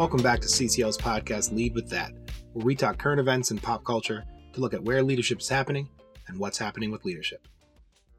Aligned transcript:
Welcome 0.00 0.22
back 0.22 0.40
to 0.40 0.48
CCL's 0.48 0.96
podcast, 0.96 1.52
Lead 1.52 1.74
With 1.74 1.90
That, 1.90 2.14
where 2.54 2.64
we 2.64 2.74
talk 2.74 2.96
current 2.96 3.20
events 3.20 3.50
and 3.50 3.62
pop 3.62 3.84
culture 3.84 4.24
to 4.54 4.60
look 4.62 4.72
at 4.72 4.82
where 4.82 5.02
leadership 5.02 5.40
is 5.40 5.48
happening 5.50 5.90
and 6.26 6.38
what's 6.38 6.56
happening 6.56 6.90
with 6.90 7.04
leadership. 7.04 7.46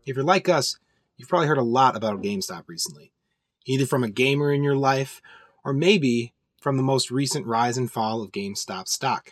If 0.06 0.16
you're 0.16 0.24
like 0.24 0.48
us, 0.48 0.78
you've 1.18 1.28
probably 1.28 1.48
heard 1.48 1.58
a 1.58 1.64
lot 1.64 1.96
about 1.96 2.22
GameStop 2.22 2.66
recently, 2.68 3.14
either 3.66 3.88
from 3.88 4.04
a 4.04 4.12
gamer 4.12 4.54
in 4.54 4.62
your 4.62 4.76
life 4.76 5.24
or 5.66 5.74
maybe 5.74 6.36
from 6.62 6.78
the 6.78 6.84
most 6.84 7.10
recent 7.10 7.48
rise 7.48 7.80
and 7.80 7.92
fall 7.92 8.22
of 8.22 8.32
GameStop 8.32 8.88
stock. 8.88 9.32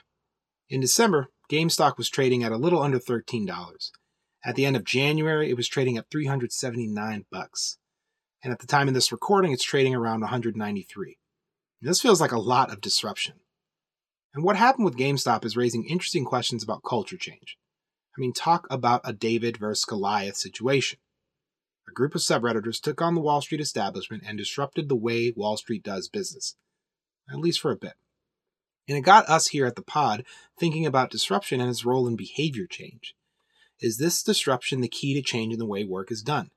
In 0.69 0.81
December, 0.81 1.27
GameStop 1.51 1.99
was 1.99 2.09
trading 2.09 2.43
at 2.43 2.51
a 2.51 2.57
little 2.57 2.81
under 2.81 2.97
$13. 2.97 3.91
At 4.43 4.55
the 4.55 4.65
end 4.65 4.75
of 4.75 4.83
January, 4.85 5.51
it 5.51 5.55
was 5.55 5.67
trading 5.67 5.97
at 5.97 6.09
379 6.09 7.25
bucks. 7.31 7.77
And 8.43 8.51
at 8.51 8.57
the 8.57 8.65
time 8.65 8.87
of 8.87 8.95
this 8.95 9.11
recording, 9.11 9.51
it's 9.51 9.63
trading 9.63 9.93
around 9.93 10.21
193. 10.21 11.18
This 11.81 12.01
feels 12.01 12.19
like 12.19 12.31
a 12.31 12.39
lot 12.39 12.71
of 12.71 12.81
disruption. 12.81 13.35
And 14.33 14.43
what 14.43 14.57
happened 14.57 14.85
with 14.85 14.97
GameStop 14.97 15.45
is 15.45 15.57
raising 15.57 15.85
interesting 15.85 16.25
questions 16.25 16.63
about 16.63 16.83
culture 16.83 17.17
change. 17.17 17.57
I 18.17 18.19
mean, 18.19 18.33
talk 18.33 18.67
about 18.69 19.01
a 19.03 19.13
David 19.13 19.57
versus 19.57 19.85
Goliath 19.85 20.35
situation. 20.35 20.99
A 21.87 21.91
group 21.91 22.13
of 22.13 22.21
subredditors 22.21 22.79
took 22.79 23.01
on 23.01 23.15
the 23.15 23.21
Wall 23.21 23.41
Street 23.41 23.61
establishment 23.61 24.23
and 24.25 24.37
disrupted 24.37 24.89
the 24.89 24.95
way 24.95 25.33
Wall 25.35 25.57
Street 25.57 25.83
does 25.83 26.09
business, 26.09 26.55
at 27.31 27.39
least 27.39 27.59
for 27.59 27.71
a 27.71 27.77
bit. 27.77 27.93
And 28.87 28.97
it 28.97 29.01
got 29.01 29.29
us 29.29 29.47
here 29.47 29.65
at 29.65 29.75
the 29.75 29.81
pod 29.81 30.25
thinking 30.59 30.85
about 30.85 31.11
disruption 31.11 31.61
and 31.61 31.69
its 31.69 31.85
role 31.85 32.07
in 32.07 32.15
behavior 32.15 32.67
change. 32.67 33.15
Is 33.79 33.97
this 33.97 34.21
disruption 34.21 34.81
the 34.81 34.87
key 34.87 35.13
to 35.13 35.21
change 35.21 35.53
in 35.53 35.59
the 35.59 35.65
way 35.65 35.83
work 35.85 36.11
is 36.11 36.21
done? 36.21 36.51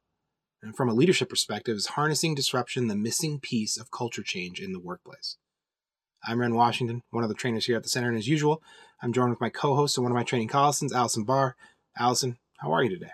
And 0.62 0.76
from 0.76 0.88
a 0.88 0.94
leadership 0.94 1.28
perspective, 1.28 1.76
is 1.76 1.86
harnessing 1.86 2.36
disruption 2.36 2.86
the 2.86 2.94
missing 2.94 3.40
piece 3.40 3.76
of 3.76 3.90
culture 3.90 4.22
change 4.22 4.60
in 4.60 4.72
the 4.72 4.78
workplace? 4.78 5.36
I'm 6.24 6.38
Ren 6.38 6.54
Washington, 6.54 7.02
one 7.10 7.24
of 7.24 7.28
the 7.28 7.34
trainers 7.34 7.66
here 7.66 7.76
at 7.76 7.82
the 7.82 7.88
center, 7.88 8.08
and 8.08 8.16
as 8.16 8.28
usual, 8.28 8.62
I'm 9.02 9.12
joined 9.12 9.30
with 9.30 9.40
my 9.40 9.48
co-host 9.48 9.98
and 9.98 10.04
one 10.04 10.12
of 10.12 10.16
my 10.16 10.22
training 10.22 10.46
colleagues, 10.46 10.92
Allison 10.92 11.24
Barr. 11.24 11.56
Allison, 11.98 12.38
how 12.58 12.70
are 12.70 12.84
you 12.84 12.90
today? 12.90 13.10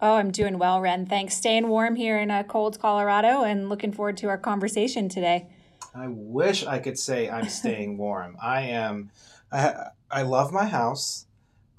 Oh, 0.00 0.14
I'm 0.14 0.30
doing 0.30 0.56
well, 0.56 0.80
Ren. 0.80 1.04
Thanks. 1.04 1.34
Staying 1.34 1.66
warm 1.66 1.96
here 1.96 2.20
in 2.20 2.30
uh, 2.30 2.44
cold 2.44 2.78
Colorado, 2.80 3.42
and 3.42 3.68
looking 3.68 3.90
forward 3.90 4.16
to 4.18 4.28
our 4.28 4.38
conversation 4.38 5.08
today. 5.08 5.48
I 5.96 6.06
wish 6.08 6.64
I 6.64 6.78
could 6.78 6.96
say 6.96 7.28
I'm 7.28 7.48
staying 7.48 7.98
warm. 7.98 8.36
I 8.40 8.62
am. 8.62 9.10
I, 9.50 9.88
I 10.08 10.22
love 10.22 10.52
my 10.52 10.66
house 10.66 11.26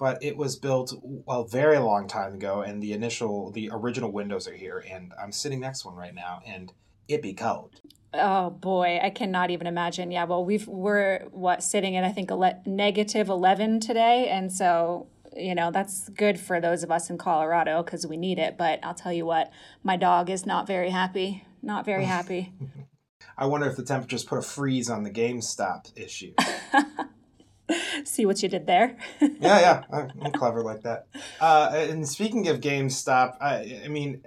but 0.04 0.22
it 0.22 0.36
was 0.36 0.54
built 0.54 0.92
a 1.26 1.44
very 1.44 1.78
long 1.78 2.06
time 2.06 2.34
ago, 2.34 2.60
and 2.60 2.82
the 2.82 2.92
initial, 2.92 3.50
the 3.52 3.70
original 3.72 4.12
windows 4.12 4.46
are 4.46 4.52
here, 4.52 4.84
and 4.90 5.14
I'm 5.18 5.32
sitting 5.32 5.60
next 5.60 5.80
to 5.80 5.88
one 5.88 5.96
right 5.96 6.14
now, 6.14 6.42
and 6.46 6.70
it 7.08 7.22
be 7.22 7.32
cold. 7.32 7.80
Oh 8.12 8.50
boy, 8.50 9.00
I 9.02 9.08
cannot 9.08 9.50
even 9.50 9.66
imagine. 9.66 10.10
Yeah, 10.10 10.24
well, 10.24 10.44
we've 10.44 10.68
we're 10.68 11.20
what 11.30 11.62
sitting 11.62 11.96
at 11.96 12.04
I 12.04 12.12
think 12.12 12.30
ele- 12.30 12.60
negative 12.66 13.30
eleven 13.30 13.80
today, 13.80 14.28
and 14.28 14.52
so 14.52 15.06
you 15.34 15.54
know 15.54 15.70
that's 15.70 16.10
good 16.10 16.38
for 16.38 16.60
those 16.60 16.82
of 16.82 16.90
us 16.90 17.08
in 17.08 17.16
Colorado 17.16 17.82
because 17.82 18.06
we 18.06 18.18
need 18.18 18.38
it. 18.38 18.58
But 18.58 18.80
I'll 18.82 18.92
tell 18.92 19.10
you 19.10 19.24
what, 19.24 19.50
my 19.82 19.96
dog 19.96 20.28
is 20.28 20.44
not 20.44 20.66
very 20.66 20.90
happy. 20.90 21.46
Not 21.62 21.86
very 21.86 22.04
happy. 22.04 22.52
I 23.38 23.46
wonder 23.46 23.70
if 23.70 23.76
the 23.76 23.82
temperatures 23.82 24.22
put 24.22 24.36
a 24.36 24.42
freeze 24.42 24.90
on 24.90 25.02
the 25.02 25.10
GameStop 25.10 25.98
issue. 25.98 26.34
See 28.04 28.26
what 28.26 28.42
you 28.42 28.48
did 28.48 28.66
there. 28.66 28.96
yeah, 29.20 29.30
yeah, 29.40 29.82
I'm 30.22 30.32
clever 30.32 30.62
like 30.62 30.82
that. 30.82 31.06
Uh, 31.40 31.70
and 31.72 32.08
speaking 32.08 32.48
of 32.48 32.60
GameStop, 32.60 33.36
I, 33.40 33.82
I 33.84 33.88
mean, 33.88 34.24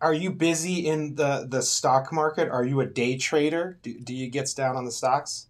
are 0.00 0.14
you 0.14 0.30
busy 0.30 0.86
in 0.86 1.14
the 1.14 1.46
the 1.48 1.62
stock 1.62 2.12
market? 2.12 2.48
Are 2.48 2.64
you 2.64 2.80
a 2.80 2.86
day 2.86 3.16
trader? 3.16 3.78
Do, 3.82 3.98
do 3.98 4.14
you 4.14 4.28
get 4.28 4.52
down 4.56 4.76
on 4.76 4.84
the 4.84 4.92
stocks? 4.92 5.46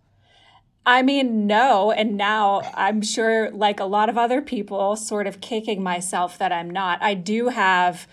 I 0.86 1.02
mean, 1.02 1.48
no. 1.48 1.90
And 1.90 2.16
now 2.16 2.62
I'm 2.74 3.02
sure, 3.02 3.50
like 3.50 3.80
a 3.80 3.84
lot 3.84 4.08
of 4.08 4.16
other 4.16 4.40
people, 4.40 4.94
sort 4.94 5.26
of 5.26 5.40
kicking 5.40 5.82
myself 5.82 6.38
that 6.38 6.52
I'm 6.52 6.70
not. 6.70 7.02
I 7.02 7.14
do 7.14 7.48
have 7.48 8.06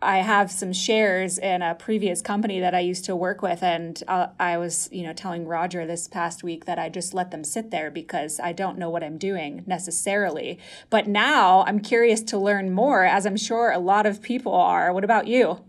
I 0.00 0.18
have 0.18 0.50
some 0.50 0.72
shares 0.72 1.38
in 1.38 1.62
a 1.62 1.74
previous 1.74 2.22
company 2.22 2.60
that 2.60 2.74
I 2.74 2.80
used 2.80 3.04
to 3.06 3.16
work 3.16 3.42
with, 3.42 3.62
and 3.62 4.02
uh, 4.08 4.28
I 4.38 4.58
was, 4.58 4.88
you 4.92 5.02
know, 5.02 5.12
telling 5.12 5.46
Roger 5.46 5.86
this 5.86 6.08
past 6.08 6.42
week 6.42 6.64
that 6.66 6.78
I 6.78 6.88
just 6.88 7.14
let 7.14 7.30
them 7.30 7.44
sit 7.44 7.70
there 7.70 7.90
because 7.90 8.40
I 8.40 8.52
don't 8.52 8.78
know 8.78 8.90
what 8.90 9.02
I'm 9.02 9.18
doing 9.18 9.64
necessarily. 9.66 10.58
But 10.90 11.06
now 11.06 11.64
I'm 11.66 11.80
curious 11.80 12.22
to 12.22 12.38
learn 12.38 12.72
more, 12.72 13.04
as 13.04 13.26
I'm 13.26 13.36
sure 13.36 13.70
a 13.70 13.78
lot 13.78 14.06
of 14.06 14.22
people 14.22 14.54
are. 14.54 14.92
What 14.92 15.04
about 15.04 15.26
you? 15.26 15.60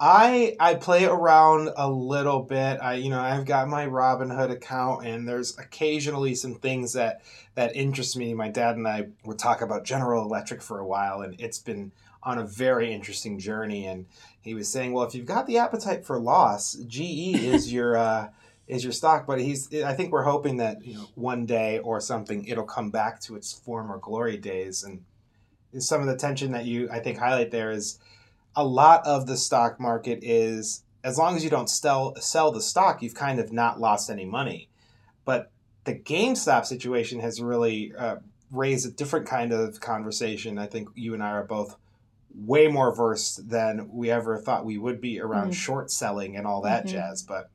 I 0.00 0.54
I 0.60 0.74
play 0.74 1.04
around 1.06 1.70
a 1.76 1.90
little 1.90 2.42
bit. 2.42 2.78
I 2.80 2.94
you 2.94 3.10
know 3.10 3.20
I've 3.20 3.44
got 3.44 3.68
my 3.68 3.86
Robinhood 3.86 4.50
account, 4.50 5.06
and 5.06 5.28
there's 5.28 5.58
occasionally 5.58 6.34
some 6.36 6.54
things 6.54 6.92
that 6.92 7.22
that 7.56 7.74
interest 7.74 8.16
me. 8.16 8.32
My 8.32 8.48
dad 8.48 8.76
and 8.76 8.86
I 8.86 9.08
would 9.24 9.38
talk 9.38 9.60
about 9.60 9.84
General 9.84 10.22
Electric 10.22 10.62
for 10.62 10.78
a 10.78 10.86
while, 10.86 11.22
and 11.22 11.40
it's 11.40 11.58
been 11.58 11.90
on 12.28 12.36
a 12.36 12.44
very 12.44 12.92
interesting 12.92 13.38
journey. 13.38 13.86
And 13.86 14.04
he 14.38 14.52
was 14.52 14.68
saying, 14.68 14.92
well, 14.92 15.06
if 15.06 15.14
you've 15.14 15.24
got 15.24 15.46
the 15.46 15.56
appetite 15.56 16.04
for 16.04 16.20
loss, 16.20 16.74
GE 16.74 17.00
is 17.00 17.72
your 17.72 17.96
uh, 17.96 18.28
is 18.66 18.84
your 18.84 18.92
stock. 18.92 19.26
But 19.26 19.40
he's 19.40 19.72
I 19.82 19.94
think 19.94 20.12
we're 20.12 20.24
hoping 20.24 20.58
that 20.58 20.84
you 20.84 20.94
know 20.94 21.08
one 21.14 21.46
day 21.46 21.78
or 21.78 22.00
something 22.00 22.44
it'll 22.44 22.64
come 22.64 22.90
back 22.90 23.18
to 23.22 23.34
its 23.34 23.52
former 23.52 23.96
glory 23.96 24.36
days. 24.36 24.84
And 24.84 25.04
some 25.82 26.02
of 26.02 26.06
the 26.06 26.16
tension 26.16 26.52
that 26.52 26.66
you 26.66 26.90
I 26.92 27.00
think 27.00 27.18
highlight 27.18 27.50
there 27.50 27.70
is 27.70 27.98
a 28.54 28.64
lot 28.64 29.06
of 29.06 29.26
the 29.26 29.36
stock 29.36 29.80
market 29.80 30.18
is 30.22 30.82
as 31.02 31.16
long 31.16 31.34
as 31.34 31.42
you 31.42 31.48
don't 31.48 31.70
sell 31.70 32.14
sell 32.16 32.52
the 32.52 32.60
stock, 32.60 33.02
you've 33.02 33.14
kind 33.14 33.40
of 33.40 33.52
not 33.52 33.80
lost 33.80 34.10
any 34.10 34.26
money. 34.26 34.68
But 35.24 35.50
the 35.84 35.94
GameStop 35.94 36.66
situation 36.66 37.20
has 37.20 37.40
really 37.40 37.94
uh, 37.96 38.16
raised 38.50 38.86
a 38.86 38.90
different 38.90 39.26
kind 39.26 39.50
of 39.52 39.80
conversation. 39.80 40.58
I 40.58 40.66
think 40.66 40.90
you 40.94 41.14
and 41.14 41.22
I 41.22 41.30
are 41.30 41.44
both 41.44 41.76
way 42.38 42.68
more 42.68 42.94
versed 42.94 43.50
than 43.50 43.88
we 43.92 44.10
ever 44.10 44.38
thought 44.38 44.64
we 44.64 44.78
would 44.78 45.00
be 45.00 45.20
around 45.20 45.50
mm. 45.50 45.54
short 45.54 45.90
selling 45.90 46.36
and 46.36 46.46
all 46.46 46.62
that 46.62 46.84
mm-hmm. 46.86 46.96
jazz. 46.96 47.22
But 47.22 47.50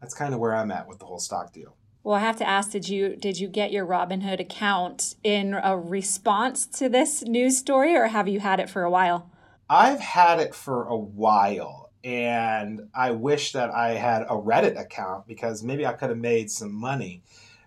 that's 0.00 0.14
kind 0.14 0.34
of 0.34 0.40
where 0.40 0.54
I'm 0.54 0.70
at 0.70 0.88
with 0.88 0.98
the 0.98 1.06
whole 1.06 1.18
stock 1.18 1.52
deal. 1.52 1.76
Well, 2.02 2.16
I 2.16 2.20
have 2.20 2.36
to 2.38 2.48
ask: 2.48 2.70
Did 2.70 2.88
you 2.88 3.16
did 3.16 3.38
you 3.38 3.48
get 3.48 3.72
your 3.72 3.86
Robinhood 3.86 4.40
account 4.40 5.16
in 5.22 5.54
a 5.54 5.78
response 5.78 6.66
to 6.66 6.88
this 6.88 7.22
news 7.22 7.58
story, 7.58 7.94
or 7.94 8.06
have 8.06 8.28
you 8.28 8.40
had 8.40 8.58
it 8.58 8.70
for 8.70 8.82
a 8.82 8.90
while? 8.90 9.30
I've 9.68 10.00
had 10.00 10.40
it 10.40 10.54
for 10.54 10.84
a 10.84 10.96
while, 10.96 11.90
and 12.02 12.88
I 12.94 13.10
wish 13.10 13.52
that 13.52 13.70
I 13.70 13.90
had 13.90 14.22
a 14.22 14.34
Reddit 14.34 14.80
account 14.80 15.26
because 15.26 15.62
maybe 15.62 15.84
I 15.84 15.92
could 15.92 16.08
have 16.08 16.18
made 16.18 16.50
some 16.50 16.72
money. 16.72 17.22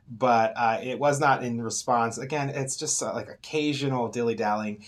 But 0.10 0.54
uh, 0.58 0.80
it 0.84 1.00
was 1.00 1.20
not 1.20 1.44
in 1.44 1.62
response. 1.62 2.18
Again, 2.18 2.50
it's 2.50 2.76
just 2.76 3.02
uh, 3.02 3.14
like 3.14 3.30
occasional 3.30 4.10
dilly 4.10 4.36
dallying 4.36 4.84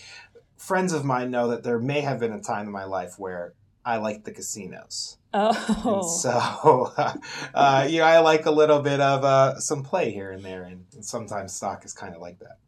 friends 0.56 0.92
of 0.92 1.04
mine 1.04 1.30
know 1.30 1.48
that 1.48 1.62
there 1.62 1.78
may 1.78 2.00
have 2.00 2.20
been 2.20 2.32
a 2.32 2.40
time 2.40 2.66
in 2.66 2.72
my 2.72 2.84
life 2.84 3.18
where 3.18 3.54
I 3.84 3.98
liked 3.98 4.24
the 4.24 4.32
casinos. 4.32 5.18
Oh. 5.32 6.00
And 6.00 6.04
so, 6.04 6.92
uh, 7.54 7.86
you 7.88 7.98
know, 7.98 8.04
I 8.04 8.18
like 8.18 8.46
a 8.46 8.50
little 8.50 8.80
bit 8.80 9.00
of 9.00 9.24
uh, 9.24 9.60
some 9.60 9.82
play 9.82 10.10
here 10.10 10.32
and 10.32 10.44
there, 10.44 10.64
and, 10.64 10.86
and 10.94 11.04
sometimes 11.04 11.54
stock 11.54 11.84
is 11.84 11.92
kind 11.92 12.14
of 12.14 12.20
like 12.20 12.38
that. 12.40 12.58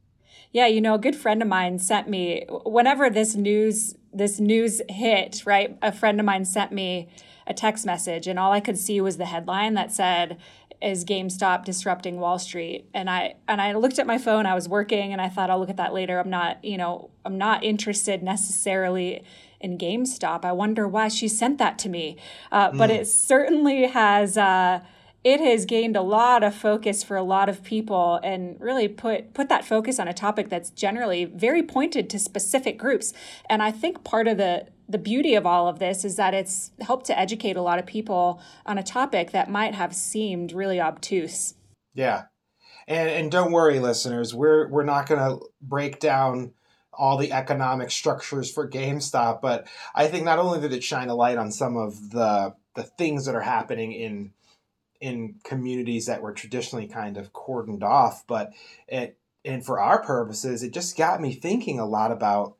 Yeah, 0.53 0.66
you 0.66 0.81
know, 0.81 0.94
a 0.94 0.98
good 0.98 1.16
friend 1.16 1.43
of 1.43 1.48
mine 1.48 1.78
sent 1.78 2.09
me 2.09 2.47
whenever 2.48 3.10
this 3.10 3.34
news 3.34 3.94
this 4.12 4.41
news 4.41 4.81
hit, 4.88 5.44
right? 5.44 5.77
A 5.82 5.93
friend 5.93 6.19
of 6.19 6.27
mine 6.27 6.44
sent 6.44 6.72
me 6.72 7.09
a 7.48 7.54
text 7.54 7.84
message, 7.84 8.28
and 8.28 8.38
all 8.38 8.53
I 8.53 8.60
could 8.60 8.78
see 8.78 9.00
was 9.00 9.16
the 9.16 9.25
headline 9.25 9.75
that 9.75 9.91
said, 9.91 10.38
is 10.81 11.04
GameStop 11.04 11.64
disrupting 11.64 12.20
Wall 12.20 12.38
Street? 12.38 12.88
And 12.94 13.10
I 13.10 13.34
and 13.48 13.60
I 13.60 13.72
looked 13.72 13.98
at 13.98 14.06
my 14.06 14.19
phone. 14.19 14.47
I 14.47 14.54
was 14.54 14.69
working, 14.69 15.12
and 15.12 15.20
I 15.20 15.28
thought 15.28 15.50
I'll 15.50 15.59
look 15.59 15.70
at 15.70 15.76
that 15.78 15.92
later. 15.92 16.20
I'm 16.20 16.31
not, 16.31 16.64
you 16.64 16.76
know, 16.76 17.10
I'm 17.25 17.36
not 17.36 17.64
interested 17.64 18.22
necessarily 18.22 19.24
in 19.60 19.77
GameStop. 19.77 20.45
I 20.45 20.53
wonder 20.53 20.86
why 20.86 21.09
she 21.09 21.27
sent 21.27 21.59
that 21.59 21.78
to 21.80 21.89
me. 21.89 22.16
Uh, 22.53 22.71
mm. 22.71 22.78
But 22.78 22.91
it 22.91 23.06
certainly 23.06 23.86
has. 23.86 24.36
Uh, 24.36 24.80
it 25.24 25.41
has 25.41 25.66
gained 25.66 25.97
a 25.97 26.01
lot 26.01 26.44
of 26.44 26.54
focus 26.54 27.03
for 27.03 27.16
a 27.16 27.24
lot 27.24 27.48
of 27.48 27.65
people 27.65 28.21
and 28.22 28.59
really 28.60 28.86
put 28.86 29.34
put 29.34 29.48
that 29.48 29.65
focus 29.65 29.98
on 29.98 30.06
a 30.06 30.15
topic 30.15 30.48
that's 30.48 30.71
generally 30.71 31.24
very 31.24 31.62
pointed 31.62 32.09
to 32.10 32.21
specific 32.21 32.78
groups 32.78 33.12
and 33.51 33.60
i 33.60 33.71
think 33.71 34.04
part 34.04 34.28
of 34.28 34.36
the 34.36 34.65
the 34.89 34.99
beauty 34.99 35.35
of 35.35 35.45
all 35.45 35.69
of 35.69 35.79
this 35.79 36.05
is 36.05 36.17
that 36.17 36.35
it's 36.35 36.71
helped 36.81 37.07
to 37.07 37.19
educate 37.19 37.57
a 37.57 37.63
lot 37.63 37.79
of 37.79 37.87
people 37.87 38.41
on 38.65 38.79
a 38.79 38.83
topic 38.83 39.33
that 39.33 39.51
might 39.51 39.75
have 39.75 39.95
seemed 39.95 40.53
really 40.53 40.81
obtuse. 40.81 41.55
Yeah. 41.95 42.25
And 42.87 43.11
and 43.11 43.31
don't 43.31 43.53
worry 43.53 43.81
listeners, 43.81 44.35
we're 44.35 44.67
we're 44.69 44.85
not 44.85 45.07
going 45.07 45.21
to 45.21 45.45
break 45.61 46.01
down 46.01 46.53
all 46.93 47.19
the 47.19 47.33
economic 47.33 47.91
structures 47.91 48.51
for 48.51 48.69
GameStop, 48.69 49.41
but 49.41 49.69
I 49.95 50.09
think 50.09 50.25
not 50.25 50.39
only 50.39 50.61
did 50.61 50.73
it 50.73 50.83
shine 50.83 51.09
a 51.09 51.15
light 51.15 51.39
on 51.39 51.53
some 51.53 51.77
of 51.77 52.11
the 52.11 52.55
the 52.75 52.83
things 52.83 53.27
that 53.27 53.35
are 53.35 53.43
happening 53.43 53.93
in 53.93 54.33
in 55.01 55.37
communities 55.45 56.07
that 56.07 56.23
were 56.23 56.33
traditionally 56.33 56.89
kind 56.89 57.19
of 57.19 57.33
cordoned 57.33 57.83
off, 57.83 58.25
but 58.27 58.53
it 58.89 59.19
and 59.45 59.65
for 59.65 59.79
our 59.79 60.03
purposes, 60.03 60.63
it 60.63 60.73
just 60.73 60.97
got 60.97 61.21
me 61.21 61.33
thinking 61.33 61.79
a 61.79 61.87
lot 61.87 62.11
about 62.11 62.57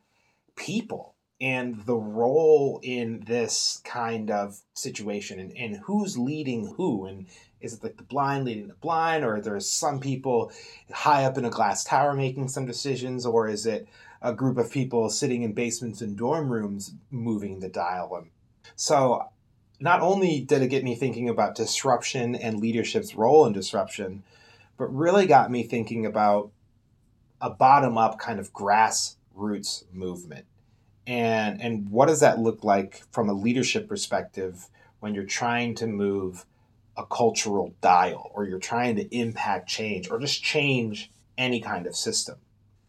people 0.57 1.15
and 1.41 1.85
the 1.87 1.97
role 1.97 2.81
in 2.83 3.23
this 3.27 3.81
kind 3.85 4.31
of 4.31 4.61
situation 4.75 5.39
and, 5.39 5.57
and 5.57 5.77
who's 5.85 6.19
leading 6.19 6.75
who 6.77 7.07
and 7.07 7.27
is 7.61 7.75
it 7.75 7.83
like 7.83 7.97
the 7.97 8.03
blind 8.03 8.45
leading 8.45 8.69
the 8.69 8.75
blind, 8.75 9.25
or 9.25 9.41
there's 9.41 9.69
some 9.69 10.01
people 10.01 10.53
high 10.93 11.25
up 11.25 11.39
in 11.39 11.45
a 11.45 11.51
glass 11.51 11.85
tower 11.85 12.15
making 12.15 12.49
some 12.49 12.67
decisions, 12.67 13.27
or 13.27 13.49
is 13.49 13.67
it 13.67 13.89
a 14.23 14.33
group 14.33 14.59
of 14.59 14.71
people 14.71 15.11
sitting 15.11 15.43
in 15.43 15.53
basements 15.53 16.01
and 16.01 16.17
dorm 16.17 16.51
rooms 16.51 16.93
moving 17.11 17.61
the 17.61 17.69
dial? 17.69 18.15
And 18.17 18.31
so, 18.77 19.25
not 19.81 20.01
only 20.01 20.41
did 20.41 20.63
it 20.63 20.69
get 20.69 20.85
me 20.85 20.95
thinking 20.95 21.29
about 21.29 21.55
disruption 21.55 22.35
and 22.35 22.61
leadership's 22.61 23.15
role 23.15 23.47
in 23.47 23.53
disruption, 23.53 24.23
but 24.77 24.95
really 24.95 25.27
got 25.27 25.51
me 25.51 25.63
thinking 25.63 26.07
about 26.07 26.51
a 27.41 27.51
bottom 27.51 27.97
up 27.97 28.19
kind 28.19 28.41
of 28.41 28.53
grassroots 28.53 29.85
movement. 29.93 30.47
And, 31.09 31.61
and 31.61 31.91
what 31.91 32.07
does 32.07 32.21
that 32.21 32.39
look 32.39 32.63
like 32.63 33.03
from 33.11 33.29
a 33.29 33.33
leadership 33.33 33.89
perspective 33.89 34.69
when 35.01 35.15
you're 35.15 35.25
trying 35.25 35.75
to 35.77 35.87
move 35.87 36.45
a 36.99 37.07
cultural 37.07 37.75
dial 37.81 38.31
or 38.35 38.45
you're 38.45 38.59
trying 38.59 38.97
to 38.97 39.17
impact 39.17 39.69
change 39.69 40.11
or 40.11 40.19
just 40.19 40.43
change 40.43 41.11
any 41.39 41.61
kind 41.61 41.87
of 41.87 41.95
system. 41.95 42.37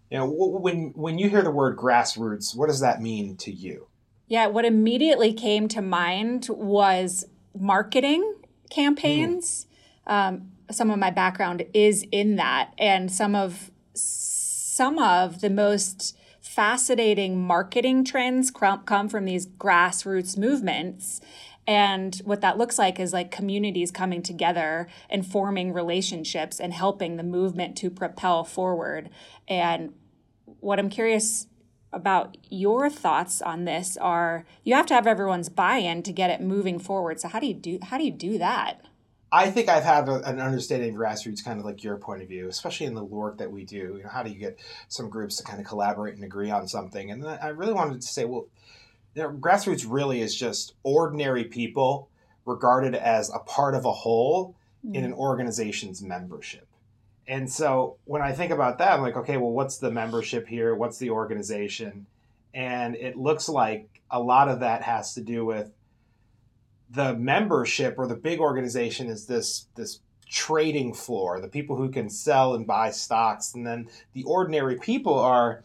You 0.10 0.18
know, 0.18 0.26
when 0.26 0.92
when 0.96 1.20
you 1.20 1.30
hear 1.30 1.44
the 1.44 1.52
word 1.52 1.78
grassroots, 1.78 2.56
what 2.56 2.68
does 2.68 2.80
that 2.80 3.00
mean 3.00 3.38
to 3.38 3.52
you? 3.52 3.88
Yeah, 4.28 4.48
what 4.48 4.66
immediately 4.66 5.34
came 5.34 5.68
to 5.70 5.82
mind 5.82 6.48
was 6.50 7.26
marketing 7.58 8.36
campaigns. 8.72 9.68
Mm. 10.08 10.12
Um, 10.12 10.52
some 10.72 10.90
of 10.90 10.98
my 10.98 11.12
background 11.12 11.66
is 11.76 12.06
in 12.12 12.38
that, 12.38 12.74
and 12.80 13.12
some 13.12 13.36
of 13.36 13.70
some 13.94 14.98
of 14.98 15.42
the 15.42 15.50
most 15.52 16.18
fascinating 16.60 17.42
marketing 17.42 18.04
trends 18.04 18.52
come 18.52 19.08
from 19.08 19.24
these 19.24 19.48
grassroots 19.48 20.38
movements 20.38 21.22
and 21.66 22.18
what 22.26 22.42
that 22.42 22.58
looks 22.58 22.78
like 22.78 23.00
is 23.00 23.14
like 23.14 23.32
communities 23.32 23.92
coming 23.92 24.22
together 24.22 24.86
and 25.10 25.26
forming 25.26 25.72
relationships 25.72 26.60
and 26.60 26.74
helping 26.74 27.16
the 27.16 27.24
movement 27.24 27.78
to 27.78 27.90
propel 27.90 28.44
forward. 28.44 29.10
And 29.48 29.94
what 30.60 30.80
I'm 30.80 30.90
curious 30.90 31.48
about 31.94 32.36
your 32.50 32.90
thoughts 32.90 33.42
on 33.42 33.64
this 33.64 33.96
are 33.96 34.46
you 34.66 34.76
have 34.76 34.86
to 34.88 34.94
have 34.94 35.08
everyone's 35.08 35.48
buy-in 35.48 36.04
to 36.04 36.12
get 36.12 36.30
it 36.30 36.42
moving 36.42 36.78
forward. 36.78 37.22
So 37.22 37.30
how 37.30 37.40
do 37.40 37.48
you 37.48 37.54
do 37.54 37.80
how 37.84 37.98
do 37.98 38.04
you 38.04 38.12
do 38.12 38.38
that? 38.38 38.82
I 39.32 39.52
think 39.52 39.70
I've 39.70 39.84
had 39.84 40.10
a, 40.10 40.16
an 40.28 40.40
understanding 40.40 40.90
of 40.90 40.96
grassroots, 40.96 41.44
kind 41.44 41.60
of 41.60 41.66
like 41.66 41.84
your 41.84 41.98
point 41.98 42.22
of 42.22 42.28
view, 42.28 42.48
especially 42.48 42.88
in 42.88 42.96
the 42.96 43.04
work 43.04 43.38
that 43.38 43.52
we 43.52 43.64
do. 43.64 43.96
You 43.98 44.04
know, 44.04 44.10
how 44.10 44.24
do 44.24 44.32
you 44.32 44.40
get 44.40 44.60
some 44.88 45.10
groups 45.10 45.38
to 45.38 45.44
kind 45.44 45.60
of 45.60 45.68
collaborate 45.68 46.16
and 46.16 46.24
agree 46.24 46.50
on 46.50 46.68
something? 46.68 47.12
And 47.12 47.26
I 47.26 47.50
really 47.50 47.74
wanted 47.74 48.02
to 48.02 48.08
say, 48.08 48.26
well, 48.26 48.48
you 49.16 49.24
know, 49.24 49.30
grassroots 49.32 49.86
really 49.88 50.22
is 50.22 50.36
just 50.36 50.74
ordinary 50.84 51.46
people 51.46 52.10
regarded 52.46 52.96
as 52.96 53.30
a 53.34 53.40
part 53.40 53.76
of 53.76 53.86
a 53.86 53.92
whole 53.92 54.56
mm. 54.86 54.96
in 54.96 55.04
an 55.04 55.14
organization's 55.14 56.02
membership. 56.02 56.68
And 57.28 57.50
so 57.50 57.98
when 58.06 58.24
I 58.24 58.32
think 58.32 58.52
about 58.52 58.80
that, 58.80 58.94
I'm 58.94 59.02
like, 59.02 59.16
okay, 59.18 59.38
well, 59.38 59.52
what's 59.52 59.78
the 59.78 59.92
membership 59.92 60.48
here? 60.48 60.74
What's 60.74 60.98
the 60.98 61.12
organization? 61.12 62.08
And 62.56 62.96
it 62.96 63.16
looks 63.16 63.48
like 63.48 64.02
a 64.10 64.20
lot 64.20 64.50
of 64.50 64.62
that 64.62 64.82
has 64.82 65.14
to 65.14 65.22
do 65.22 65.46
with 65.46 65.72
the 66.90 67.14
membership 67.16 67.96
or 67.98 68.08
the 68.08 68.16
big 68.16 68.40
organization 68.40 69.08
is 69.08 69.26
this 69.26 69.68
this 69.76 70.00
trading 70.28 70.94
floor, 70.94 71.40
the 71.42 71.48
people 71.48 71.76
who 71.76 71.90
can 71.90 72.10
sell 72.10 72.54
and 72.54 72.66
buy 72.68 72.92
stocks, 72.92 73.54
and 73.54 73.66
then 73.66 73.88
the 74.14 74.24
ordinary 74.24 74.78
people 74.78 75.18
are 75.18 75.64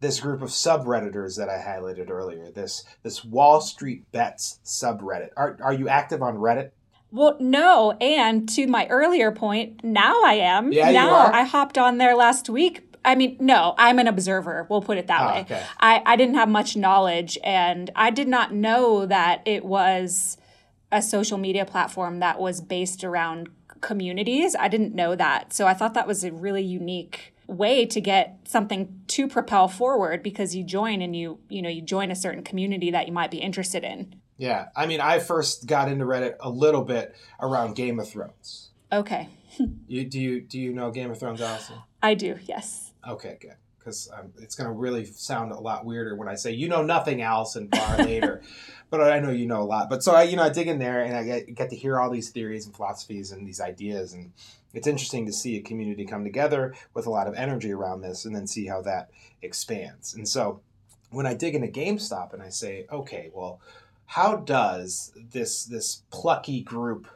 this 0.00 0.20
group 0.20 0.42
of 0.42 0.50
subredditors 0.50 1.38
that 1.38 1.48
I 1.48 1.56
highlighted 1.56 2.10
earlier, 2.10 2.50
this 2.50 2.84
this 3.02 3.24
Wall 3.24 3.60
Street 3.60 4.10
Bets 4.12 4.60
subreddit. 4.64 5.30
Are 5.36 5.56
are 5.62 5.72
you 5.72 5.88
active 5.88 6.22
on 6.22 6.36
Reddit? 6.36 6.70
Well, 7.10 7.36
no, 7.38 7.92
and 8.00 8.48
to 8.50 8.66
my 8.66 8.86
earlier 8.88 9.30
point, 9.30 9.84
now 9.84 10.22
I 10.24 10.34
am. 10.34 10.72
Yeah, 10.72 10.90
now 10.90 11.08
you 11.08 11.14
are? 11.14 11.32
I 11.32 11.42
hopped 11.44 11.78
on 11.78 11.98
there 11.98 12.16
last 12.16 12.48
week. 12.50 12.82
I 13.04 13.14
mean, 13.14 13.36
no, 13.38 13.74
I'm 13.78 13.98
an 13.98 14.08
observer. 14.08 14.66
We'll 14.68 14.82
put 14.82 14.98
it 14.98 15.06
that 15.06 15.20
Oh, 15.20 15.26
way. 15.34 15.40
okay. 15.42 15.62
I, 15.78 16.02
I 16.04 16.16
didn't 16.16 16.34
have 16.36 16.48
much 16.48 16.74
knowledge, 16.74 17.38
and 17.44 17.90
I 17.94 18.10
did 18.10 18.26
not 18.28 18.52
know 18.52 19.06
that 19.06 19.42
it 19.46 19.64
was 19.64 20.38
a 20.94 21.02
social 21.02 21.36
media 21.36 21.64
platform 21.66 22.20
that 22.20 22.38
was 22.38 22.60
based 22.60 23.02
around 23.02 23.48
communities. 23.80 24.54
I 24.58 24.68
didn't 24.68 24.94
know 24.94 25.14
that. 25.16 25.52
So 25.52 25.66
I 25.66 25.74
thought 25.74 25.92
that 25.94 26.06
was 26.06 26.22
a 26.24 26.32
really 26.32 26.62
unique 26.62 27.34
way 27.48 27.84
to 27.84 28.00
get 28.00 28.38
something 28.44 29.02
to 29.08 29.28
propel 29.28 29.68
forward 29.68 30.22
because 30.22 30.54
you 30.56 30.64
join 30.64 31.02
and 31.02 31.14
you 31.14 31.38
you 31.50 31.60
know 31.60 31.68
you 31.68 31.82
join 31.82 32.10
a 32.10 32.14
certain 32.16 32.42
community 32.42 32.90
that 32.90 33.06
you 33.06 33.12
might 33.12 33.30
be 33.30 33.36
interested 33.36 33.84
in 33.84 34.14
Yeah, 34.38 34.68
I 34.74 34.86
mean, 34.86 35.00
I 35.02 35.18
first 35.18 35.66
got 35.66 35.90
into 35.92 36.06
Reddit 36.06 36.36
a 36.40 36.48
little 36.48 36.84
bit 36.84 37.14
around 37.38 37.74
Game 37.74 38.00
of 38.00 38.08
Thrones. 38.08 38.70
okay 38.90 39.28
You 39.86 40.04
do 40.06 40.18
you 40.18 40.40
do 40.40 40.58
you 40.58 40.72
know 40.72 40.90
Game 40.90 41.10
of 41.10 41.18
Thrones, 41.18 41.42
Allison? 41.42 41.76
i 42.02 42.14
do 42.14 42.38
yes 42.44 42.92
Okay, 43.06 43.36
good. 43.38 43.56
Because 43.84 44.08
um, 44.18 44.32
it's 44.38 44.54
going 44.54 44.68
to 44.68 44.72
really 44.72 45.04
sound 45.04 45.52
a 45.52 45.58
lot 45.58 45.84
weirder 45.84 46.16
when 46.16 46.26
I 46.26 46.36
say 46.36 46.52
you 46.52 46.68
know 46.68 46.82
nothing, 46.82 47.20
Allison 47.20 47.66
Barr 47.66 47.98
later, 48.04 48.40
but 48.88 49.02
I 49.02 49.20
know 49.20 49.30
you 49.30 49.46
know 49.46 49.60
a 49.60 49.64
lot. 49.64 49.90
But 49.90 50.02
so 50.02 50.14
I, 50.14 50.22
you 50.22 50.36
know, 50.36 50.42
I 50.42 50.48
dig 50.48 50.68
in 50.68 50.78
there 50.78 51.02
and 51.02 51.14
I 51.14 51.22
get, 51.22 51.54
get 51.54 51.70
to 51.70 51.76
hear 51.76 52.00
all 52.00 52.10
these 52.10 52.30
theories 52.30 52.64
and 52.64 52.74
philosophies 52.74 53.30
and 53.30 53.46
these 53.46 53.60
ideas, 53.60 54.14
and 54.14 54.32
it's 54.72 54.86
interesting 54.86 55.26
to 55.26 55.32
see 55.32 55.58
a 55.58 55.62
community 55.62 56.06
come 56.06 56.24
together 56.24 56.74
with 56.94 57.06
a 57.06 57.10
lot 57.10 57.26
of 57.26 57.34
energy 57.34 57.72
around 57.72 58.00
this, 58.00 58.24
and 58.24 58.34
then 58.34 58.46
see 58.46 58.66
how 58.66 58.80
that 58.82 59.10
expands. 59.42 60.14
And 60.14 60.26
so 60.26 60.60
when 61.10 61.26
I 61.26 61.34
dig 61.34 61.54
into 61.54 61.68
GameStop 61.68 62.32
and 62.32 62.42
I 62.42 62.48
say, 62.48 62.86
okay, 62.90 63.30
well, 63.32 63.60
how 64.06 64.36
does 64.36 65.12
this 65.16 65.64
this 65.64 66.02
plucky 66.10 66.62
group 66.62 67.08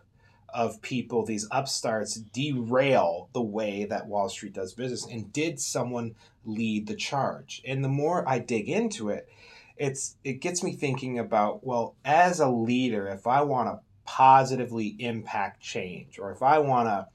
of 0.53 0.81
people, 0.83 1.25
these 1.25 1.47
upstarts, 1.51 2.15
derail 2.15 3.29
the 3.33 3.43
way 3.43 3.85
that 3.85 4.07
Wall 4.07 4.29
Street 4.29 4.55
does 4.55 4.73
business? 4.73 5.07
And 5.07 5.33
did 5.33 5.61
someone 5.61 6.15
lead 6.45 6.87
the 6.87 6.95
charge? 6.95 7.63
And 7.67 7.85
the 7.85 7.89
more 7.89 8.29
I 8.29 8.39
dig 8.39 8.69
into 8.69 9.11
it, 9.11 9.29
it's 9.77 10.17
it 10.25 10.41
gets 10.41 10.63
me 10.63 10.73
thinking 10.73 11.19
about 11.19 11.65
well, 11.65 11.95
as 12.05 12.41
a 12.41 12.49
leader, 12.49 13.09
if 13.09 13.27
I 13.27 13.43
want 13.43 13.69
to 13.69 13.81
positively 14.05 14.97
impact 14.99 15.61
change, 15.61 16.19
or 16.19 16.33
if 16.33 16.43
I 16.43 16.59
want 16.59 16.89
to 16.89 17.07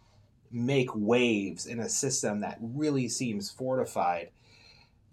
make 0.52 0.90
waves 0.96 1.66
in 1.66 1.80
a 1.80 1.90
system 1.90 2.42
that 2.42 2.58
really 2.62 3.10
seems 3.10 3.50
fortified, 3.50 4.30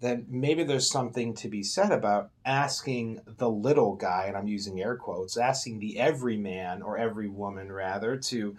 then 0.01 0.25
maybe 0.27 0.63
there's 0.63 0.91
something 0.91 1.35
to 1.35 1.47
be 1.47 1.63
said 1.63 1.91
about 1.91 2.31
asking 2.43 3.21
the 3.37 3.49
little 3.49 3.95
guy, 3.95 4.25
and 4.27 4.35
I'm 4.35 4.47
using 4.47 4.81
air 4.81 4.95
quotes, 4.95 5.37
asking 5.37 5.79
the 5.79 5.99
everyman 5.99 6.81
or 6.81 6.97
every 6.97 7.29
woman 7.29 7.71
rather 7.71 8.17
to 8.17 8.57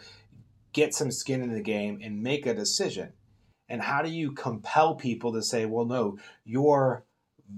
get 0.73 0.95
some 0.95 1.11
skin 1.11 1.43
in 1.43 1.53
the 1.53 1.61
game 1.61 2.01
and 2.03 2.23
make 2.23 2.47
a 2.47 2.55
decision. 2.55 3.13
And 3.69 3.83
how 3.83 4.03
do 4.03 4.11
you 4.11 4.33
compel 4.33 4.95
people 4.95 5.33
to 5.33 5.43
say, 5.43 5.67
well, 5.67 5.85
no, 5.85 6.19
your 6.45 7.05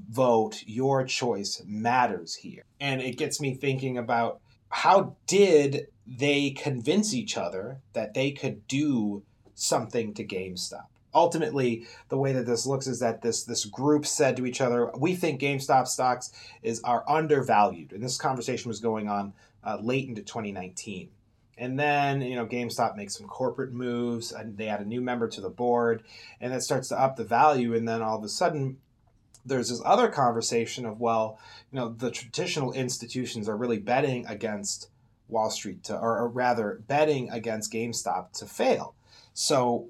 vote, 0.08 0.62
your 0.66 1.04
choice 1.04 1.62
matters 1.66 2.36
here? 2.36 2.64
And 2.80 3.02
it 3.02 3.18
gets 3.18 3.40
me 3.40 3.54
thinking 3.54 3.98
about 3.98 4.40
how 4.70 5.16
did 5.26 5.88
they 6.06 6.50
convince 6.50 7.12
each 7.12 7.36
other 7.36 7.80
that 7.92 8.14
they 8.14 8.30
could 8.30 8.66
do 8.66 9.24
something 9.54 10.14
to 10.14 10.24
GameStop? 10.24 10.86
Ultimately, 11.14 11.87
the 12.09 12.18
way 12.18 12.33
that 12.33 12.47
this 12.47 12.66
looks 12.66 12.87
is 12.87 13.00
that 13.00 13.23
this 13.23 13.44
this 13.44 13.64
group 13.64 14.04
said 14.06 14.37
to 14.37 14.47
each 14.47 14.61
other, 14.61 14.90
"We 14.97 15.14
think 15.14 15.40
GameStop 15.40 15.87
stocks 15.87 16.33
is 16.62 16.80
are 16.83 17.04
undervalued," 17.09 17.92
and 17.92 18.02
this 18.02 18.18
conversation 18.18 18.68
was 18.68 18.80
going 18.80 19.09
on 19.09 19.33
uh, 19.64 19.78
late 19.80 20.09
into 20.09 20.23
2019. 20.23 21.09
And 21.56 21.78
then, 21.78 22.21
you 22.21 22.35
know, 22.35 22.47
GameStop 22.47 22.97
makes 22.97 23.16
some 23.16 23.26
corporate 23.26 23.73
moves 23.73 24.33
and 24.33 24.56
they 24.56 24.68
add 24.68 24.80
a 24.80 24.85
new 24.85 25.00
member 25.00 25.28
to 25.28 25.40
the 25.40 25.50
board 25.50 26.02
and 26.40 26.52
that 26.52 26.62
starts 26.62 26.88
to 26.88 27.00
up 27.00 27.16
the 27.16 27.25
value. 27.25 27.75
And 27.75 27.87
then 27.87 28.02
all 28.02 28.18
of 28.18 28.25
a 28.25 28.28
sudden, 28.28 28.78
there's 29.47 29.68
this 29.68 29.83
other 29.85 30.09
conversation 30.09 30.87
of, 30.87 31.00
well, 31.00 31.38
you 31.71 31.78
know, 31.78 31.90
the 31.90 32.11
traditional 32.11 32.73
institutions 32.73 33.49
are 33.49 33.56
really 33.56 33.78
betting 33.78 34.26
against 34.26 34.88
Wall 35.28 35.50
Street 35.50 35.85
to, 35.85 35.97
or, 35.97 36.18
or 36.18 36.28
rather 36.28 36.83
betting 36.87 37.30
against 37.30 37.73
GameStop 37.73 38.33
to 38.38 38.47
fail. 38.47 38.94
So 39.33 39.88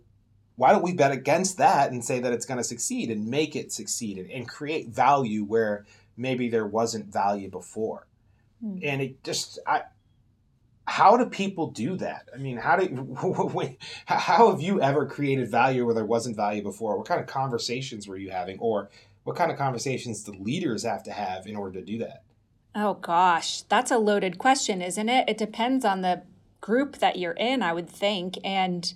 why 0.57 0.73
don't 0.73 0.83
we 0.83 0.93
bet 0.93 1.13
against 1.13 1.59
that 1.59 1.91
and 1.91 2.05
say 2.05 2.21
that 2.21 2.33
it's 2.33 2.47
going 2.47 2.59
to 2.59 2.65
succeed 2.65 3.11
and 3.11 3.27
make 3.27 3.57
it 3.57 3.73
succeed 3.73 4.19
and, 4.19 4.31
and 4.31 4.49
create 4.49 4.89
value 4.89 5.45
where 5.45 5.85
maybe 6.17 6.49
there 6.49 6.67
wasn't 6.67 7.13
value 7.13 7.51
before? 7.51 8.07
Hmm. 8.61 8.79
And 8.83 9.03
it 9.03 9.25
just, 9.25 9.59
I, 9.67 9.83
how 10.87 11.17
do 11.17 11.27
people 11.27 11.71
do 11.71 11.97
that? 11.97 12.29
I 12.33 12.39
mean, 12.39 12.57
how 12.57 12.77
do 12.77 13.17
how 14.07 14.51
have 14.51 14.61
you 14.61 14.81
ever 14.81 15.07
created 15.07 15.51
value 15.51 15.85
where 15.85 15.95
there 15.95 16.05
wasn't 16.05 16.37
value 16.37 16.63
before? 16.63 16.97
What 16.97 17.09
kind 17.09 17.21
of 17.21 17.27
conversations 17.27 18.07
were 18.07 18.17
you 18.19 18.31
having, 18.31 18.59
or 18.59 18.91
what 19.25 19.35
kind 19.35 19.51
of 19.51 19.57
conversations 19.57 20.23
do 20.23 20.33
leaders 20.33 20.85
have 20.85 21.03
to 21.05 21.11
have 21.11 21.47
in 21.47 21.57
order 21.57 21.81
to 21.81 21.85
do 21.85 21.99
that? 21.99 22.25
oh 22.75 22.95
gosh 22.95 23.63
that's 23.63 23.91
a 23.91 23.99
loaded 23.99 24.39
question 24.39 24.83
isn't 24.83 25.09
it 25.09 25.29
it 25.29 25.39
depends 25.39 25.85
on 25.85 26.01
the 26.01 26.23
group 26.61 26.99
that 26.99 27.19
you're 27.19 27.33
in 27.33 27.63
i 27.63 27.73
would 27.73 27.89
think 27.89 28.37
and 28.45 28.95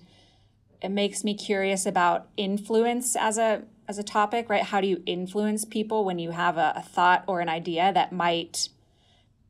it 0.81 0.91
makes 0.91 1.25
me 1.25 1.35
curious 1.35 1.87
about 1.87 2.29
influence 2.37 3.17
as 3.17 3.39
a 3.39 3.63
as 3.89 3.99
a 3.99 4.03
topic 4.03 4.51
right 4.51 4.65
how 4.65 4.81
do 4.81 4.87
you 4.87 5.03
influence 5.07 5.65
people 5.65 6.05
when 6.05 6.19
you 6.19 6.31
have 6.31 6.59
a, 6.59 6.75
a 6.77 6.83
thought 6.83 7.25
or 7.27 7.41
an 7.41 7.49
idea 7.49 7.91
that 7.93 8.13
might 8.13 8.69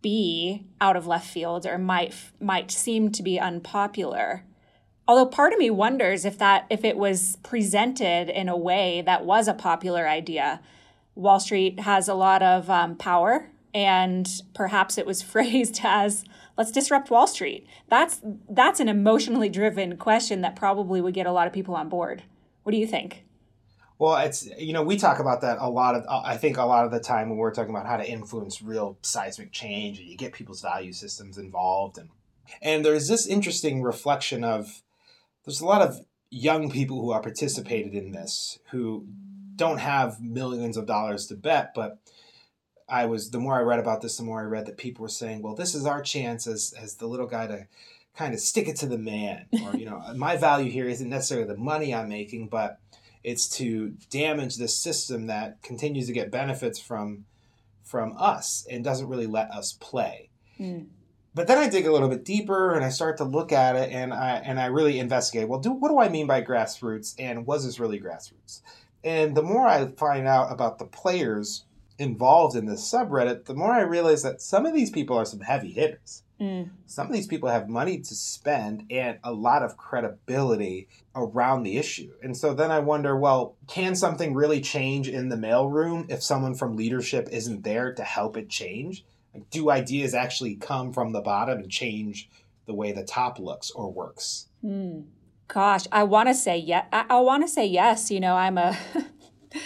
be 0.00 0.66
out 0.80 0.96
of 0.96 1.06
left 1.06 1.28
field 1.28 1.66
or 1.66 1.78
might 1.78 2.14
might 2.40 2.70
seem 2.70 3.10
to 3.12 3.22
be 3.22 3.38
unpopular. 3.38 4.44
Although 5.06 5.26
part 5.26 5.52
of 5.52 5.58
me 5.58 5.70
wonders 5.70 6.24
if 6.24 6.38
that 6.38 6.66
if 6.70 6.84
it 6.84 6.96
was 6.96 7.36
presented 7.42 8.28
in 8.28 8.48
a 8.48 8.56
way 8.56 9.02
that 9.02 9.24
was 9.24 9.48
a 9.48 9.54
popular 9.54 10.08
idea. 10.08 10.60
Wall 11.14 11.40
Street 11.40 11.80
has 11.80 12.06
a 12.06 12.14
lot 12.14 12.44
of 12.44 12.70
um, 12.70 12.94
power, 12.94 13.50
and 13.74 14.28
perhaps 14.54 14.98
it 14.98 15.06
was 15.06 15.22
phrased 15.32 15.80
as 15.82 16.24
let's 16.56 16.72
disrupt 16.72 17.10
Wall 17.10 17.26
Street. 17.26 17.66
That's 17.88 18.20
that's 18.48 18.80
an 18.80 18.88
emotionally 18.88 19.48
driven 19.48 19.96
question 19.96 20.40
that 20.42 20.56
probably 20.56 21.00
would 21.00 21.14
get 21.14 21.26
a 21.26 21.32
lot 21.32 21.46
of 21.46 21.52
people 21.52 21.74
on 21.74 21.88
board. 21.88 22.22
What 22.62 22.72
do 22.72 22.78
you 22.78 22.86
think? 22.86 23.24
Well, 23.98 24.16
it's 24.18 24.48
you 24.58 24.72
know 24.72 24.82
we 24.82 24.96
talk 24.96 25.18
about 25.18 25.40
that 25.40 25.58
a 25.60 25.68
lot 25.68 25.96
of 25.96 26.04
I 26.08 26.36
think 26.36 26.56
a 26.56 26.64
lot 26.64 26.84
of 26.84 26.92
the 26.92 27.00
time 27.00 27.28
when 27.28 27.38
we're 27.38 27.52
talking 27.52 27.74
about 27.74 27.86
how 27.86 27.96
to 27.96 28.08
influence 28.08 28.62
real 28.62 28.98
seismic 29.02 29.52
change 29.52 29.98
and 29.98 30.08
you 30.08 30.16
get 30.16 30.32
people's 30.32 30.62
value 30.62 30.92
systems 30.92 31.36
involved 31.36 31.98
and 31.98 32.10
and 32.62 32.84
there's 32.84 33.08
this 33.08 33.26
interesting 33.26 33.82
reflection 33.82 34.44
of 34.44 34.82
there's 35.44 35.60
a 35.60 35.66
lot 35.66 35.82
of 35.82 36.00
young 36.30 36.70
people 36.70 37.00
who 37.00 37.10
are 37.10 37.20
participated 37.20 37.94
in 37.94 38.12
this 38.12 38.58
who 38.70 39.06
don't 39.56 39.78
have 39.78 40.20
millions 40.20 40.76
of 40.76 40.86
dollars 40.86 41.26
to 41.26 41.34
bet 41.34 41.72
but 41.74 41.98
I 42.88 43.06
was 43.06 43.30
the 43.30 43.38
more 43.38 43.54
I 43.54 43.62
read 43.62 43.78
about 43.78 44.00
this 44.00 44.16
the 44.16 44.22
more 44.22 44.40
I 44.40 44.44
read 44.44 44.66
that 44.66 44.78
people 44.78 45.02
were 45.02 45.08
saying 45.08 45.42
well 45.42 45.54
this 45.54 45.74
is 45.74 45.86
our 45.86 46.02
chance 46.02 46.46
as 46.46 46.74
as 46.80 46.96
the 46.96 47.06
little 47.06 47.26
guy 47.26 47.46
to 47.46 47.66
kind 48.16 48.34
of 48.34 48.40
stick 48.40 48.68
it 48.68 48.76
to 48.76 48.86
the 48.86 48.98
man 48.98 49.46
or 49.64 49.76
you 49.76 49.84
know 49.84 50.02
my 50.16 50.36
value 50.36 50.70
here 50.70 50.88
isn't 50.88 51.08
necessarily 51.08 51.46
the 51.46 51.56
money 51.56 51.94
I'm 51.94 52.08
making 52.08 52.48
but 52.48 52.80
it's 53.24 53.48
to 53.58 53.90
damage 54.10 54.56
this 54.56 54.78
system 54.78 55.26
that 55.26 55.60
continues 55.62 56.06
to 56.06 56.12
get 56.12 56.30
benefits 56.30 56.78
from 56.78 57.24
from 57.88 58.14
us 58.18 58.66
and 58.70 58.84
doesn't 58.84 59.08
really 59.08 59.26
let 59.26 59.50
us 59.50 59.72
play. 59.72 60.28
Mm. 60.60 60.88
But 61.34 61.46
then 61.46 61.58
I 61.58 61.68
dig 61.68 61.86
a 61.86 61.92
little 61.92 62.08
bit 62.08 62.24
deeper 62.24 62.74
and 62.74 62.84
I 62.84 62.90
start 62.90 63.16
to 63.18 63.24
look 63.24 63.52
at 63.52 63.76
it 63.76 63.90
and 63.92 64.12
I 64.12 64.36
and 64.44 64.60
I 64.60 64.66
really 64.66 64.98
investigate. 64.98 65.48
Well, 65.48 65.60
do 65.60 65.72
what 65.72 65.88
do 65.88 65.98
I 65.98 66.08
mean 66.08 66.26
by 66.26 66.42
grassroots 66.42 67.14
and 67.18 67.46
was 67.46 67.64
this 67.64 67.80
really 67.80 68.00
grassroots? 68.00 68.60
And 69.04 69.36
the 69.36 69.42
more 69.42 69.66
I 69.66 69.86
find 69.86 70.26
out 70.26 70.50
about 70.52 70.78
the 70.78 70.84
players 70.84 71.64
involved 71.98 72.56
in 72.56 72.66
this 72.66 72.90
subreddit, 72.90 73.44
the 73.44 73.54
more 73.54 73.72
I 73.72 73.80
realize 73.80 74.22
that 74.22 74.40
some 74.40 74.66
of 74.66 74.72
these 74.72 74.90
people 74.90 75.16
are 75.16 75.24
some 75.24 75.40
heavy 75.40 75.72
hitters. 75.72 76.22
Mm. 76.40 76.70
Some 76.86 77.08
of 77.08 77.12
these 77.12 77.26
people 77.26 77.48
have 77.48 77.68
money 77.68 77.98
to 77.98 78.14
spend 78.14 78.84
and 78.90 79.18
a 79.24 79.32
lot 79.32 79.64
of 79.64 79.76
credibility 79.76 80.88
around 81.16 81.64
the 81.64 81.76
issue. 81.76 82.12
And 82.22 82.36
so 82.36 82.54
then 82.54 82.70
I 82.70 82.78
wonder 82.78 83.16
well, 83.16 83.56
can 83.66 83.96
something 83.96 84.34
really 84.34 84.60
change 84.60 85.08
in 85.08 85.28
the 85.28 85.36
mailroom 85.36 86.08
if 86.08 86.22
someone 86.22 86.54
from 86.54 86.76
leadership 86.76 87.28
isn't 87.32 87.64
there 87.64 87.92
to 87.92 88.04
help 88.04 88.36
it 88.36 88.48
change? 88.48 89.04
Like, 89.34 89.50
do 89.50 89.70
ideas 89.70 90.14
actually 90.14 90.54
come 90.54 90.92
from 90.92 91.12
the 91.12 91.20
bottom 91.20 91.58
and 91.58 91.70
change 91.70 92.30
the 92.66 92.74
way 92.74 92.92
the 92.92 93.04
top 93.04 93.40
looks 93.40 93.72
or 93.72 93.92
works? 93.92 94.46
Mm. 94.64 95.06
Gosh, 95.48 95.86
I 95.90 96.04
want 96.04 96.28
to 96.28 96.34
say 96.34 96.58
yes. 96.58 96.86
I, 96.92 97.06
I 97.10 97.20
want 97.20 97.42
to 97.42 97.48
say 97.48 97.66
yes. 97.66 98.10
You 98.10 98.20
know, 98.20 98.36
I'm 98.36 98.58
a. 98.58 98.78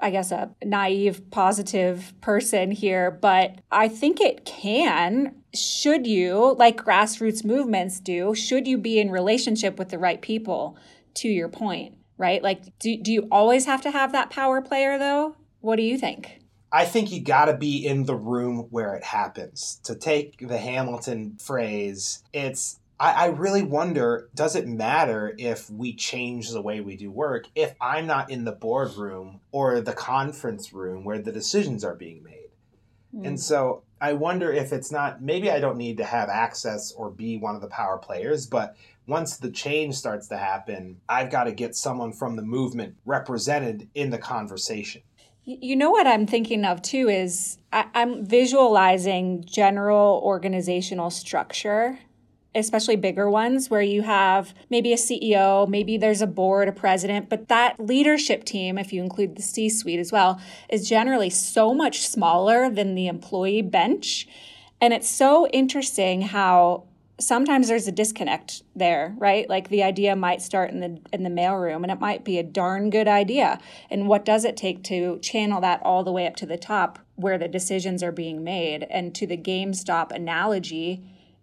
I 0.00 0.10
guess, 0.10 0.32
a 0.32 0.50
naive, 0.64 1.30
positive 1.30 2.12
person 2.20 2.70
here, 2.70 3.10
but 3.10 3.60
I 3.70 3.88
think 3.88 4.20
it 4.20 4.44
can. 4.44 5.42
Should 5.54 6.06
you, 6.06 6.54
like 6.58 6.76
grassroots 6.76 7.44
movements 7.44 8.00
do, 8.00 8.34
should 8.34 8.66
you 8.66 8.78
be 8.78 8.98
in 8.98 9.10
relationship 9.10 9.78
with 9.78 9.88
the 9.88 9.98
right 9.98 10.20
people, 10.20 10.76
to 11.14 11.28
your 11.28 11.48
point, 11.48 11.96
right? 12.18 12.42
Like, 12.42 12.78
do, 12.78 12.96
do 12.96 13.12
you 13.12 13.26
always 13.30 13.64
have 13.66 13.80
to 13.82 13.90
have 13.90 14.12
that 14.12 14.30
power 14.30 14.60
player, 14.60 14.98
though? 14.98 15.36
What 15.60 15.76
do 15.76 15.82
you 15.82 15.98
think? 15.98 16.40
I 16.72 16.84
think 16.84 17.10
you 17.10 17.22
got 17.22 17.46
to 17.46 17.56
be 17.56 17.86
in 17.86 18.04
the 18.04 18.16
room 18.16 18.66
where 18.70 18.94
it 18.94 19.04
happens. 19.04 19.80
To 19.84 19.94
take 19.94 20.46
the 20.46 20.58
Hamilton 20.58 21.38
phrase, 21.40 22.22
it's 22.32 22.80
I, 22.98 23.12
I 23.12 23.26
really 23.26 23.62
wonder 23.62 24.28
does 24.34 24.56
it 24.56 24.66
matter 24.66 25.34
if 25.38 25.70
we 25.70 25.94
change 25.94 26.50
the 26.50 26.62
way 26.62 26.80
we 26.80 26.96
do 26.96 27.10
work 27.10 27.46
if 27.54 27.74
I'm 27.80 28.06
not 28.06 28.30
in 28.30 28.44
the 28.44 28.52
boardroom 28.52 29.40
or 29.52 29.80
the 29.80 29.92
conference 29.92 30.72
room 30.72 31.04
where 31.04 31.18
the 31.18 31.32
decisions 31.32 31.84
are 31.84 31.94
being 31.94 32.22
made? 32.22 32.48
Mm. 33.14 33.26
And 33.26 33.40
so 33.40 33.82
I 34.00 34.14
wonder 34.14 34.52
if 34.52 34.72
it's 34.72 34.90
not 34.90 35.22
maybe 35.22 35.50
I 35.50 35.60
don't 35.60 35.78
need 35.78 35.98
to 35.98 36.04
have 36.04 36.28
access 36.28 36.92
or 36.92 37.10
be 37.10 37.36
one 37.36 37.54
of 37.54 37.60
the 37.60 37.68
power 37.68 37.98
players, 37.98 38.46
but 38.46 38.76
once 39.06 39.36
the 39.36 39.50
change 39.50 39.94
starts 39.94 40.28
to 40.28 40.36
happen, 40.36 41.00
I've 41.08 41.30
got 41.30 41.44
to 41.44 41.52
get 41.52 41.76
someone 41.76 42.12
from 42.12 42.36
the 42.36 42.42
movement 42.42 42.96
represented 43.04 43.88
in 43.94 44.10
the 44.10 44.18
conversation. 44.18 45.02
You 45.44 45.76
know 45.76 45.90
what 45.90 46.08
I'm 46.08 46.26
thinking 46.26 46.64
of 46.64 46.82
too 46.82 47.08
is 47.08 47.58
I, 47.72 47.86
am 47.94 48.24
visualizing 48.24 49.44
general 49.44 50.20
organizational 50.24 51.10
structure 51.10 52.00
especially 52.56 52.96
bigger 52.96 53.30
ones 53.30 53.70
where 53.70 53.82
you 53.82 54.02
have 54.02 54.54
maybe 54.70 54.92
a 54.92 54.96
CEO, 54.96 55.68
maybe 55.68 55.96
there's 55.96 56.22
a 56.22 56.26
board, 56.26 56.68
a 56.68 56.72
president, 56.72 57.28
but 57.28 57.48
that 57.48 57.78
leadership 57.78 58.44
team, 58.44 58.78
if 58.78 58.92
you 58.92 59.02
include 59.02 59.36
the 59.36 59.42
C 59.42 59.68
suite 59.68 60.00
as 60.00 60.10
well, 60.10 60.40
is 60.68 60.88
generally 60.88 61.30
so 61.30 61.74
much 61.74 62.06
smaller 62.06 62.70
than 62.70 62.94
the 62.94 63.06
employee 63.06 63.62
bench. 63.62 64.26
And 64.80 64.92
it's 64.92 65.08
so 65.08 65.46
interesting 65.48 66.22
how 66.22 66.84
sometimes 67.18 67.68
there's 67.68 67.88
a 67.88 67.92
disconnect 67.92 68.62
there, 68.74 69.14
right? 69.18 69.48
Like 69.48 69.68
the 69.68 69.82
idea 69.82 70.14
might 70.16 70.42
start 70.42 70.70
in 70.70 70.80
the 70.80 71.00
in 71.12 71.22
the 71.22 71.30
mailroom 71.30 71.82
and 71.82 71.90
it 71.90 72.00
might 72.00 72.24
be 72.24 72.38
a 72.38 72.42
darn 72.42 72.90
good 72.90 73.08
idea. 73.08 73.58
And 73.90 74.06
what 74.08 74.24
does 74.24 74.44
it 74.44 74.56
take 74.56 74.82
to 74.84 75.18
channel 75.20 75.60
that 75.62 75.82
all 75.82 76.04
the 76.04 76.12
way 76.12 76.26
up 76.26 76.36
to 76.36 76.46
the 76.46 76.58
top 76.58 76.98
where 77.14 77.38
the 77.38 77.48
decisions 77.48 78.02
are 78.02 78.12
being 78.12 78.44
made? 78.44 78.86
And 78.90 79.14
to 79.14 79.26
the 79.26 79.38
GameStop 79.38 80.10
analogy, 80.10 81.02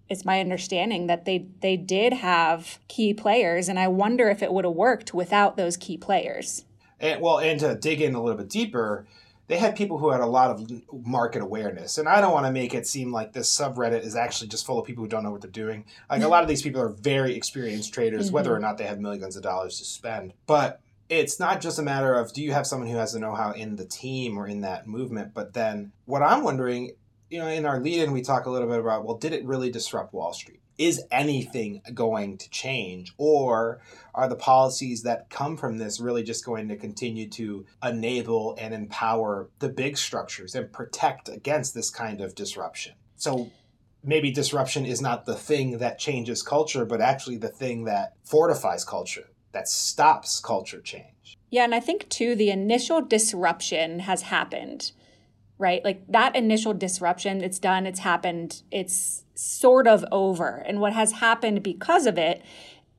it's 0.10 0.26
my 0.26 0.40
understanding 0.40 1.08
that 1.08 1.26
they 1.26 1.48
they 1.62 1.78
did 1.78 2.14
have 2.14 2.80
key 2.88 3.14
players 3.14 3.70
and 3.70 3.80
I 3.80 3.88
wonder 3.88 4.30
if 4.30 4.44
it 4.44 4.54
would 4.54 4.66
have 4.66 4.74
worked 4.74 5.14
without 5.14 5.58
those 5.58 5.78
key 5.78 5.98
players. 5.98 6.66
And 7.00 7.22
well, 7.22 7.40
and 7.40 7.60
to 7.60 7.76
dig 7.76 8.02
in 8.02 8.16
a 8.16 8.22
little 8.22 8.38
bit 8.38 8.50
deeper, 8.50 9.06
they 9.48 9.58
had 9.58 9.76
people 9.76 9.98
who 9.98 10.12
had 10.12 10.22
a 10.22 10.26
lot 10.26 10.52
of 10.52 10.72
market 11.06 11.42
awareness. 11.42 11.98
And 11.98 12.08
I 12.08 12.22
don't 12.22 12.32
want 12.32 12.46
to 12.46 12.52
make 12.52 12.74
it 12.74 12.88
seem 12.88 13.12
like 13.12 13.34
this 13.34 13.54
subreddit 13.54 14.04
is 14.04 14.16
actually 14.16 14.48
just 14.48 14.66
full 14.66 14.80
of 14.80 14.86
people 14.86 15.04
who 15.04 15.10
don't 15.10 15.24
know 15.24 15.32
what 15.32 15.42
they're 15.42 15.52
doing. 15.52 15.86
Like 16.10 16.24
a 16.24 16.28
lot 16.28 16.44
of 16.44 16.50
these 16.50 16.62
people 16.62 16.82
are 16.82 16.90
very 16.90 17.36
experienced 17.36 17.94
traders, 17.94 18.28
mm-hmm. 18.28 18.36
whether 18.36 18.56
or 18.56 18.60
not 18.60 18.78
they 18.78 18.86
have 18.86 19.00
millions 19.00 19.36
of 19.36 19.44
dollars 19.44 19.80
to 19.80 19.86
spend. 19.86 20.34
But 20.48 20.80
it's 21.10 21.40
not 21.40 21.62
just 21.62 21.78
a 21.78 21.84
matter 21.84 22.14
of 22.14 22.34
do 22.34 22.42
you 22.42 22.54
have 22.54 22.66
someone 22.66 22.90
who 22.90 22.96
has 22.96 23.14
the 23.14 23.20
know-how 23.20 23.52
in 23.52 23.76
the 23.76 23.86
team 23.86 24.38
or 24.38 24.48
in 24.48 24.62
that 24.62 24.88
movement, 24.88 25.34
but 25.34 25.54
then 25.54 25.92
what 26.06 26.22
I'm 26.22 26.44
wondering 26.44 26.92
you 27.34 27.40
know, 27.40 27.48
in 27.48 27.66
our 27.66 27.80
lead 27.80 28.04
in, 28.04 28.12
we 28.12 28.22
talk 28.22 28.46
a 28.46 28.50
little 28.52 28.68
bit 28.68 28.80
about 28.80 29.04
well, 29.04 29.18
did 29.18 29.34
it 29.34 29.44
really 29.44 29.72
disrupt 29.72 30.14
Wall 30.14 30.34
Street? 30.34 30.60
Is 30.78 31.02
anything 31.10 31.82
going 31.92 32.38
to 32.38 32.50
change? 32.52 33.12
Or 33.18 33.82
are 34.14 34.30
the 34.30 34.36
policies 34.36 35.02
that 35.02 35.32
come 35.32 35.58
from 35.58 35.80
this 35.80 36.00
really 36.00 36.22
just 36.22 36.46
going 36.46 36.68
to 36.68 36.78
continue 36.78 37.28
to 37.30 37.66
enable 37.84 38.56
and 38.60 38.72
empower 38.72 39.50
the 39.58 39.70
big 39.70 39.98
structures 39.98 40.54
and 40.54 40.72
protect 40.72 41.28
against 41.28 41.74
this 41.74 41.90
kind 41.90 42.22
of 42.22 42.36
disruption? 42.36 42.94
So 43.16 43.50
maybe 44.04 44.30
disruption 44.30 44.86
is 44.86 45.02
not 45.02 45.26
the 45.26 45.36
thing 45.36 45.80
that 45.80 45.98
changes 45.98 46.44
culture, 46.44 46.86
but 46.86 47.02
actually 47.02 47.38
the 47.38 47.50
thing 47.50 47.86
that 47.86 48.14
fortifies 48.24 48.86
culture, 48.86 49.32
that 49.54 49.68
stops 49.68 50.40
culture 50.40 50.82
change. 50.82 51.40
Yeah, 51.50 51.64
and 51.64 51.74
I 51.74 51.80
think 51.80 52.10
too, 52.10 52.36
the 52.36 52.52
initial 52.52 53.02
disruption 53.02 54.02
has 54.02 54.22
happened 54.22 54.92
right? 55.58 55.84
Like 55.84 56.04
that 56.10 56.36
initial 56.36 56.74
disruption, 56.74 57.42
it's 57.42 57.60
done, 57.60 57.86
it's 57.86 58.00
happened, 58.00 58.64
it's 58.72 59.24
sort 59.36 59.88
of 59.88 60.06
over. 60.12 60.64
And 60.66 60.80
what 60.80 60.94
has 60.94 61.14
happened 61.14 61.64
because 61.64 62.06
of 62.06 62.18
it 62.18 62.44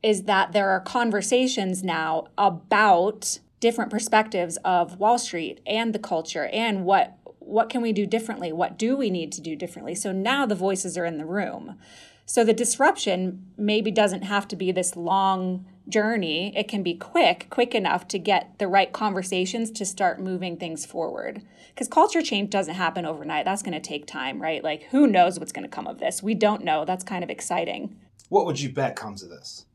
is 0.03 0.25
that 0.25 0.53
there 0.53 0.71
are 0.71 0.81
conversations 0.81 1.83
now 1.83 2.29
about 2.37 3.39
different 3.61 3.91
perspectives 3.91 4.59
of 4.65 4.99
Wall 4.99 5.19
Street 5.19 5.61
and 5.67 5.95
the 5.95 5.99
culture 5.99 6.47
and 6.53 6.85
what 6.85 7.19
what 7.39 7.69
can 7.69 7.83
we 7.83 7.93
do 7.93 8.07
differently? 8.07 8.53
What 8.53 8.79
do 8.79 8.97
we 8.97 9.11
need 9.11 9.31
to 9.33 9.43
do 9.43 9.55
differently? 9.55 9.95
So 9.95 10.13
now 10.13 10.47
the 10.47 10.55
voices 10.55 10.97
are 10.97 11.05
in 11.05 11.19
the 11.19 11.27
room. 11.27 11.79
So 12.27 12.45
the 12.45 12.53
disruption 12.53 13.47
maybe 13.57 13.91
doesn't 13.91 14.23
have 14.23 14.49
to 14.49 14.57
be 14.57 14.73
this 14.73 14.97
long 14.97 15.67
journey. 15.89 16.57
It 16.57 16.69
can 16.69 16.83
be 16.83 16.95
quick, 16.95 17.49
quick 17.51 17.75
enough 17.75 18.09
to 18.09 18.19
get 18.19 18.59
the 18.59 18.69
right 18.69 18.93
conversations 18.93 19.71
to 19.73 19.85
start 19.85 20.21
moving 20.21 20.57
things 20.57 20.87
forward. 20.87 21.43
Because 21.69 21.89
culture 21.89 22.23
change 22.23 22.51
doesn't 22.51 22.75
happen 22.75 23.05
overnight. 23.05 23.45
That's 23.45 23.63
going 23.63 23.75
to 23.75 23.81
take 23.81 24.07
time, 24.07 24.41
right? 24.41 24.65
Like, 24.65 24.85
who 24.85 25.07
knows 25.07 25.39
what's 25.39 25.53
going 25.53 25.65
to 25.65 25.69
come 25.69 25.87
of 25.87 25.99
this? 25.99 26.23
We 26.23 26.35
don't 26.35 26.65
know. 26.65 26.85
That's 26.85 27.05
kind 27.05 27.23
of 27.23 27.31
exciting. 27.31 27.97
What 28.29 28.47
would 28.47 28.61
you 28.61 28.73
bet 28.73 28.97
comes 28.97 29.23
of 29.23 29.31
this? 29.31 29.67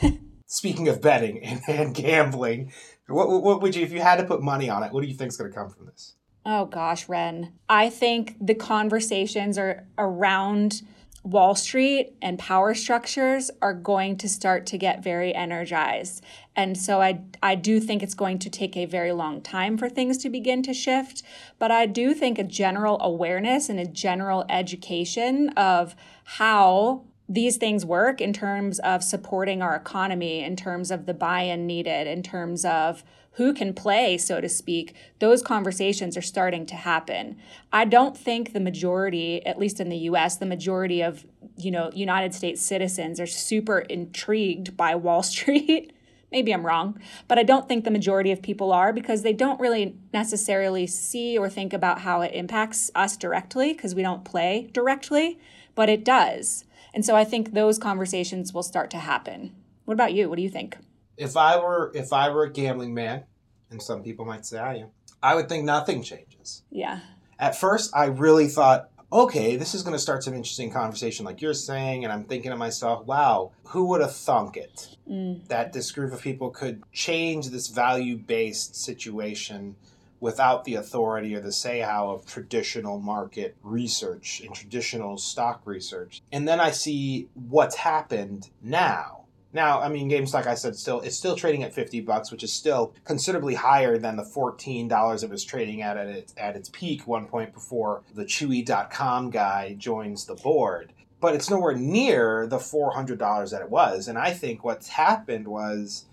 Speaking 0.46 0.88
of 0.88 1.02
betting 1.02 1.38
and, 1.44 1.60
and 1.68 1.94
gambling, 1.94 2.72
what, 3.06 3.28
what 3.28 3.60
would 3.60 3.76
you, 3.76 3.82
if 3.82 3.92
you 3.92 4.00
had 4.00 4.16
to 4.16 4.24
put 4.24 4.42
money 4.42 4.70
on 4.70 4.82
it, 4.82 4.92
what 4.92 5.02
do 5.02 5.08
you 5.08 5.14
think 5.14 5.28
is 5.30 5.36
going 5.36 5.50
to 5.50 5.56
come 5.56 5.68
from 5.68 5.86
this? 5.86 6.14
Oh 6.46 6.64
gosh, 6.64 7.08
Ren. 7.08 7.52
I 7.68 7.90
think 7.90 8.36
the 8.40 8.54
conversations 8.54 9.58
are 9.58 9.86
around 9.98 10.80
Wall 11.30 11.54
Street 11.54 12.14
and 12.22 12.38
power 12.38 12.74
structures 12.74 13.50
are 13.60 13.74
going 13.74 14.16
to 14.16 14.28
start 14.28 14.64
to 14.66 14.78
get 14.78 15.02
very 15.02 15.34
energized. 15.34 16.24
And 16.56 16.76
so 16.76 17.02
I, 17.02 17.20
I 17.42 17.54
do 17.54 17.80
think 17.80 18.02
it's 18.02 18.14
going 18.14 18.38
to 18.40 18.50
take 18.50 18.76
a 18.76 18.86
very 18.86 19.12
long 19.12 19.42
time 19.42 19.76
for 19.76 19.88
things 19.88 20.16
to 20.18 20.30
begin 20.30 20.62
to 20.62 20.72
shift. 20.72 21.22
But 21.58 21.70
I 21.70 21.86
do 21.86 22.14
think 22.14 22.38
a 22.38 22.44
general 22.44 22.98
awareness 23.00 23.68
and 23.68 23.78
a 23.78 23.86
general 23.86 24.46
education 24.48 25.50
of 25.50 25.94
how 26.24 27.04
these 27.28 27.58
things 27.58 27.84
work 27.84 28.22
in 28.22 28.32
terms 28.32 28.78
of 28.78 29.04
supporting 29.04 29.60
our 29.60 29.76
economy, 29.76 30.42
in 30.42 30.56
terms 30.56 30.90
of 30.90 31.04
the 31.04 31.12
buy 31.12 31.42
in 31.42 31.66
needed, 31.66 32.06
in 32.06 32.22
terms 32.22 32.64
of 32.64 33.04
who 33.38 33.54
can 33.54 33.72
play, 33.72 34.18
so 34.18 34.40
to 34.40 34.48
speak, 34.48 34.94
those 35.20 35.42
conversations 35.42 36.16
are 36.16 36.22
starting 36.22 36.66
to 36.66 36.74
happen. 36.74 37.36
I 37.72 37.84
don't 37.84 38.16
think 38.18 38.52
the 38.52 38.58
majority, 38.58 39.46
at 39.46 39.60
least 39.60 39.78
in 39.78 39.88
the 39.88 39.96
US, 40.10 40.36
the 40.36 40.44
majority 40.44 41.02
of, 41.02 41.24
you 41.56 41.70
know, 41.70 41.92
United 41.94 42.34
States 42.34 42.60
citizens 42.60 43.20
are 43.20 43.28
super 43.28 43.78
intrigued 43.78 44.76
by 44.76 44.96
Wall 44.96 45.22
Street. 45.34 45.92
Maybe 46.32 46.52
I'm 46.52 46.66
wrong, 46.66 46.98
but 47.28 47.38
I 47.38 47.44
don't 47.44 47.68
think 47.68 47.84
the 47.84 47.92
majority 47.92 48.32
of 48.32 48.42
people 48.42 48.72
are 48.72 48.92
because 48.92 49.22
they 49.22 49.32
don't 49.32 49.60
really 49.60 49.94
necessarily 50.12 50.88
see 50.88 51.38
or 51.38 51.48
think 51.48 51.72
about 51.72 52.00
how 52.00 52.22
it 52.22 52.34
impacts 52.34 52.90
us 52.96 53.16
directly 53.16 53.72
because 53.72 53.94
we 53.94 54.02
don't 54.02 54.24
play 54.24 54.68
directly, 54.72 55.38
but 55.76 55.88
it 55.88 56.04
does. 56.04 56.64
And 56.92 57.04
so 57.04 57.14
I 57.14 57.22
think 57.22 57.52
those 57.52 57.78
conversations 57.78 58.52
will 58.52 58.64
start 58.64 58.90
to 58.90 58.98
happen. 58.98 59.54
What 59.84 59.94
about 59.94 60.12
you? 60.12 60.28
What 60.28 60.36
do 60.36 60.42
you 60.42 60.50
think? 60.50 60.76
If 61.18 61.36
I 61.36 61.58
were 61.58 61.90
if 61.94 62.12
I 62.12 62.30
were 62.30 62.44
a 62.44 62.50
gambling 62.50 62.94
man, 62.94 63.24
and 63.70 63.82
some 63.82 64.02
people 64.02 64.24
might 64.24 64.46
say 64.46 64.58
I 64.58 64.76
am, 64.76 64.88
I 65.22 65.34
would 65.34 65.48
think 65.48 65.64
nothing 65.64 66.02
changes. 66.02 66.62
Yeah. 66.70 67.00
At 67.38 67.56
first, 67.56 67.94
I 67.94 68.06
really 68.06 68.48
thought, 68.48 68.90
okay, 69.12 69.56
this 69.56 69.74
is 69.74 69.82
going 69.82 69.94
to 69.94 69.98
start 69.98 70.24
some 70.24 70.34
interesting 70.34 70.70
conversation, 70.70 71.24
like 71.24 71.40
you're 71.40 71.54
saying, 71.54 72.04
and 72.04 72.12
I'm 72.12 72.24
thinking 72.24 72.50
to 72.50 72.56
myself, 72.56 73.06
wow, 73.06 73.52
who 73.64 73.86
would 73.88 74.00
have 74.00 74.14
thunk 74.14 74.56
it 74.56 74.96
mm. 75.08 75.46
that 75.48 75.72
this 75.72 75.92
group 75.92 76.12
of 76.12 76.20
people 76.20 76.50
could 76.50 76.82
change 76.92 77.48
this 77.48 77.68
value 77.68 78.16
based 78.16 78.76
situation 78.76 79.76
without 80.20 80.64
the 80.64 80.74
authority 80.74 81.34
or 81.36 81.40
the 81.40 81.52
say 81.52 81.78
how 81.78 82.10
of 82.10 82.26
traditional 82.26 82.98
market 82.98 83.56
research 83.62 84.42
and 84.44 84.52
traditional 84.52 85.16
stock 85.16 85.62
research. 85.64 86.22
And 86.32 86.48
then 86.48 86.58
I 86.58 86.72
see 86.72 87.28
what's 87.34 87.76
happened 87.76 88.50
now 88.60 89.17
now, 89.52 89.80
I 89.80 89.88
mean, 89.88 90.10
GameStop, 90.10 90.46
I 90.46 90.54
said, 90.54 90.76
still 90.76 91.00
it's 91.00 91.16
still 91.16 91.34
trading 91.34 91.62
at 91.62 91.72
fifty 91.72 92.00
bucks, 92.00 92.30
which 92.30 92.42
is 92.42 92.52
still 92.52 92.94
considerably 93.04 93.54
higher 93.54 93.96
than 93.96 94.16
the 94.16 94.24
fourteen 94.24 94.88
dollars 94.88 95.22
it 95.22 95.30
was 95.30 95.42
trading 95.44 95.80
at 95.80 95.96
at 95.96 96.06
its, 96.08 96.34
at 96.36 96.54
its 96.54 96.68
peak 96.68 97.06
one 97.06 97.26
point 97.26 97.54
before 97.54 98.02
the 98.14 98.24
Chewy.com 98.24 99.30
guy 99.30 99.74
joins 99.78 100.26
the 100.26 100.34
board. 100.34 100.92
But 101.20 101.34
it's 101.34 101.50
nowhere 101.50 101.74
near 101.74 102.46
the 102.46 102.58
four 102.58 102.92
hundred 102.92 103.18
dollars 103.18 103.50
that 103.52 103.62
it 103.62 103.70
was. 103.70 104.06
And 104.06 104.18
I 104.18 104.32
think 104.32 104.64
what's 104.64 104.88
happened 104.88 105.48
was 105.48 106.04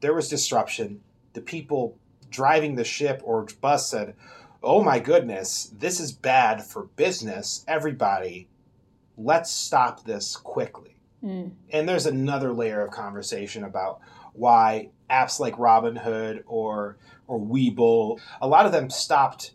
there 0.00 0.14
was 0.14 0.28
disruption. 0.28 1.02
The 1.34 1.42
people 1.42 1.98
driving 2.30 2.76
the 2.76 2.84
ship 2.84 3.20
or 3.22 3.46
bus 3.60 3.90
said, 3.90 4.16
"Oh 4.62 4.82
my 4.82 4.98
goodness, 4.98 5.70
this 5.78 6.00
is 6.00 6.12
bad 6.12 6.64
for 6.64 6.84
business. 6.96 7.66
Everybody, 7.68 8.48
let's 9.18 9.50
stop 9.50 10.04
this 10.04 10.36
quickly." 10.36 10.97
Mm. 11.22 11.52
And 11.70 11.88
there's 11.88 12.06
another 12.06 12.52
layer 12.52 12.80
of 12.80 12.90
conversation 12.90 13.64
about 13.64 14.00
why 14.34 14.90
apps 15.10 15.40
like 15.40 15.56
Robinhood 15.56 16.42
or 16.46 16.96
or 17.26 17.38
Webull, 17.38 18.20
a 18.40 18.48
lot 18.48 18.66
of 18.66 18.72
them 18.72 18.90
stopped 18.90 19.52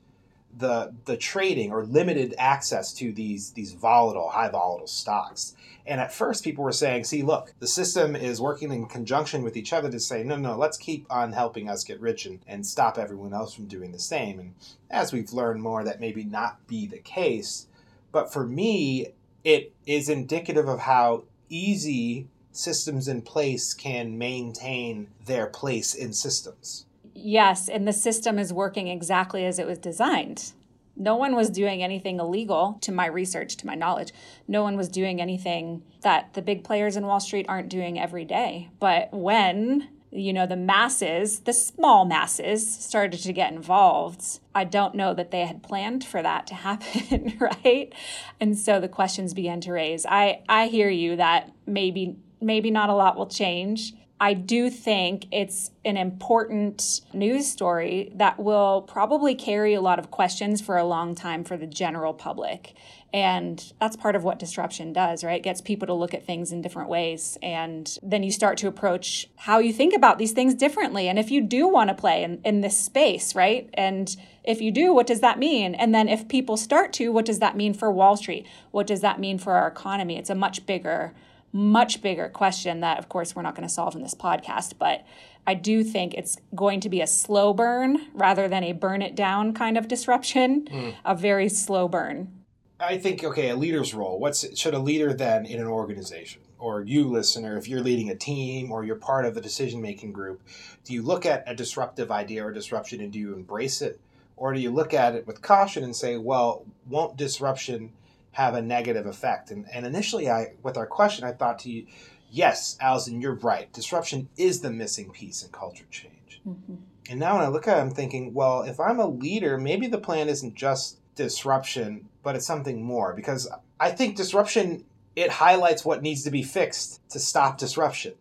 the 0.55 0.93
the 1.05 1.17
trading 1.17 1.71
or 1.71 1.83
limited 1.83 2.35
access 2.37 2.93
to 2.93 3.11
these 3.11 3.51
these 3.51 3.73
volatile, 3.73 4.29
high 4.29 4.49
volatile 4.49 4.87
stocks. 4.87 5.55
And 5.85 5.99
at 5.99 6.13
first, 6.13 6.43
people 6.43 6.63
were 6.63 6.71
saying, 6.71 7.05
"See, 7.05 7.23
look, 7.23 7.53
the 7.59 7.67
system 7.67 8.15
is 8.15 8.39
working 8.39 8.71
in 8.71 8.85
conjunction 8.85 9.43
with 9.43 9.57
each 9.57 9.73
other 9.73 9.91
to 9.91 9.99
say, 9.99 10.23
no, 10.23 10.37
no, 10.37 10.55
let's 10.55 10.77
keep 10.77 11.05
on 11.09 11.33
helping 11.33 11.69
us 11.69 11.83
get 11.83 11.99
rich 11.99 12.25
and, 12.25 12.39
and 12.47 12.65
stop 12.65 12.97
everyone 12.97 13.33
else 13.33 13.53
from 13.53 13.65
doing 13.65 13.91
the 13.91 13.99
same." 13.99 14.39
And 14.39 14.53
as 14.89 15.11
we've 15.11 15.33
learned 15.33 15.61
more, 15.61 15.83
that 15.83 15.99
maybe 15.99 16.23
not 16.23 16.65
be 16.67 16.85
the 16.85 16.99
case. 16.99 17.67
But 18.11 18.31
for 18.31 18.45
me, 18.45 19.07
it 19.43 19.73
is 19.85 20.07
indicative 20.07 20.67
of 20.67 20.79
how 20.79 21.23
easy 21.49 22.27
systems 22.51 23.07
in 23.07 23.21
place 23.21 23.73
can 23.73 24.17
maintain 24.17 25.07
their 25.25 25.47
place 25.47 25.93
in 25.93 26.13
systems. 26.13 26.85
Yes, 27.15 27.69
and 27.69 27.87
the 27.87 27.93
system 27.93 28.39
is 28.39 28.53
working 28.53 28.87
exactly 28.87 29.45
as 29.45 29.59
it 29.59 29.67
was 29.67 29.77
designed. 29.77 30.53
No 30.95 31.15
one 31.15 31.35
was 31.35 31.49
doing 31.49 31.81
anything 31.81 32.19
illegal, 32.19 32.77
to 32.81 32.91
my 32.91 33.07
research, 33.07 33.57
to 33.57 33.67
my 33.67 33.73
knowledge. 33.73 34.11
No 34.47 34.61
one 34.61 34.77
was 34.77 34.89
doing 34.89 35.19
anything 35.19 35.81
that 36.01 36.33
the 36.33 36.41
big 36.41 36.63
players 36.63 36.95
in 36.95 37.07
Wall 37.07 37.19
Street 37.19 37.47
aren't 37.49 37.69
doing 37.69 37.99
every 37.99 38.25
day. 38.25 38.69
But 38.79 39.11
when 39.11 39.89
you 40.13 40.33
know, 40.33 40.45
the 40.45 40.55
masses, 40.55 41.41
the 41.41 41.53
small 41.53 42.05
masses 42.05 42.75
started 42.75 43.19
to 43.21 43.33
get 43.33 43.51
involved. 43.51 44.39
I 44.53 44.63
don't 44.63 44.95
know 44.95 45.13
that 45.13 45.31
they 45.31 45.45
had 45.45 45.63
planned 45.63 46.03
for 46.03 46.21
that 46.21 46.47
to 46.47 46.53
happen, 46.67 47.37
right? 47.39 47.93
And 48.39 48.57
so 48.57 48.79
the 48.79 48.87
questions 48.87 49.33
began 49.33 49.61
to 49.61 49.71
raise. 49.71 50.05
I 50.05 50.41
I 50.47 50.67
hear 50.67 50.89
you 50.89 51.15
that 51.15 51.51
maybe 51.65 52.17
maybe 52.41 52.71
not 52.71 52.89
a 52.89 52.93
lot 52.93 53.17
will 53.17 53.27
change. 53.27 53.93
I 54.19 54.33
do 54.33 54.69
think 54.69 55.25
it's 55.31 55.71
an 55.83 55.97
important 55.97 57.01
news 57.13 57.51
story 57.51 58.11
that 58.15 58.39
will 58.39 58.83
probably 58.83 59.35
carry 59.35 59.73
a 59.73 59.81
lot 59.81 59.99
of 59.99 60.11
questions 60.11 60.61
for 60.61 60.77
a 60.77 60.85
long 60.85 61.13
time 61.13 61.43
for 61.43 61.57
the 61.57 61.67
general 61.67 62.13
public. 62.13 62.73
And 63.13 63.73
that's 63.79 63.95
part 63.95 64.15
of 64.15 64.23
what 64.23 64.39
disruption 64.39 64.91
does, 64.91 65.23
right? 65.23 65.39
It 65.39 65.43
gets 65.43 65.61
people 65.61 65.85
to 65.85 65.93
look 65.93 66.15
at 66.15 66.25
things 66.25 66.51
in 66.51 66.63
different 66.63 66.89
ways. 66.89 67.37
And 67.43 67.95
then 68.01 68.23
you 68.23 68.31
start 68.31 68.57
to 68.59 68.67
approach 68.67 69.29
how 69.35 69.59
you 69.59 69.71
think 69.71 69.93
about 69.93 70.17
these 70.17 70.31
things 70.31 70.55
differently. 70.55 71.07
And 71.07 71.19
if 71.19 71.29
you 71.29 71.39
do 71.41 71.67
want 71.67 71.89
to 71.89 71.93
play 71.93 72.23
in, 72.23 72.41
in 72.43 72.61
this 72.61 72.75
space, 72.75 73.35
right? 73.35 73.69
And 73.75 74.15
if 74.43 74.61
you 74.61 74.71
do, 74.71 74.95
what 74.95 75.05
does 75.05 75.19
that 75.19 75.37
mean? 75.37 75.75
And 75.75 75.93
then 75.93 76.09
if 76.09 76.27
people 76.27 76.57
start 76.57 76.91
to, 76.93 77.09
what 77.09 77.25
does 77.25 77.37
that 77.37 77.55
mean 77.55 77.75
for 77.75 77.91
Wall 77.91 78.17
Street? 78.17 78.47
What 78.71 78.87
does 78.87 79.01
that 79.01 79.19
mean 79.19 79.37
for 79.37 79.53
our 79.53 79.67
economy? 79.67 80.17
It's 80.17 80.31
a 80.31 80.35
much 80.35 80.65
bigger, 80.65 81.13
much 81.51 82.01
bigger 82.01 82.29
question 82.29 82.79
that, 82.79 82.97
of 82.97 83.09
course, 83.09 83.35
we're 83.35 83.43
not 83.43 83.53
going 83.53 83.67
to 83.67 83.73
solve 83.73 83.95
in 83.95 84.01
this 84.01 84.15
podcast. 84.15 84.79
But 84.79 85.05
I 85.45 85.53
do 85.53 85.83
think 85.83 86.15
it's 86.15 86.37
going 86.55 86.79
to 86.79 86.89
be 86.89 86.99
a 86.99 87.07
slow 87.07 87.53
burn 87.53 88.07
rather 88.15 88.47
than 88.47 88.63
a 88.63 88.71
burn 88.71 89.03
it 89.03 89.13
down 89.15 89.53
kind 89.53 89.77
of 89.77 89.87
disruption, 89.87 90.65
mm. 90.65 90.95
a 91.05 91.13
very 91.13 91.47
slow 91.47 91.87
burn. 91.87 92.42
I 92.79 92.97
think 92.97 93.23
okay, 93.23 93.49
a 93.49 93.55
leader's 93.55 93.93
role. 93.93 94.19
What's 94.19 94.57
should 94.57 94.73
a 94.73 94.79
leader 94.79 95.13
then 95.13 95.45
in 95.45 95.59
an 95.59 95.67
organization 95.67 96.41
or 96.59 96.81
you 96.81 97.09
listener, 97.09 97.57
if 97.57 97.67
you're 97.67 97.81
leading 97.81 98.09
a 98.09 98.15
team 98.15 98.71
or 98.71 98.85
you're 98.85 98.95
part 98.95 99.25
of 99.25 99.35
the 99.35 99.41
decision 99.41 99.81
making 99.81 100.13
group, 100.13 100.41
do 100.85 100.93
you 100.93 101.01
look 101.01 101.25
at 101.25 101.43
a 101.45 101.53
disruptive 101.53 102.09
idea 102.09 102.45
or 102.45 102.51
disruption 102.51 103.01
and 103.01 103.11
do 103.11 103.19
you 103.19 103.33
embrace 103.33 103.81
it, 103.81 103.99
or 104.37 104.53
do 104.53 104.59
you 104.59 104.71
look 104.71 104.93
at 104.93 105.13
it 105.13 105.27
with 105.27 105.41
caution 105.41 105.83
and 105.83 105.95
say, 105.95 106.17
well, 106.17 106.65
won't 106.87 107.17
disruption 107.17 107.91
have 108.31 108.55
a 108.55 108.61
negative 108.61 109.05
effect? 109.05 109.51
And 109.51 109.65
and 109.73 109.85
initially, 109.85 110.29
I 110.29 110.53
with 110.63 110.77
our 110.77 110.87
question, 110.87 111.25
I 111.25 111.33
thought 111.33 111.59
to 111.59 111.69
you, 111.71 111.85
yes, 112.31 112.77
Allison, 112.81 113.21
you're 113.21 113.35
right. 113.35 113.71
Disruption 113.73 114.29
is 114.37 114.61
the 114.61 114.71
missing 114.71 115.11
piece 115.11 115.43
in 115.43 115.51
culture 115.51 115.85
change. 115.91 116.41
Mm-hmm. 116.47 116.75
And 117.09 117.19
now 117.19 117.35
when 117.35 117.45
I 117.45 117.49
look 117.49 117.67
at 117.67 117.77
it, 117.77 117.81
I'm 117.81 117.91
thinking, 117.91 118.33
well, 118.33 118.61
if 118.61 118.79
I'm 118.79 118.99
a 118.99 119.07
leader, 119.07 119.57
maybe 119.57 119.87
the 119.87 119.97
plan 119.97 120.29
isn't 120.29 120.55
just 120.55 120.99
disruption, 121.15 122.07
but 122.23 122.35
it's 122.35 122.47
something 122.47 122.81
more 122.81 123.13
because 123.13 123.47
I 123.79 123.91
think 123.91 124.15
disruption 124.15 124.85
it 125.15 125.29
highlights 125.29 125.85
what 125.85 126.01
needs 126.01 126.23
to 126.23 126.31
be 126.31 126.41
fixed 126.41 127.07
to 127.09 127.19
stop 127.19 127.57
disruption. 127.57 128.13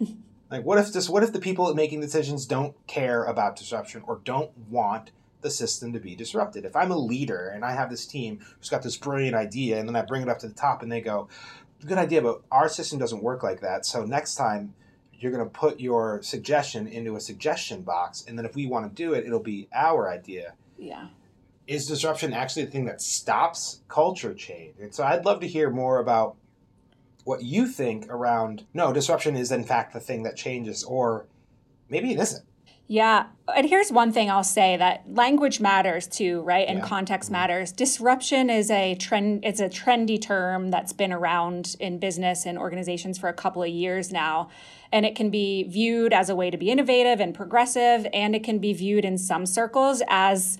like 0.50 0.64
what 0.64 0.78
if 0.78 0.92
this 0.92 1.08
what 1.08 1.22
if 1.22 1.32
the 1.32 1.38
people 1.38 1.72
making 1.74 2.00
decisions 2.00 2.46
don't 2.46 2.74
care 2.86 3.24
about 3.24 3.56
disruption 3.56 4.02
or 4.06 4.20
don't 4.24 4.50
want 4.68 5.12
the 5.42 5.50
system 5.50 5.92
to 5.92 6.00
be 6.00 6.16
disrupted? 6.16 6.64
If 6.64 6.74
I'm 6.74 6.90
a 6.90 6.96
leader 6.96 7.48
and 7.48 7.64
I 7.64 7.72
have 7.72 7.90
this 7.90 8.06
team 8.06 8.40
who's 8.58 8.68
got 8.68 8.82
this 8.82 8.96
brilliant 8.96 9.36
idea 9.36 9.78
and 9.78 9.88
then 9.88 9.96
I 9.96 10.02
bring 10.02 10.22
it 10.22 10.28
up 10.28 10.38
to 10.40 10.48
the 10.48 10.54
top 10.54 10.82
and 10.82 10.90
they 10.90 11.00
go, 11.00 11.28
good 11.86 11.98
idea, 11.98 12.22
but 12.22 12.42
our 12.50 12.68
system 12.68 12.98
doesn't 12.98 13.22
work 13.22 13.42
like 13.42 13.60
that. 13.60 13.86
So 13.86 14.04
next 14.04 14.34
time 14.34 14.74
you're 15.14 15.32
going 15.32 15.44
to 15.44 15.50
put 15.50 15.78
your 15.78 16.22
suggestion 16.22 16.86
into 16.86 17.14
a 17.14 17.20
suggestion 17.20 17.82
box 17.82 18.24
and 18.26 18.38
then 18.38 18.46
if 18.46 18.56
we 18.56 18.66
want 18.66 18.88
to 18.88 19.02
do 19.02 19.12
it, 19.12 19.24
it'll 19.24 19.38
be 19.38 19.68
our 19.72 20.10
idea. 20.10 20.54
Yeah 20.78 21.08
is 21.66 21.86
disruption 21.86 22.32
actually 22.32 22.64
the 22.64 22.70
thing 22.70 22.86
that 22.86 23.00
stops 23.00 23.82
culture 23.88 24.34
change? 24.34 24.74
And 24.80 24.94
so 24.94 25.04
I'd 25.04 25.24
love 25.24 25.40
to 25.40 25.48
hear 25.48 25.70
more 25.70 25.98
about 25.98 26.36
what 27.24 27.42
you 27.42 27.66
think 27.66 28.08
around 28.08 28.64
no, 28.74 28.92
disruption 28.92 29.36
is 29.36 29.52
in 29.52 29.64
fact 29.64 29.92
the 29.92 30.00
thing 30.00 30.22
that 30.24 30.36
changes, 30.36 30.82
or 30.84 31.26
maybe 31.88 32.12
it 32.12 32.18
isn't. 32.18 32.44
Yeah. 32.90 33.26
And 33.54 33.68
here's 33.68 33.92
one 33.92 34.10
thing 34.10 34.32
I'll 34.32 34.42
say 34.42 34.76
that 34.76 35.04
language 35.14 35.60
matters 35.60 36.08
too, 36.08 36.40
right? 36.40 36.66
And 36.66 36.80
yeah. 36.80 36.88
context 36.88 37.30
matters. 37.30 37.70
Disruption 37.70 38.50
is 38.50 38.68
a 38.68 38.96
trend 38.96 39.44
it's 39.44 39.60
a 39.60 39.68
trendy 39.68 40.20
term 40.20 40.72
that's 40.72 40.92
been 40.92 41.12
around 41.12 41.76
in 41.78 42.00
business 42.00 42.46
and 42.46 42.58
organizations 42.58 43.16
for 43.16 43.28
a 43.28 43.32
couple 43.32 43.62
of 43.62 43.68
years 43.68 44.10
now. 44.10 44.50
And 44.90 45.06
it 45.06 45.14
can 45.14 45.30
be 45.30 45.62
viewed 45.62 46.12
as 46.12 46.28
a 46.30 46.34
way 46.34 46.50
to 46.50 46.56
be 46.56 46.68
innovative 46.68 47.20
and 47.20 47.32
progressive, 47.32 48.08
and 48.12 48.34
it 48.34 48.42
can 48.42 48.58
be 48.58 48.72
viewed 48.72 49.04
in 49.04 49.18
some 49.18 49.46
circles 49.46 50.02
as 50.08 50.58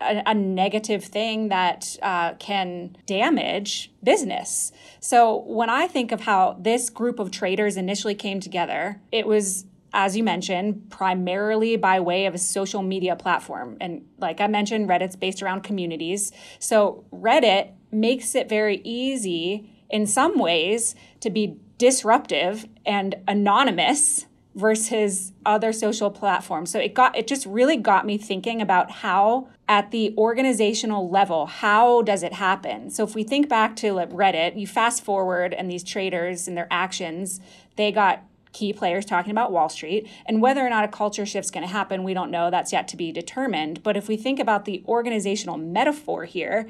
a, 0.00 0.22
a 0.26 0.34
negative 0.34 1.04
thing 1.04 1.48
that 1.48 1.96
uh, 2.02 2.34
can 2.34 2.96
damage 3.06 3.92
business. 4.02 4.72
So 5.00 5.42
when 5.46 5.70
I 5.70 5.86
think 5.86 6.12
of 6.12 6.22
how 6.22 6.56
this 6.60 6.90
group 6.90 7.18
of 7.18 7.30
traders 7.30 7.76
initially 7.76 8.14
came 8.14 8.40
together, 8.40 9.00
it 9.12 9.26
was 9.26 9.66
as 9.96 10.14
you 10.14 10.22
mentioned, 10.22 10.90
primarily 10.90 11.74
by 11.76 11.98
way 12.00 12.26
of 12.26 12.34
a 12.34 12.38
social 12.38 12.82
media 12.82 13.16
platform. 13.16 13.78
And 13.80 14.04
like 14.18 14.42
I 14.42 14.46
mentioned, 14.46 14.90
Reddit's 14.90 15.16
based 15.16 15.42
around 15.42 15.62
communities. 15.62 16.32
So 16.58 17.06
Reddit 17.10 17.70
makes 17.90 18.34
it 18.34 18.46
very 18.46 18.82
easy 18.84 19.70
in 19.88 20.06
some 20.06 20.38
ways 20.38 20.94
to 21.20 21.30
be 21.30 21.56
disruptive 21.78 22.66
and 22.84 23.14
anonymous 23.26 24.26
versus 24.56 25.32
other 25.44 25.70
social 25.70 26.10
platforms. 26.10 26.70
So 26.70 26.80
it 26.80 26.94
got 26.94 27.16
it 27.16 27.28
just 27.28 27.44
really 27.46 27.76
got 27.76 28.06
me 28.06 28.16
thinking 28.16 28.62
about 28.62 28.90
how 28.90 29.48
at 29.68 29.90
the 29.90 30.14
organizational 30.16 31.10
level, 31.10 31.44
how 31.46 32.00
does 32.02 32.22
it 32.22 32.32
happen? 32.32 32.90
So 32.90 33.04
if 33.04 33.14
we 33.14 33.22
think 33.22 33.48
back 33.48 33.76
to 33.76 33.92
like 33.92 34.10
Reddit, 34.10 34.58
you 34.58 34.66
fast 34.66 35.04
forward 35.04 35.52
and 35.52 35.70
these 35.70 35.84
traders 35.84 36.48
and 36.48 36.56
their 36.56 36.68
actions, 36.70 37.40
they 37.76 37.92
got 37.92 38.24
key 38.52 38.72
players 38.72 39.04
talking 39.04 39.30
about 39.30 39.52
Wall 39.52 39.68
Street. 39.68 40.08
And 40.24 40.40
whether 40.40 40.66
or 40.66 40.70
not 40.70 40.84
a 40.84 40.88
culture 40.88 41.26
shift's 41.26 41.50
going 41.50 41.66
to 41.66 41.72
happen, 41.72 42.02
we 42.02 42.14
don't 42.14 42.30
know. 42.30 42.50
That's 42.50 42.72
yet 42.72 42.88
to 42.88 42.96
be 42.96 43.12
determined. 43.12 43.82
But 43.82 43.98
if 43.98 44.08
we 44.08 44.16
think 44.16 44.40
about 44.40 44.64
the 44.64 44.82
organizational 44.88 45.58
metaphor 45.58 46.24
here, 46.24 46.66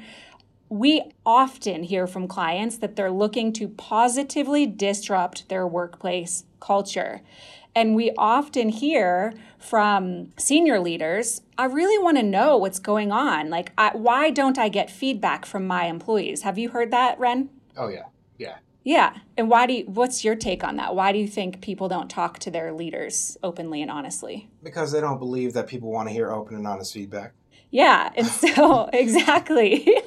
we 0.67 1.01
often 1.25 1.83
hear 1.83 2.05
from 2.05 2.27
clients 2.27 2.77
that 2.79 2.97
they're 2.97 3.11
looking 3.11 3.53
to 3.53 3.69
positively 3.69 4.65
disrupt 4.65 5.47
their 5.47 5.65
workplace 5.65 6.43
culture. 6.59 7.21
And 7.75 7.95
we 7.95 8.11
often 8.17 8.69
hear 8.69 9.33
from 9.59 10.29
senior 10.37 10.79
leaders, 10.79 11.41
I 11.57 11.65
really 11.65 12.01
want 12.01 12.17
to 12.17 12.23
know 12.23 12.57
what's 12.57 12.79
going 12.79 13.11
on. 13.11 13.49
Like, 13.49 13.71
I, 13.77 13.91
why 13.93 14.31
don't 14.31 14.57
I 14.57 14.69
get 14.69 14.89
feedback 14.89 15.45
from 15.45 15.67
my 15.67 15.85
employees? 15.85 16.41
Have 16.41 16.57
you 16.57 16.69
heard 16.69 16.91
that, 16.91 17.19
Ren? 17.19 17.49
Oh, 17.75 17.89
yeah. 17.89 18.05
Yeah. 18.37 18.57
Yeah. 18.83 19.17
And 19.37 19.49
why 19.49 19.67
do 19.67 19.73
you, 19.73 19.83
what's 19.85 20.23
your 20.23 20.35
take 20.35 20.63
on 20.63 20.77
that? 20.77 20.95
Why 20.95 21.11
do 21.11 21.19
you 21.19 21.27
think 21.27 21.61
people 21.61 21.87
don't 21.87 22.09
talk 22.09 22.39
to 22.39 22.49
their 22.49 22.71
leaders 22.71 23.37
openly 23.43 23.81
and 23.81 23.91
honestly? 23.91 24.49
Because 24.63 24.91
they 24.91 25.01
don't 25.01 25.19
believe 25.19 25.53
that 25.53 25.67
people 25.67 25.91
want 25.91 26.07
to 26.07 26.13
hear 26.13 26.31
open 26.31 26.55
and 26.55 26.65
honest 26.65 26.93
feedback. 26.93 27.33
Yeah, 27.69 28.11
and 28.15 28.25
so 28.25 28.89
exactly. 28.93 30.01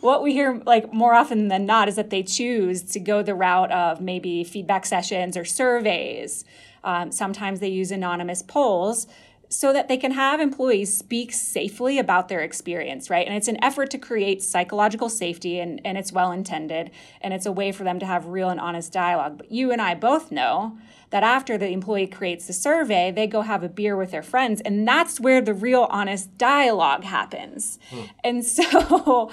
what 0.00 0.22
we 0.22 0.32
hear 0.32 0.60
like 0.66 0.92
more 0.92 1.14
often 1.14 1.48
than 1.48 1.64
not 1.64 1.88
is 1.88 1.96
that 1.96 2.10
they 2.10 2.22
choose 2.22 2.82
to 2.82 3.00
go 3.00 3.22
the 3.22 3.34
route 3.34 3.70
of 3.70 4.00
maybe 4.00 4.42
feedback 4.44 4.84
sessions 4.84 5.36
or 5.36 5.44
surveys 5.44 6.44
um, 6.84 7.12
sometimes 7.12 7.60
they 7.60 7.68
use 7.68 7.90
anonymous 7.90 8.42
polls 8.42 9.06
so 9.50 9.72
that 9.72 9.88
they 9.88 9.96
can 9.96 10.12
have 10.12 10.40
employees 10.40 10.94
speak 10.94 11.32
safely 11.32 11.98
about 11.98 12.28
their 12.28 12.40
experience, 12.40 13.08
right? 13.08 13.26
And 13.26 13.34
it's 13.34 13.48
an 13.48 13.62
effort 13.64 13.90
to 13.90 13.98
create 13.98 14.42
psychological 14.42 15.08
safety 15.08 15.58
and, 15.58 15.80
and 15.86 15.96
it's 15.96 16.12
well 16.12 16.32
intended 16.32 16.90
and 17.22 17.32
it's 17.32 17.46
a 17.46 17.52
way 17.52 17.72
for 17.72 17.82
them 17.82 17.98
to 18.00 18.06
have 18.06 18.26
real 18.26 18.50
and 18.50 18.60
honest 18.60 18.92
dialogue. 18.92 19.38
But 19.38 19.50
you 19.50 19.72
and 19.72 19.80
I 19.80 19.94
both 19.94 20.30
know 20.30 20.76
that 21.10 21.22
after 21.22 21.56
the 21.56 21.68
employee 21.68 22.06
creates 22.06 22.46
the 22.46 22.52
survey, 22.52 23.10
they 23.10 23.26
go 23.26 23.42
have 23.42 23.62
a 23.62 23.68
beer 23.68 23.96
with 23.96 24.10
their 24.10 24.22
friends, 24.22 24.60
and 24.60 24.86
that's 24.86 25.18
where 25.18 25.40
the 25.40 25.54
real 25.54 25.86
honest 25.90 26.36
dialogue 26.36 27.04
happens. 27.04 27.78
Hmm. 27.90 28.02
And 28.22 28.44
so 28.44 29.30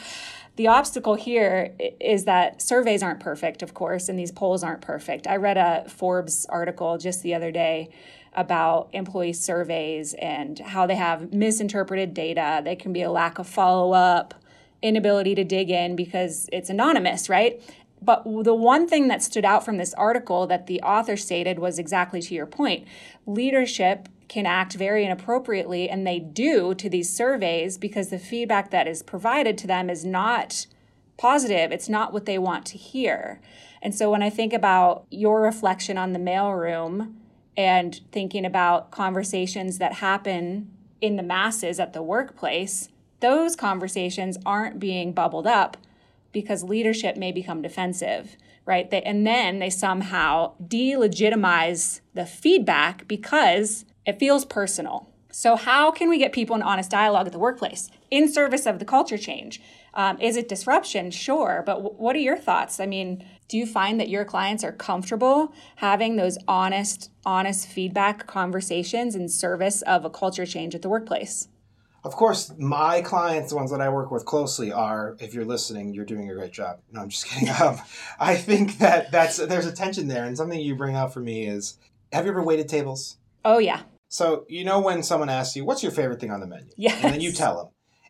the 0.55 0.67
obstacle 0.67 1.15
here 1.15 1.75
is 1.99 2.25
that 2.25 2.61
surveys 2.61 3.03
aren't 3.03 3.19
perfect, 3.19 3.61
of 3.61 3.73
course, 3.73 4.07
and 4.07 4.17
these 4.17 4.31
polls 4.31 4.63
aren't 4.63 4.81
perfect. 4.81 5.27
I 5.27 5.35
read 5.35 5.57
a 5.57 5.87
Forbes 5.89 6.45
article 6.47 6.97
just 6.97 7.23
the 7.23 7.33
other 7.33 7.51
day 7.51 7.89
about 8.33 8.89
employee 8.93 9.33
surveys 9.33 10.13
and 10.15 10.59
how 10.59 10.85
they 10.85 10.95
have 10.95 11.33
misinterpreted 11.33 12.13
data. 12.13 12.61
There 12.63 12.75
can 12.75 12.93
be 12.93 13.01
a 13.01 13.11
lack 13.11 13.39
of 13.39 13.47
follow 13.47 13.93
up, 13.93 14.33
inability 14.81 15.35
to 15.35 15.43
dig 15.43 15.69
in 15.69 15.95
because 15.95 16.49
it's 16.51 16.69
anonymous, 16.69 17.29
right? 17.29 17.61
But 18.05 18.23
the 18.23 18.53
one 18.53 18.87
thing 18.87 19.07
that 19.07 19.23
stood 19.23 19.45
out 19.45 19.65
from 19.65 19.77
this 19.77 19.93
article 19.95 20.45
that 20.47 20.67
the 20.67 20.79
author 20.81 21.17
stated 21.17 21.57
was 21.57 21.79
exactly 21.79 22.21
to 22.21 22.35
your 22.35 22.45
point 22.45 22.87
leadership 23.25 24.07
can 24.27 24.45
act 24.45 24.73
very 24.73 25.05
inappropriately, 25.05 25.89
and 25.89 26.05
they 26.05 26.19
do 26.19 26.73
to 26.75 26.89
these 26.89 27.11
surveys 27.11 27.77
because 27.77 28.09
the 28.09 28.19
feedback 28.19 28.71
that 28.71 28.87
is 28.87 29.03
provided 29.03 29.57
to 29.57 29.67
them 29.67 29.89
is 29.89 30.05
not 30.05 30.67
positive. 31.17 31.71
It's 31.71 31.89
not 31.89 32.13
what 32.13 32.25
they 32.25 32.37
want 32.37 32.65
to 32.67 32.77
hear. 32.77 33.39
And 33.81 33.93
so 33.93 34.09
when 34.11 34.23
I 34.23 34.29
think 34.29 34.51
about 34.51 35.05
your 35.09 35.41
reflection 35.41 35.97
on 35.97 36.13
the 36.13 36.19
mailroom 36.19 37.13
and 37.55 38.01
thinking 38.11 38.45
about 38.45 38.91
conversations 38.91 39.77
that 39.77 39.93
happen 39.93 40.71
in 41.01 41.15
the 41.15 41.23
masses 41.23 41.79
at 41.79 41.93
the 41.93 42.03
workplace, 42.03 42.89
those 43.19 43.55
conversations 43.55 44.37
aren't 44.45 44.79
being 44.79 45.11
bubbled 45.11 45.47
up 45.47 45.77
because 46.35 46.65
leadership 46.65 47.15
may 47.15 47.31
become 47.31 47.61
defensive, 47.61 48.35
right? 48.65 48.91
They, 48.91 49.01
and 49.03 49.25
then 49.25 49.59
they 49.59 49.69
somehow 49.69 50.51
delegitimize 50.61 52.01
the 52.13 52.25
feedback 52.25 53.07
because 53.07 53.85
it 54.05 54.19
feels 54.19 54.43
personal. 54.43 55.09
So, 55.31 55.55
how 55.55 55.91
can 55.91 56.09
we 56.09 56.17
get 56.17 56.33
people 56.33 56.53
in 56.55 56.61
honest 56.61 56.91
dialogue 56.91 57.27
at 57.27 57.31
the 57.31 57.39
workplace 57.39 57.89
in 58.11 58.31
service 58.31 58.65
of 58.65 58.79
the 58.79 58.85
culture 58.85 59.17
change? 59.17 59.61
Um, 59.93 60.19
is 60.19 60.35
it 60.35 60.49
disruption? 60.49 61.09
Sure. 61.09 61.63
But 61.65 61.75
w- 61.75 61.95
what 61.95 62.17
are 62.17 62.19
your 62.19 62.37
thoughts? 62.37 62.81
I 62.81 62.85
mean, 62.85 63.25
do 63.47 63.57
you 63.57 63.65
find 63.65 63.97
that 64.01 64.09
your 64.09 64.25
clients 64.25 64.63
are 64.65 64.73
comfortable 64.73 65.53
having 65.77 66.17
those 66.17 66.37
honest, 66.49 67.11
honest 67.25 67.65
feedback 67.65 68.27
conversations 68.27 69.15
in 69.15 69.29
service 69.29 69.81
of 69.83 70.03
a 70.03 70.09
culture 70.09 70.45
change 70.45 70.75
at 70.75 70.81
the 70.81 70.89
workplace? 70.89 71.47
Of 72.05 72.15
course, 72.15 72.53
my 72.59 73.01
clients, 73.01 73.49
the 73.49 73.55
ones 73.55 73.71
that 73.71 73.81
I 73.81 73.89
work 73.89 74.11
with 74.11 74.25
closely, 74.25 74.71
are. 74.71 75.17
If 75.19 75.33
you're 75.33 75.43
listening, 75.43 75.91
you're 75.91 76.05
doing 76.05 76.29
a 76.29 76.35
great 76.35 76.51
job. 76.53 76.79
No, 76.91 77.01
I'm 77.01 77.09
just 77.09 77.25
kidding. 77.29 77.49
Um, 77.49 77.79
I 78.19 78.35
think 78.35 78.77
that 78.77 79.11
that's 79.11 79.37
there's 79.37 79.65
a 79.65 79.71
tension 79.71 80.07
there, 80.07 80.23
and 80.23 80.37
something 80.37 80.59
you 80.59 80.75
bring 80.75 80.95
up 80.95 81.11
for 81.11 81.19
me 81.19 81.47
is: 81.47 81.79
Have 82.13 82.25
you 82.25 82.31
ever 82.31 82.43
waited 82.43 82.69
tables? 82.69 83.17
Oh 83.43 83.57
yeah. 83.57 83.81
So 84.07 84.45
you 84.47 84.63
know 84.63 84.79
when 84.79 85.01
someone 85.01 85.29
asks 85.29 85.55
you, 85.55 85.65
"What's 85.65 85.81
your 85.81 85.91
favorite 85.91 86.19
thing 86.19 86.29
on 86.29 86.41
the 86.41 86.47
menu?" 86.47 86.69
Yes. 86.77 87.03
And 87.03 87.11
then 87.11 87.21
you 87.21 87.31
tell 87.31 87.57
them, 87.57 87.67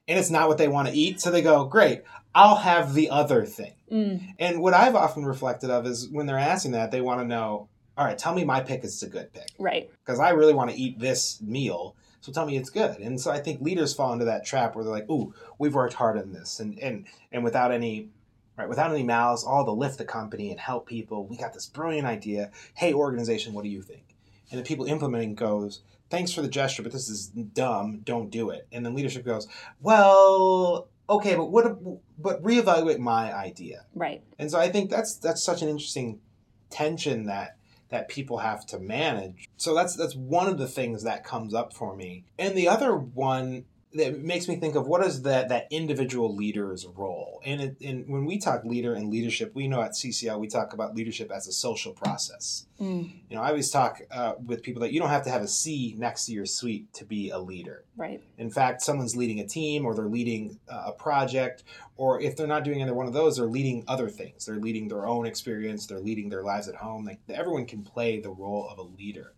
and 0.09 0.19
it's 0.19 0.29
not 0.29 0.49
what 0.49 0.57
they 0.57 0.67
want 0.67 0.89
to 0.89 0.93
eat, 0.93 1.21
so 1.21 1.31
they 1.31 1.41
go, 1.41 1.63
"Great, 1.63 2.01
I'll 2.35 2.57
have 2.57 2.95
the 2.95 3.09
other 3.09 3.45
thing." 3.45 3.75
Mm. 3.89 4.35
And 4.39 4.61
what 4.61 4.73
I've 4.73 4.95
often 4.95 5.25
reflected 5.25 5.69
of 5.69 5.85
is 5.85 6.09
when 6.09 6.25
they're 6.25 6.37
asking 6.37 6.71
that, 6.71 6.91
they 6.91 6.99
want 6.99 7.21
to 7.21 7.25
know, 7.25 7.69
"All 7.97 8.05
right, 8.05 8.17
tell 8.17 8.35
me 8.35 8.43
my 8.43 8.59
pick 8.59 8.83
is 8.83 9.01
a 9.03 9.07
good 9.07 9.31
pick." 9.31 9.51
Right. 9.57 9.89
Because 10.05 10.19
I 10.19 10.31
really 10.31 10.53
want 10.53 10.69
to 10.71 10.75
eat 10.75 10.99
this 10.99 11.41
meal, 11.41 11.95
so 12.25 12.31
tell 12.31 12.47
me 12.47 12.57
it's 12.57 12.71
good. 12.71 12.97
And 12.97 13.21
so 13.21 13.29
I 13.29 13.39
think 13.39 13.61
leaders 13.61 13.93
fall 13.93 14.11
into 14.11 14.25
that 14.25 14.45
trap 14.45 14.75
where 14.75 14.83
they're 14.83 14.91
like, 14.91 15.07
"Ooh, 15.09 15.35
we've 15.59 15.75
worked 15.75 15.93
hard 15.93 16.17
on 16.17 16.33
this," 16.33 16.59
and 16.59 16.79
and 16.79 17.05
and 17.31 17.43
without 17.43 17.71
any 17.71 18.09
right? 18.57 18.67
Without 18.67 18.89
any 18.89 19.03
malice, 19.03 19.43
all 19.43 19.63
to 19.63 19.71
lift 19.71 19.99
the 19.99 20.05
company 20.05 20.49
and 20.49 20.59
help 20.59 20.87
people. 20.87 21.27
We 21.27 21.37
got 21.37 21.53
this 21.53 21.67
brilliant 21.67 22.07
idea. 22.07 22.49
Hey, 22.73 22.93
organization, 22.93 23.53
what 23.53 23.63
do 23.63 23.69
you 23.69 23.81
think? 23.81 24.15
And 24.49 24.59
the 24.59 24.63
people 24.63 24.85
implementing 24.85 25.35
goes, 25.35 25.81
thanks 26.09 26.31
for 26.31 26.41
the 26.41 26.47
gesture, 26.47 26.81
but 26.81 26.91
this 26.93 27.09
is 27.09 27.27
dumb. 27.27 27.99
Don't 28.05 28.29
do 28.29 28.49
it. 28.49 28.67
And 28.71 28.85
then 28.85 28.95
leadership 28.95 29.25
goes, 29.25 29.47
well, 29.81 30.87
okay, 31.09 31.35
but 31.35 31.51
what? 31.51 31.77
But 32.17 32.41
reevaluate 32.41 32.99
my 32.99 33.35
idea. 33.35 33.85
Right. 33.93 34.23
And 34.39 34.49
so 34.49 34.57
I 34.57 34.69
think 34.69 34.89
that's 34.89 35.15
that's 35.15 35.43
such 35.43 35.61
an 35.61 35.69
interesting 35.69 36.21
tension 36.69 37.25
that 37.25 37.57
that 37.95 38.09
people 38.09 38.39
have 38.39 38.65
to 38.65 38.77
manage. 38.77 39.47
So 39.55 39.73
that's 39.73 39.95
that's 39.95 40.15
one 40.15 40.47
of 40.47 40.57
the 40.57 40.67
things 40.67 41.03
that 41.03 41.23
comes 41.23 41.53
up 41.53 41.73
for 41.73 41.95
me. 41.95 42.25
And 42.37 42.53
the 42.53 42.67
other 42.67 42.93
one 42.93 43.63
that 43.95 44.21
makes 44.21 44.47
me 44.47 44.57
think 44.57 44.75
of 44.75 44.87
what 44.87 45.05
is 45.05 45.21
that 45.23 45.49
that 45.49 45.67
individual 45.71 46.35
leader's 46.35 46.85
role. 46.85 47.41
And, 47.45 47.61
it, 47.61 47.77
and 47.81 48.07
when 48.07 48.25
we 48.25 48.37
talk 48.37 48.65
leader 48.65 48.93
and 48.93 49.09
leadership, 49.09 49.55
we 49.55 49.67
know 49.67 49.81
at 49.81 49.91
CCL 49.91 50.39
we 50.39 50.47
talk 50.47 50.73
about 50.73 50.95
leadership 50.95 51.31
as 51.31 51.47
a 51.47 51.51
social 51.51 51.93
process. 51.93 52.67
Mm. 52.79 53.11
You 53.29 53.35
know, 53.37 53.41
I 53.41 53.49
always 53.49 53.69
talk 53.69 54.01
uh, 54.11 54.33
with 54.45 54.63
people 54.63 54.81
that 54.81 54.91
you 54.91 54.99
don't 54.99 55.09
have 55.09 55.23
to 55.23 55.29
have 55.29 55.41
a 55.41 55.47
C 55.47 55.95
next 55.97 56.25
to 56.25 56.33
your 56.33 56.45
suite 56.45 56.93
to 56.93 57.05
be 57.05 57.29
a 57.29 57.39
leader. 57.39 57.85
Right. 57.95 58.21
In 58.37 58.49
fact, 58.49 58.81
someone's 58.81 59.15
leading 59.15 59.39
a 59.39 59.47
team 59.47 59.85
or 59.85 59.95
they're 59.95 60.05
leading 60.05 60.59
uh, 60.69 60.85
a 60.87 60.91
project, 60.91 61.63
or 61.95 62.19
if 62.19 62.35
they're 62.35 62.47
not 62.47 62.65
doing 62.65 62.81
either 62.81 62.93
one 62.93 63.07
of 63.07 63.13
those, 63.13 63.37
they're 63.37 63.45
leading 63.45 63.85
other 63.87 64.09
things. 64.09 64.45
They're 64.45 64.59
leading 64.59 64.89
their 64.89 65.07
own 65.07 65.25
experience. 65.25 65.85
They're 65.85 65.99
leading 66.01 66.27
their 66.27 66.43
lives 66.43 66.67
at 66.67 66.75
home. 66.75 67.05
Like 67.05 67.19
everyone 67.29 67.65
can 67.65 67.83
play 67.83 68.19
the 68.19 68.31
role 68.31 68.67
of 68.69 68.77
a 68.77 68.81
leader. 68.81 69.33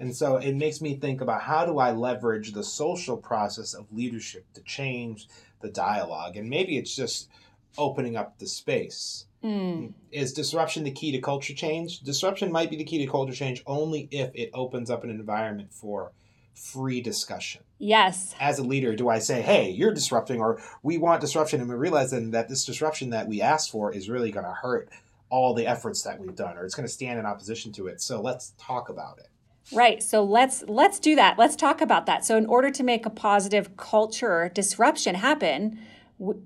And 0.00 0.16
so 0.16 0.36
it 0.36 0.54
makes 0.56 0.80
me 0.80 0.96
think 0.96 1.20
about 1.20 1.42
how 1.42 1.66
do 1.66 1.78
I 1.78 1.92
leverage 1.92 2.52
the 2.52 2.64
social 2.64 3.16
process 3.18 3.74
of 3.74 3.92
leadership 3.92 4.46
to 4.54 4.62
change 4.62 5.28
the 5.60 5.68
dialogue? 5.68 6.36
And 6.36 6.48
maybe 6.48 6.78
it's 6.78 6.96
just 6.96 7.28
opening 7.76 8.16
up 8.16 8.38
the 8.38 8.46
space. 8.46 9.26
Mm. 9.44 9.92
Is 10.10 10.32
disruption 10.32 10.84
the 10.84 10.90
key 10.90 11.12
to 11.12 11.20
culture 11.20 11.54
change? 11.54 12.00
Disruption 12.00 12.50
might 12.50 12.70
be 12.70 12.76
the 12.76 12.84
key 12.84 12.98
to 13.04 13.10
culture 13.10 13.34
change 13.34 13.62
only 13.66 14.08
if 14.10 14.30
it 14.34 14.50
opens 14.54 14.90
up 14.90 15.04
an 15.04 15.10
environment 15.10 15.72
for 15.72 16.12
free 16.54 17.00
discussion. 17.00 17.62
Yes. 17.78 18.34
As 18.40 18.58
a 18.58 18.64
leader, 18.64 18.94
do 18.94 19.08
I 19.08 19.18
say, 19.18 19.40
hey, 19.40 19.70
you're 19.70 19.94
disrupting, 19.94 20.40
or 20.40 20.60
we 20.82 20.98
want 20.98 21.20
disruption, 21.20 21.60
and 21.60 21.70
we 21.70 21.76
realize 21.76 22.10
then 22.10 22.32
that 22.32 22.48
this 22.48 22.64
disruption 22.64 23.10
that 23.10 23.28
we 23.28 23.40
asked 23.40 23.70
for 23.70 23.92
is 23.92 24.10
really 24.10 24.30
going 24.30 24.46
to 24.46 24.52
hurt 24.52 24.90
all 25.30 25.54
the 25.54 25.66
efforts 25.66 26.02
that 26.02 26.18
we've 26.18 26.34
done, 26.34 26.58
or 26.58 26.64
it's 26.64 26.74
going 26.74 26.86
to 26.86 26.92
stand 26.92 27.18
in 27.18 27.24
opposition 27.24 27.72
to 27.72 27.86
it. 27.86 28.00
So 28.00 28.20
let's 28.20 28.52
talk 28.58 28.88
about 28.88 29.18
it. 29.18 29.28
Right. 29.72 30.02
So 30.02 30.24
let's 30.24 30.64
let's 30.66 30.98
do 30.98 31.14
that. 31.16 31.38
Let's 31.38 31.56
talk 31.56 31.80
about 31.80 32.06
that. 32.06 32.24
So 32.24 32.36
in 32.36 32.46
order 32.46 32.70
to 32.70 32.82
make 32.82 33.06
a 33.06 33.10
positive 33.10 33.76
culture 33.76 34.50
disruption 34.52 35.14
happen, 35.14 35.78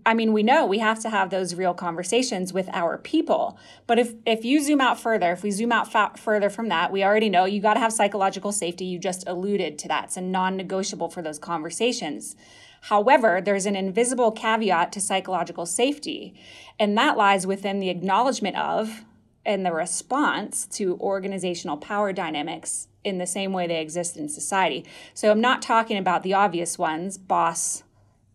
I 0.06 0.14
mean, 0.14 0.32
we 0.32 0.44
know 0.44 0.66
we 0.66 0.78
have 0.78 1.00
to 1.00 1.10
have 1.10 1.30
those 1.30 1.56
real 1.56 1.74
conversations 1.74 2.52
with 2.52 2.68
our 2.72 2.98
people. 2.98 3.58
But 3.86 3.98
if 3.98 4.14
if 4.24 4.44
you 4.44 4.62
zoom 4.62 4.80
out 4.80 5.00
further, 5.00 5.32
if 5.32 5.42
we 5.42 5.50
zoom 5.50 5.72
out 5.72 5.90
fa- 5.90 6.12
further 6.16 6.50
from 6.50 6.68
that, 6.68 6.92
we 6.92 7.02
already 7.02 7.28
know 7.28 7.44
you 7.44 7.60
got 7.60 7.74
to 7.74 7.80
have 7.80 7.92
psychological 7.92 8.52
safety. 8.52 8.84
You 8.84 8.98
just 8.98 9.26
alluded 9.26 9.78
to 9.80 9.88
that. 9.88 10.04
It's 10.04 10.16
a 10.16 10.20
non-negotiable 10.20 11.08
for 11.08 11.22
those 11.22 11.38
conversations. 11.38 12.36
However, 12.82 13.40
there's 13.40 13.64
an 13.64 13.74
invisible 13.74 14.30
caveat 14.30 14.92
to 14.92 15.00
psychological 15.00 15.64
safety, 15.64 16.34
and 16.78 16.96
that 16.98 17.16
lies 17.16 17.46
within 17.46 17.80
the 17.80 17.88
acknowledgement 17.88 18.56
of 18.56 19.04
and 19.46 19.64
the 19.64 19.72
response 19.72 20.66
to 20.66 20.98
organizational 21.00 21.76
power 21.76 22.12
dynamics 22.12 22.88
in 23.02 23.18
the 23.18 23.26
same 23.26 23.52
way 23.52 23.66
they 23.66 23.80
exist 23.80 24.16
in 24.16 24.28
society. 24.28 24.84
So 25.12 25.30
I'm 25.30 25.40
not 25.40 25.60
talking 25.60 25.98
about 25.98 26.22
the 26.22 26.34
obvious 26.34 26.78
ones, 26.78 27.18
boss 27.18 27.82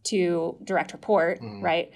to 0.03 0.55
direct 0.63 0.93
report, 0.93 1.41
mm. 1.41 1.61
right? 1.61 1.91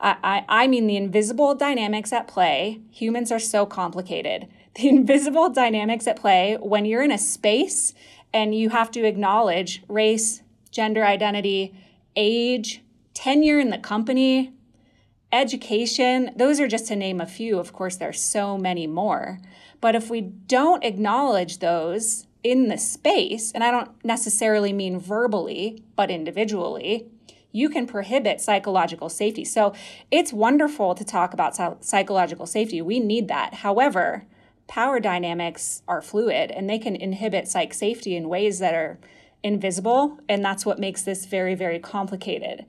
I, 0.00 0.44
I 0.48 0.68
mean 0.68 0.86
the 0.86 0.96
invisible 0.96 1.54
dynamics 1.54 2.12
at 2.12 2.28
play. 2.28 2.80
Humans 2.92 3.32
are 3.32 3.40
so 3.40 3.66
complicated. 3.66 4.48
The 4.74 4.90
invisible 4.90 5.50
dynamics 5.50 6.06
at 6.06 6.20
play 6.20 6.56
when 6.60 6.84
you're 6.84 7.02
in 7.02 7.10
a 7.10 7.18
space 7.18 7.94
and 8.32 8.54
you 8.54 8.68
have 8.68 8.92
to 8.92 9.04
acknowledge 9.04 9.82
race, 9.88 10.42
gender 10.70 11.04
identity, 11.04 11.74
age, 12.14 12.84
tenure 13.12 13.58
in 13.58 13.70
the 13.70 13.78
company, 13.78 14.52
education. 15.32 16.30
Those 16.36 16.60
are 16.60 16.68
just 16.68 16.86
to 16.88 16.96
name 16.96 17.20
a 17.20 17.26
few. 17.26 17.58
Of 17.58 17.72
course, 17.72 17.96
there's 17.96 18.22
so 18.22 18.56
many 18.56 18.86
more. 18.86 19.40
But 19.80 19.94
if 19.94 20.10
we 20.10 20.20
don't 20.20 20.84
acknowledge 20.84 21.58
those 21.58 22.26
in 22.42 22.68
the 22.68 22.78
space, 22.78 23.52
and 23.52 23.62
I 23.62 23.70
don't 23.70 23.90
necessarily 24.04 24.72
mean 24.72 24.98
verbally, 24.98 25.82
but 25.96 26.10
individually, 26.10 27.06
you 27.52 27.68
can 27.68 27.86
prohibit 27.86 28.40
psychological 28.40 29.08
safety. 29.08 29.44
So 29.44 29.74
it's 30.10 30.32
wonderful 30.32 30.94
to 30.94 31.04
talk 31.04 31.32
about 31.32 31.84
psychological 31.84 32.46
safety. 32.46 32.82
We 32.82 33.00
need 33.00 33.28
that. 33.28 33.54
However, 33.54 34.24
power 34.66 35.00
dynamics 35.00 35.82
are 35.88 36.02
fluid 36.02 36.50
and 36.50 36.68
they 36.68 36.78
can 36.78 36.94
inhibit 36.94 37.48
psych 37.48 37.72
safety 37.72 38.14
in 38.14 38.28
ways 38.28 38.58
that 38.58 38.74
are 38.74 38.98
invisible. 39.42 40.18
And 40.28 40.44
that's 40.44 40.66
what 40.66 40.78
makes 40.78 41.02
this 41.02 41.24
very, 41.24 41.54
very 41.54 41.78
complicated. 41.78 42.66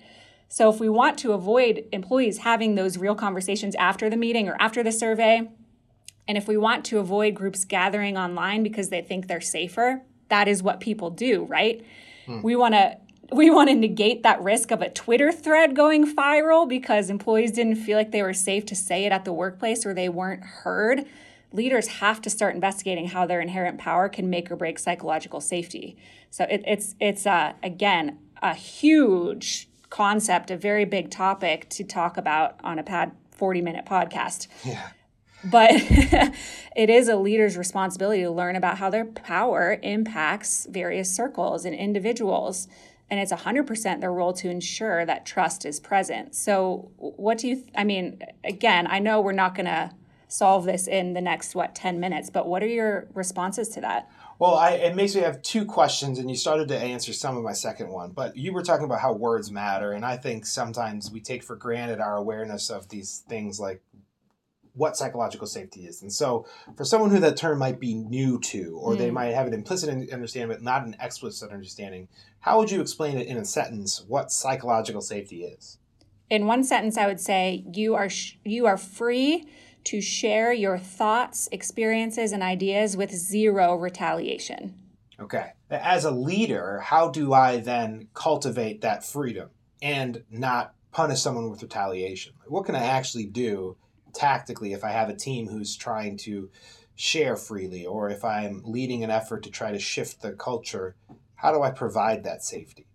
So 0.49 0.69
if 0.69 0.79
we 0.79 0.89
want 0.89 1.19
to 1.19 1.33
avoid 1.33 1.85
employees 1.91 2.39
having 2.39 2.73
those 2.73 2.97
real 2.97 3.15
conversations 3.15 3.75
after 3.75 4.09
the 4.09 4.17
meeting 4.17 4.49
or 4.49 4.57
after 4.59 4.81
the 4.81 4.91
survey, 4.91 5.47
and 6.27 6.38
if 6.38 6.47
we 6.47 6.57
want 6.57 6.85
to 6.85 6.97
avoid 6.97 7.35
groups 7.35 7.63
gathering 7.65 8.17
online 8.17 8.63
because 8.63 8.89
they 8.89 9.01
think 9.01 9.27
they're 9.27 9.41
safer, 9.41 10.01
that 10.29 10.47
is 10.47 10.63
what 10.63 10.79
people 10.79 11.12
do, 11.12 11.43
right? 11.45 11.85
Hmm. 12.25 12.41
We 12.41 12.55
want 12.55 12.73
to 12.73 12.97
we 13.31 13.51
want 13.51 13.69
to 13.69 13.75
negate 13.75 14.23
that 14.23 14.41
risk 14.41 14.71
of 14.71 14.81
a 14.81 14.89
Twitter 14.89 15.31
thread 15.31 15.75
going 15.75 16.15
viral 16.15 16.67
because 16.67 17.12
employees 17.12 17.51
didn't 17.51 17.75
feel 17.75 17.95
like 17.95 18.12
they 18.12 18.23
were 18.23 18.33
safe 18.33 18.65
to 18.65 18.75
say 18.75 19.05
it 19.05 19.12
at 19.12 19.23
the 19.23 19.31
workplace 19.31 19.85
or 19.85 19.93
they 19.93 20.09
weren't 20.09 20.43
heard. 20.43 21.05
Leaders 21.51 21.88
have 21.88 22.21
to 22.21 22.29
start 22.29 22.55
investigating 22.55 23.07
how 23.07 23.27
their 23.27 23.39
inherent 23.39 23.77
power 23.77 24.09
can 24.09 24.31
make 24.31 24.49
or 24.49 24.55
break 24.55 24.79
psychological 24.79 25.41
safety. 25.41 25.95
So 26.31 26.45
it, 26.45 26.63
it's 26.65 26.95
it's 26.99 27.27
uh, 27.27 27.53
again 27.62 28.17
a 28.41 28.55
huge 28.55 29.68
concept, 29.89 30.52
a 30.52 30.58
very 30.58 30.86
big 30.86 31.10
topic 31.10 31.69
to 31.69 31.84
talk 31.84 32.17
about 32.17 32.60
on 32.63 32.80
a 32.80 32.84
pad 32.84 33.12
forty 33.32 33.62
minute 33.62 33.86
podcast. 33.86 34.47
Yeah. 34.63 34.89
But 35.43 35.71
it 36.75 36.89
is 36.89 37.08
a 37.08 37.15
leader's 37.15 37.58
responsibility 37.58 38.23
to 38.23 38.32
learn 38.32 38.56
about 38.56 38.78
how 38.78 38.89
their 38.89 39.06
power 39.06 39.80
impacts 39.82 40.67
various 40.69 41.10
circles 41.10 41.63
and 41.63 41.73
individuals 41.73 42.67
and 43.10 43.19
it's 43.19 43.32
100% 43.32 44.02
their 44.02 44.13
role 44.13 44.34
to 44.34 44.49
ensure 44.49 45.06
that 45.06 45.25
trust 45.25 45.65
is 45.65 45.80
present. 45.80 46.36
So, 46.36 46.91
what 46.97 47.39
do 47.39 47.47
you, 47.47 47.56
th- 47.56 47.67
I 47.75 47.84
mean, 47.84 48.21
again, 48.43 48.88
I 48.88 48.99
know 48.99 49.19
we're 49.19 49.32
not 49.32 49.56
going 49.56 49.65
to 49.65 49.91
solve 50.28 50.65
this 50.65 50.88
in 50.88 51.13
the 51.13 51.21
next, 51.21 51.56
what, 51.56 51.73
10 51.73 51.99
minutes, 51.99 52.30
but 52.30 52.47
what 52.47 52.62
are 52.62 52.67
your 52.67 53.08
responses 53.15 53.69
to 53.69 53.82
that? 53.82 54.10
Well, 54.39 54.56
I, 54.56 54.71
it 54.71 54.95
makes 54.95 55.15
me 55.15 55.21
have 55.21 55.41
two 55.41 55.65
questions, 55.65 56.17
and 56.17 56.30
you 56.30 56.38
started 56.38 56.69
to 56.69 56.78
answer 56.78 57.12
some 57.12 57.36
of 57.36 57.43
my 57.43 57.52
second 57.52 57.89
one. 57.89 58.12
But 58.12 58.38
you 58.38 58.54
were 58.54 58.63
talking 58.63 58.86
about 58.86 59.02
how 59.02 59.12
words 59.12 59.52
matter, 59.52 59.91
and 59.91 60.06
I 60.06 60.15
think 60.15 60.45
sometimes 60.45 61.12
we 61.12 61.19
take 61.19 61.43
for 61.43 61.58
granted 61.58 61.99
our 61.99 62.15
awareness 62.15 62.69
of 62.69 62.88
these 62.88 63.21
things 63.28 63.60
like 63.60 63.84
what 64.73 64.95
psychological 64.95 65.45
safety 65.45 65.82
is. 65.82 66.02
And 66.02 66.12
so, 66.12 66.47
for 66.78 66.86
someone 66.86 67.10
who 67.10 67.19
that 67.19 67.36
term 67.36 67.60
might 67.60 67.82
be 67.82 67.93
new 67.93 68.39
to, 68.39 68.80
or 68.82 68.93
mm. 68.93 68.97
they 68.97 69.12
might 69.12 69.34
have 69.34 69.45
an 69.45 69.54
implicit 69.54 69.89
understanding 70.10 70.56
but 70.56 70.63
not 70.63 70.86
an 70.86 70.95
explicit 71.02 71.52
understanding, 71.52 72.08
how 72.39 72.60
would 72.60 72.71
you 72.71 72.80
explain 72.80 73.17
it 73.17 73.28
in 73.28 73.36
a 73.36 73.43
sentence 73.43 74.06
what 74.08 74.32
psychological 74.32 75.02
safety 75.02 75.43
is? 75.43 75.80
In 76.30 76.45
one 76.45 76.63
sentence, 76.63 76.97
I 76.97 77.08
would 77.08 77.19
say 77.19 77.65
you 77.73 77.95
are 77.95 78.08
sh- 78.08 78.38
you 78.45 78.67
are 78.67 78.78
free 78.78 79.49
to 79.89 80.02
share 80.02 80.54
your 80.54 80.78
thoughts, 80.78 81.49
experiences, 81.52 82.32
and 82.32 82.43
ideas 82.43 82.95
with 82.95 83.12
zero 83.12 83.73
retaliation. 83.73 84.75
Okay. 85.19 85.54
As 85.71 86.06
a 86.06 86.12
leader, 86.12 86.80
how 86.80 87.10
do 87.10 87.34
I 87.34 87.58
then 87.58 88.08
cultivate 88.13 88.82
that 88.82 89.04
freedom 89.04 89.49
and 89.82 90.23
not 90.30 90.75
punish 90.91 91.21
someone 91.21 91.49
with 91.49 91.63
retaliation? 91.63 92.34
What 92.45 92.65
can 92.65 92.75
I 92.75 92.86
actually 92.86 93.25
do 93.25 93.78
tactically 94.13 94.73
if 94.73 94.84
I 94.84 94.91
have 94.91 95.10
a 95.10 95.15
team 95.15 95.47
who's 95.47 95.75
trying 95.75 96.17
to 96.17 96.52
share 96.93 97.36
freely 97.36 97.88
or 97.88 98.12
if 98.12 98.23
I'm 98.23 98.62
leading 98.63 99.04
an 99.04 99.10
effort 99.10 99.41
to 99.43 99.49
try 99.49 99.71
to 99.71 99.80
shift 99.80 100.21
the 100.21 100.34
culture, 100.34 100.97
how 101.34 101.52
do 101.52 101.63
I 101.63 101.71
provide 101.71 102.23
that 102.25 102.43
safety? 102.43 102.86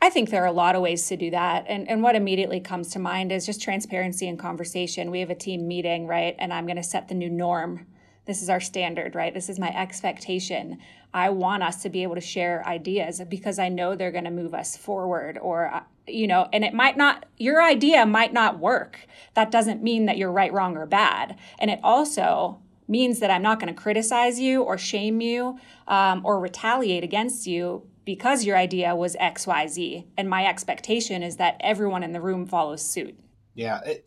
I 0.00 0.10
think 0.10 0.30
there 0.30 0.42
are 0.42 0.46
a 0.46 0.52
lot 0.52 0.74
of 0.74 0.82
ways 0.82 1.06
to 1.08 1.16
do 1.16 1.30
that. 1.30 1.64
And, 1.68 1.88
and 1.88 2.02
what 2.02 2.16
immediately 2.16 2.60
comes 2.60 2.90
to 2.90 2.98
mind 2.98 3.32
is 3.32 3.46
just 3.46 3.62
transparency 3.62 4.28
and 4.28 4.38
conversation. 4.38 5.10
We 5.10 5.20
have 5.20 5.30
a 5.30 5.34
team 5.34 5.66
meeting, 5.66 6.06
right? 6.06 6.36
And 6.38 6.52
I'm 6.52 6.66
going 6.66 6.76
to 6.76 6.82
set 6.82 7.08
the 7.08 7.14
new 7.14 7.30
norm. 7.30 7.86
This 8.26 8.42
is 8.42 8.50
our 8.50 8.60
standard, 8.60 9.14
right? 9.14 9.32
This 9.32 9.48
is 9.48 9.58
my 9.58 9.74
expectation. 9.74 10.78
I 11.14 11.30
want 11.30 11.62
us 11.62 11.82
to 11.82 11.88
be 11.88 12.02
able 12.02 12.16
to 12.16 12.20
share 12.20 12.66
ideas 12.66 13.22
because 13.28 13.58
I 13.58 13.68
know 13.68 13.94
they're 13.94 14.12
going 14.12 14.24
to 14.24 14.30
move 14.30 14.52
us 14.52 14.76
forward 14.76 15.38
or 15.40 15.72
uh, 15.72 15.82
you 16.08 16.26
know, 16.26 16.48
and 16.52 16.64
it 16.64 16.72
might 16.72 16.96
not, 16.96 17.26
your 17.36 17.62
idea 17.62 18.06
might 18.06 18.32
not 18.32 18.58
work. 18.58 19.06
That 19.34 19.50
doesn't 19.50 19.82
mean 19.82 20.06
that 20.06 20.16
you're 20.16 20.30
right, 20.30 20.52
wrong, 20.52 20.76
or 20.76 20.86
bad. 20.86 21.36
And 21.58 21.70
it 21.70 21.80
also 21.82 22.60
means 22.88 23.18
that 23.18 23.30
I'm 23.30 23.42
not 23.42 23.58
going 23.58 23.74
to 23.74 23.80
criticize 23.80 24.38
you 24.38 24.62
or 24.62 24.78
shame 24.78 25.20
you 25.20 25.58
um, 25.88 26.24
or 26.24 26.38
retaliate 26.38 27.02
against 27.02 27.46
you 27.46 27.82
because 28.06 28.44
your 28.44 28.56
idea 28.56 28.96
was 28.96 29.16
XYZ. 29.16 30.06
And 30.16 30.30
my 30.30 30.46
expectation 30.46 31.22
is 31.22 31.36
that 31.36 31.56
everyone 31.60 32.02
in 32.02 32.12
the 32.12 32.20
room 32.22 32.46
follows 32.46 32.82
suit. 32.82 33.18
Yeah. 33.54 33.80
It, 33.84 34.06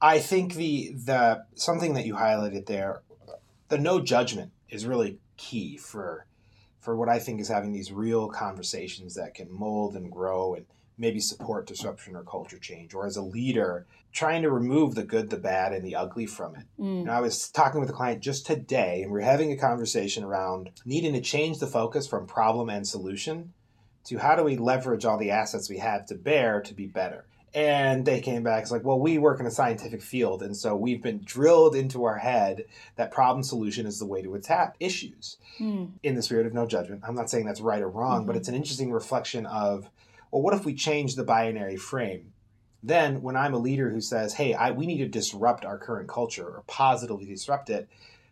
I 0.00 0.20
think 0.20 0.54
the, 0.54 0.92
the, 0.94 1.44
something 1.54 1.92
that 1.94 2.06
you 2.06 2.14
highlighted 2.14 2.64
there, 2.64 3.02
the 3.68 3.78
no 3.78 4.00
judgment 4.00 4.52
is 4.70 4.86
really 4.86 5.18
key 5.36 5.76
for, 5.76 6.26
for 6.80 6.96
what 6.96 7.10
I 7.10 7.18
think 7.18 7.40
is 7.40 7.48
having 7.48 7.72
these 7.72 7.92
real 7.92 8.28
conversations 8.28 9.16
that 9.16 9.34
can 9.34 9.52
mold 9.52 9.96
and 9.96 10.10
grow 10.10 10.54
and, 10.54 10.64
maybe 10.98 11.20
support 11.20 11.66
disruption 11.66 12.16
or 12.16 12.22
culture 12.22 12.58
change, 12.58 12.94
or 12.94 13.06
as 13.06 13.16
a 13.16 13.22
leader, 13.22 13.86
trying 14.12 14.42
to 14.42 14.50
remove 14.50 14.94
the 14.94 15.02
good, 15.02 15.30
the 15.30 15.36
bad, 15.36 15.72
and 15.72 15.84
the 15.84 15.96
ugly 15.96 16.26
from 16.26 16.54
it. 16.54 16.64
Mm. 16.78 16.98
You 16.98 17.04
know, 17.04 17.12
I 17.12 17.20
was 17.20 17.48
talking 17.48 17.80
with 17.80 17.90
a 17.90 17.94
client 17.94 18.20
just 18.20 18.46
today, 18.46 19.02
and 19.02 19.10
we 19.10 19.20
are 19.20 19.24
having 19.24 19.52
a 19.52 19.56
conversation 19.56 20.22
around 20.22 20.70
needing 20.84 21.14
to 21.14 21.20
change 21.20 21.58
the 21.58 21.66
focus 21.66 22.06
from 22.06 22.26
problem 22.26 22.68
and 22.68 22.86
solution 22.86 23.52
to 24.04 24.18
how 24.18 24.36
do 24.36 24.42
we 24.42 24.56
leverage 24.56 25.04
all 25.04 25.18
the 25.18 25.30
assets 25.30 25.70
we 25.70 25.78
have 25.78 26.06
to 26.06 26.14
bear 26.14 26.60
to 26.60 26.74
be 26.74 26.86
better. 26.86 27.24
And 27.54 28.06
they 28.06 28.22
came 28.22 28.42
back, 28.42 28.62
it's 28.62 28.70
like, 28.70 28.82
well, 28.82 28.98
we 28.98 29.18
work 29.18 29.38
in 29.38 29.44
a 29.44 29.50
scientific 29.50 30.00
field, 30.00 30.42
and 30.42 30.56
so 30.56 30.74
we've 30.74 31.02
been 31.02 31.20
drilled 31.22 31.76
into 31.76 32.04
our 32.04 32.16
head 32.16 32.64
that 32.96 33.10
problem 33.10 33.42
solution 33.42 33.86
is 33.86 33.98
the 33.98 34.06
way 34.06 34.22
to 34.22 34.34
attack 34.34 34.74
issues. 34.80 35.36
Mm. 35.60 35.90
In 36.02 36.14
the 36.14 36.22
spirit 36.22 36.46
of 36.46 36.54
no 36.54 36.66
judgment, 36.66 37.02
I'm 37.06 37.14
not 37.14 37.28
saying 37.28 37.44
that's 37.44 37.60
right 37.60 37.82
or 37.82 37.90
wrong, 37.90 38.20
mm-hmm. 38.20 38.26
but 38.26 38.36
it's 38.36 38.48
an 38.48 38.54
interesting 38.54 38.90
reflection 38.90 39.44
of 39.44 39.90
well, 40.32 40.42
what 40.42 40.54
if 40.54 40.64
we 40.64 40.74
change 40.74 41.14
the 41.14 41.24
binary 41.24 41.76
frame? 41.76 42.32
Then, 42.82 43.22
when 43.22 43.36
I'm 43.36 43.54
a 43.54 43.58
leader 43.58 43.90
who 43.90 44.00
says, 44.00 44.34
hey, 44.34 44.54
I, 44.54 44.72
we 44.72 44.86
need 44.86 44.98
to 44.98 45.08
disrupt 45.08 45.64
our 45.64 45.78
current 45.78 46.08
culture 46.08 46.46
or 46.46 46.64
positively 46.66 47.26
disrupt 47.26 47.70
it, 47.70 47.88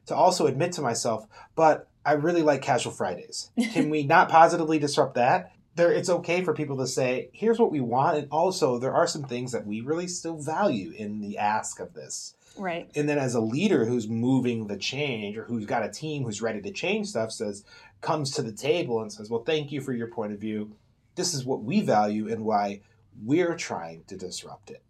to 0.07 0.17
also 0.17 0.49
admit 0.49 0.73
to 0.73 0.83
myself, 0.83 1.27
but 1.55 1.89
I 2.05 2.15
really 2.15 2.43
like 2.43 2.63
casual 2.63 2.93
Fridays. 2.93 3.51
Can 3.73 3.91
we 3.91 4.03
not 4.03 4.29
positively 4.29 4.81
disrupt 4.81 5.15
that? 5.15 5.53
There, 5.77 5.93
it's 5.93 6.09
okay 6.09 6.43
for 6.43 6.53
people 6.53 6.79
to 6.79 6.87
say, 6.87 7.29
here's 7.33 7.61
what 7.61 7.71
we 7.71 7.81
want. 7.81 8.17
And 8.17 8.29
also, 8.33 8.79
there 8.79 8.95
are 8.95 9.07
some 9.07 9.23
things 9.23 9.53
that 9.53 9.67
we 9.67 9.83
really 9.83 10.09
still 10.09 10.37
value 10.37 10.91
in 10.91 11.21
the 11.21 11.39
ask 11.39 11.79
of 11.79 11.95
this. 11.95 12.35
Right. 12.57 12.91
And 12.97 13.09
then, 13.09 13.19
as 13.19 13.37
a 13.37 13.41
leader 13.41 13.85
who's 13.85 14.09
moving 14.09 14.67
the 14.67 14.77
change 14.77 15.37
or 15.37 15.45
who's 15.45 15.67
got 15.67 15.85
a 15.85 15.91
team 15.91 16.25
who's 16.25 16.43
ready 16.43 16.61
to 16.63 16.73
change 16.73 17.09
stuff, 17.09 17.31
says, 17.31 17.63
comes 18.01 18.33
to 18.33 18.43
the 18.43 18.53
table 18.53 19.01
and 19.01 19.13
says, 19.13 19.31
well, 19.31 19.45
thank 19.45 19.71
you 19.71 19.81
for 19.81 19.93
your 19.93 20.09
point 20.09 20.33
of 20.33 20.41
view 20.41 20.73
this 21.21 21.35
is 21.35 21.45
what 21.45 21.63
we 21.63 21.83
value 21.83 22.33
and 22.33 22.45
why 22.47 22.81
we're 23.23 23.55
trying 23.55 24.05
to 24.05 24.17
disrupt 24.17 24.71
it. 24.71 24.83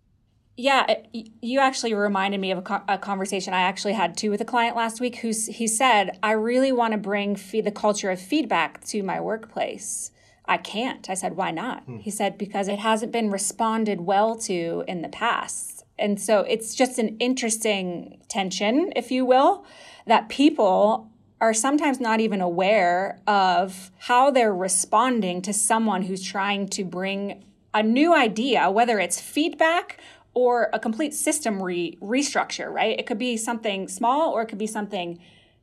Yeah, 0.56 0.94
you 1.12 1.58
actually 1.58 1.92
reminded 1.94 2.40
me 2.40 2.52
of 2.52 2.58
a, 2.58 2.82
a, 2.86 2.98
conversation 2.98 3.52
I 3.52 3.62
actually 3.62 3.94
had 3.94 4.16
too 4.16 4.30
with 4.30 4.40
a 4.40 4.44
client 4.44 4.76
last 4.76 5.00
week 5.00 5.16
who 5.16 5.32
he 5.48 5.66
said, 5.66 6.18
I 6.22 6.32
really 6.32 6.70
want 6.70 6.92
to 6.92 6.98
bring 6.98 7.34
fee- 7.34 7.62
the 7.62 7.70
culture 7.72 8.10
of 8.10 8.20
feedback 8.20 8.84
to 8.88 9.02
my 9.02 9.20
workplace. 9.20 10.12
I 10.44 10.58
can't. 10.58 11.08
I 11.08 11.14
said, 11.14 11.34
why 11.34 11.50
not? 11.50 11.84
Hmm. 11.84 11.96
He 11.98 12.10
said, 12.10 12.38
because 12.38 12.68
it 12.68 12.78
hasn't 12.78 13.10
been 13.10 13.30
responded 13.30 14.02
well 14.02 14.36
to 14.40 14.84
in 14.86 15.02
the 15.02 15.08
past. 15.08 15.84
And 15.98 16.20
so 16.20 16.40
it's 16.40 16.74
just 16.74 16.98
an 16.98 17.16
interesting 17.18 18.20
tension, 18.28 18.92
if 18.94 19.10
you 19.10 19.24
will, 19.24 19.64
that 20.06 20.28
people 20.28 21.10
are 21.40 21.54
sometimes 21.54 22.00
not 22.00 22.20
even 22.20 22.40
aware 22.40 23.20
of 23.26 23.90
how 23.98 24.30
they're 24.30 24.54
responding 24.54 25.40
to 25.42 25.52
someone 25.52 26.02
who's 26.02 26.22
trying 26.22 26.68
to 26.68 26.84
bring 26.84 27.42
a 27.72 27.82
new 27.82 28.14
idea, 28.14 28.70
whether 28.70 28.98
it's 28.98 29.20
feedback 29.20 29.98
or 30.34 30.68
a 30.72 30.78
complete 30.78 31.14
system 31.14 31.62
re- 31.62 31.96
restructure, 32.00 32.70
right? 32.70 32.98
It 32.98 33.06
could 33.06 33.18
be 33.18 33.36
something 33.36 33.88
small 33.88 34.32
or 34.32 34.42
it 34.42 34.46
could 34.46 34.58
be 34.58 34.66
something 34.66 35.18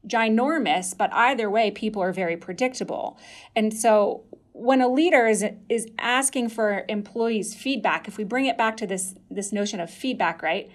ginormous, 0.07 0.97
but 0.97 1.13
either 1.13 1.49
way, 1.49 1.69
people 1.69 2.01
are 2.01 2.13
very 2.13 2.37
predictable. 2.37 3.17
And 3.55 3.73
so 3.73 4.23
when 4.53 4.81
a 4.81 4.87
leader 4.87 5.27
is, 5.27 5.45
is 5.69 5.87
asking 5.99 6.49
for 6.49 6.85
employees' 6.89 7.53
feedback, 7.53 8.07
if 8.07 8.17
we 8.17 8.23
bring 8.23 8.45
it 8.45 8.57
back 8.57 8.77
to 8.77 8.87
this, 8.87 9.13
this 9.29 9.51
notion 9.51 9.79
of 9.79 9.89
feedback, 9.89 10.41
right? 10.41 10.71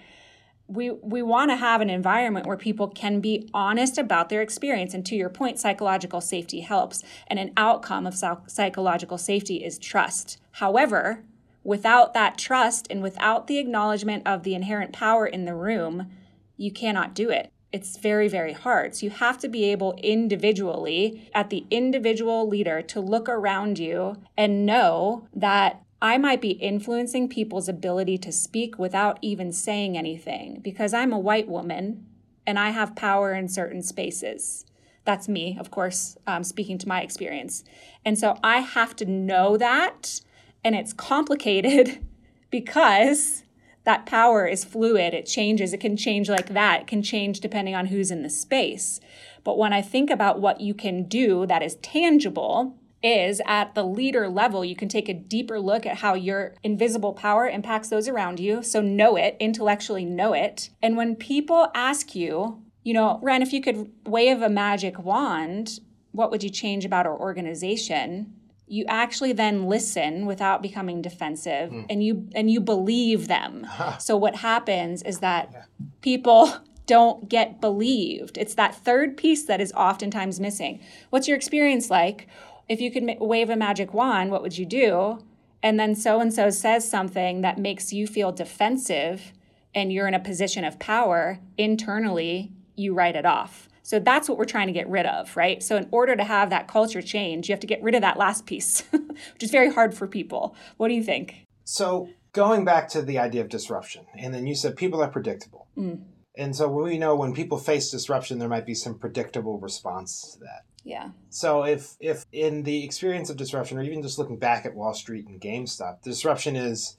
We 0.67 0.91
we 0.91 1.21
want 1.21 1.51
to 1.51 1.55
have 1.55 1.81
an 1.81 1.89
environment 1.89 2.45
where 2.45 2.57
people 2.57 2.87
can 2.87 3.19
be 3.19 3.49
honest 3.53 3.97
about 3.97 4.29
their 4.29 4.41
experience. 4.41 4.93
And 4.93 5.05
to 5.05 5.15
your 5.15 5.29
point 5.29 5.59
psychological 5.59 6.21
safety 6.21 6.61
helps 6.61 7.03
and 7.27 7.39
an 7.39 7.51
outcome 7.57 8.07
of 8.07 8.15
psychological 8.47 9.17
safety 9.17 9.63
is 9.63 9.77
trust. 9.77 10.39
However 10.51 11.23
without 11.65 12.13
that 12.13 12.37
trust 12.37 12.87
and 12.89 13.01
without 13.01 13.47
the 13.47 13.57
acknowledgement 13.57 14.27
of 14.27 14.43
the 14.43 14.53
inherent 14.53 14.91
power 14.91 15.25
in 15.25 15.45
the 15.45 15.55
room 15.55 16.11
you 16.57 16.69
cannot 16.69 17.15
do 17.15 17.29
it. 17.29 17.49
It's 17.71 17.97
very 17.97 18.27
very 18.27 18.53
hard. 18.53 18.95
So 18.95 19.05
you 19.05 19.09
have 19.09 19.37
to 19.39 19.49
be 19.49 19.65
able 19.65 19.97
individually 20.03 21.29
at 21.33 21.49
the 21.49 21.65
individual 21.71 22.47
leader 22.47 22.81
to 22.83 22.99
look 22.99 23.27
around 23.27 23.79
you 23.79 24.17
and 24.37 24.65
know 24.65 25.27
that 25.33 25.81
I 26.03 26.17
might 26.17 26.41
be 26.41 26.51
influencing 26.51 27.29
people's 27.29 27.69
ability 27.69 28.17
to 28.19 28.31
speak 28.33 28.77
without 28.77 29.17
even 29.21 29.53
saying 29.53 29.97
anything 29.97 30.59
because 30.61 30.93
I'm 30.93 31.13
a 31.13 31.17
white 31.17 31.47
woman 31.47 32.05
and 32.45 32.59
I 32.59 32.71
have 32.71 32.93
power 32.93 33.33
in 33.33 33.47
certain 33.47 33.81
spaces. 33.81 34.65
That's 35.05 35.29
me, 35.29 35.55
of 35.57 35.71
course, 35.71 36.17
um, 36.27 36.43
speaking 36.43 36.77
to 36.79 36.89
my 36.89 36.99
experience. 36.99 37.63
And 38.03 38.19
so 38.19 38.37
I 38.43 38.57
have 38.57 38.97
to 38.97 39.05
know 39.05 39.55
that. 39.55 40.19
And 40.61 40.75
it's 40.75 40.91
complicated 40.91 42.05
because 42.49 43.43
that 43.85 44.05
power 44.05 44.45
is 44.45 44.65
fluid. 44.65 45.13
It 45.13 45.25
changes. 45.25 45.71
It 45.71 45.79
can 45.79 45.95
change 45.95 46.29
like 46.29 46.49
that. 46.49 46.81
It 46.81 46.87
can 46.87 47.01
change 47.01 47.39
depending 47.39 47.75
on 47.75 47.85
who's 47.85 48.11
in 48.11 48.23
the 48.23 48.29
space. 48.29 48.99
But 49.45 49.57
when 49.57 49.71
I 49.71 49.81
think 49.81 50.09
about 50.09 50.41
what 50.41 50.59
you 50.59 50.73
can 50.73 51.03
do 51.03 51.45
that 51.45 51.63
is 51.63 51.75
tangible, 51.75 52.75
is 53.03 53.41
at 53.45 53.75
the 53.75 53.83
leader 53.83 54.29
level, 54.29 54.63
you 54.63 54.75
can 54.75 54.87
take 54.87 55.09
a 55.09 55.13
deeper 55.13 55.59
look 55.59 55.85
at 55.85 55.97
how 55.97 56.13
your 56.13 56.55
invisible 56.63 57.13
power 57.13 57.47
impacts 57.47 57.89
those 57.89 58.07
around 58.07 58.39
you. 58.39 58.63
So 58.63 58.81
know 58.81 59.17
it, 59.17 59.35
intellectually 59.39 60.05
know 60.05 60.33
it. 60.33 60.69
And 60.81 60.95
when 60.95 61.15
people 61.15 61.69
ask 61.75 62.15
you, 62.15 62.63
you 62.83 62.93
know, 62.93 63.19
Ren, 63.21 63.41
if 63.41 63.51
you 63.51 63.61
could 63.61 63.91
wave 64.05 64.41
a 64.41 64.49
magic 64.49 64.97
wand, 64.99 65.79
what 66.11 66.31
would 66.31 66.43
you 66.43 66.49
change 66.49 66.85
about 66.85 67.05
our 67.05 67.17
organization? 67.17 68.33
You 68.67 68.85
actually 68.87 69.33
then 69.33 69.65
listen 69.65 70.25
without 70.25 70.61
becoming 70.61 71.01
defensive 71.01 71.71
mm. 71.71 71.85
and 71.89 72.03
you 72.03 72.29
and 72.33 72.49
you 72.49 72.61
believe 72.61 73.27
them. 73.27 73.67
so 73.99 74.15
what 74.15 74.35
happens 74.35 75.01
is 75.03 75.19
that 75.19 75.49
yeah. 75.51 75.63
people 76.01 76.53
don't 76.85 77.29
get 77.29 77.61
believed. 77.61 78.37
It's 78.37 78.55
that 78.55 78.75
third 78.75 79.15
piece 79.15 79.45
that 79.45 79.61
is 79.61 79.71
oftentimes 79.73 80.39
missing. 80.39 80.81
What's 81.09 81.27
your 81.27 81.37
experience 81.37 81.89
like? 81.89 82.27
If 82.67 82.81
you 82.81 82.91
could 82.91 83.17
wave 83.19 83.49
a 83.49 83.55
magic 83.55 83.93
wand, 83.93 84.31
what 84.31 84.41
would 84.41 84.57
you 84.57 84.65
do? 84.65 85.19
And 85.61 85.79
then 85.79 85.95
so 85.95 86.19
and 86.19 86.33
so 86.33 86.49
says 86.49 86.89
something 86.89 87.41
that 87.41 87.57
makes 87.57 87.93
you 87.93 88.07
feel 88.07 88.31
defensive 88.31 89.31
and 89.73 89.91
you're 89.91 90.07
in 90.07 90.13
a 90.13 90.19
position 90.19 90.63
of 90.63 90.79
power 90.79 91.39
internally, 91.57 92.51
you 92.75 92.93
write 92.93 93.15
it 93.15 93.25
off. 93.25 93.69
So 93.81 93.99
that's 93.99 94.29
what 94.29 94.37
we're 94.37 94.45
trying 94.45 94.67
to 94.67 94.73
get 94.73 94.89
rid 94.89 95.05
of, 95.05 95.35
right? 95.35 95.61
So 95.61 95.75
in 95.75 95.87
order 95.91 96.15
to 96.15 96.23
have 96.23 96.49
that 96.51 96.67
culture 96.67 97.01
change, 97.01 97.49
you 97.49 97.53
have 97.53 97.59
to 97.59 97.67
get 97.67 97.83
rid 97.83 97.95
of 97.95 98.01
that 98.01 98.17
last 98.17 98.45
piece, 98.45 98.81
which 98.91 99.43
is 99.43 99.51
very 99.51 99.71
hard 99.71 99.93
for 99.93 100.07
people. 100.07 100.55
What 100.77 100.87
do 100.87 100.93
you 100.93 101.03
think? 101.03 101.45
So 101.65 102.09
going 102.31 102.63
back 102.63 102.87
to 102.89 103.01
the 103.01 103.19
idea 103.19 103.41
of 103.41 103.49
disruption, 103.49 104.05
and 104.17 104.33
then 104.33 104.47
you 104.47 104.55
said 104.55 104.77
people 104.77 105.01
are 105.01 105.09
predictable. 105.09 105.67
Mm. 105.77 106.03
And 106.35 106.55
so 106.55 106.67
we 106.67 106.97
know 106.97 107.15
when 107.15 107.33
people 107.33 107.57
face 107.57 107.91
disruption, 107.91 108.39
there 108.39 108.49
might 108.49 108.65
be 108.65 108.73
some 108.73 108.97
predictable 108.97 109.59
response 109.59 110.33
to 110.33 110.39
that. 110.39 110.63
Yeah. 110.83 111.11
So 111.29 111.63
if 111.63 111.95
if 111.99 112.25
in 112.31 112.63
the 112.63 112.83
experience 112.83 113.29
of 113.29 113.37
disruption, 113.37 113.77
or 113.77 113.83
even 113.83 114.01
just 114.01 114.19
looking 114.19 114.37
back 114.37 114.65
at 114.65 114.75
Wall 114.75 114.93
Street 114.93 115.27
and 115.27 115.39
GameStop, 115.39 116.01
disruption 116.01 116.55
is 116.55 116.97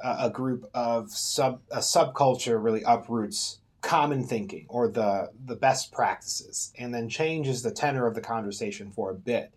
a, 0.00 0.16
a 0.20 0.30
group 0.30 0.68
of 0.74 1.10
sub 1.10 1.60
a 1.70 1.78
subculture 1.78 2.62
really 2.62 2.82
uproots 2.82 3.58
common 3.80 4.24
thinking 4.24 4.66
or 4.68 4.88
the 4.88 5.30
the 5.44 5.56
best 5.56 5.92
practices, 5.92 6.72
and 6.78 6.94
then 6.94 7.08
changes 7.08 7.62
the 7.62 7.70
tenor 7.70 8.06
of 8.06 8.14
the 8.14 8.20
conversation 8.20 8.90
for 8.90 9.10
a 9.10 9.14
bit. 9.14 9.52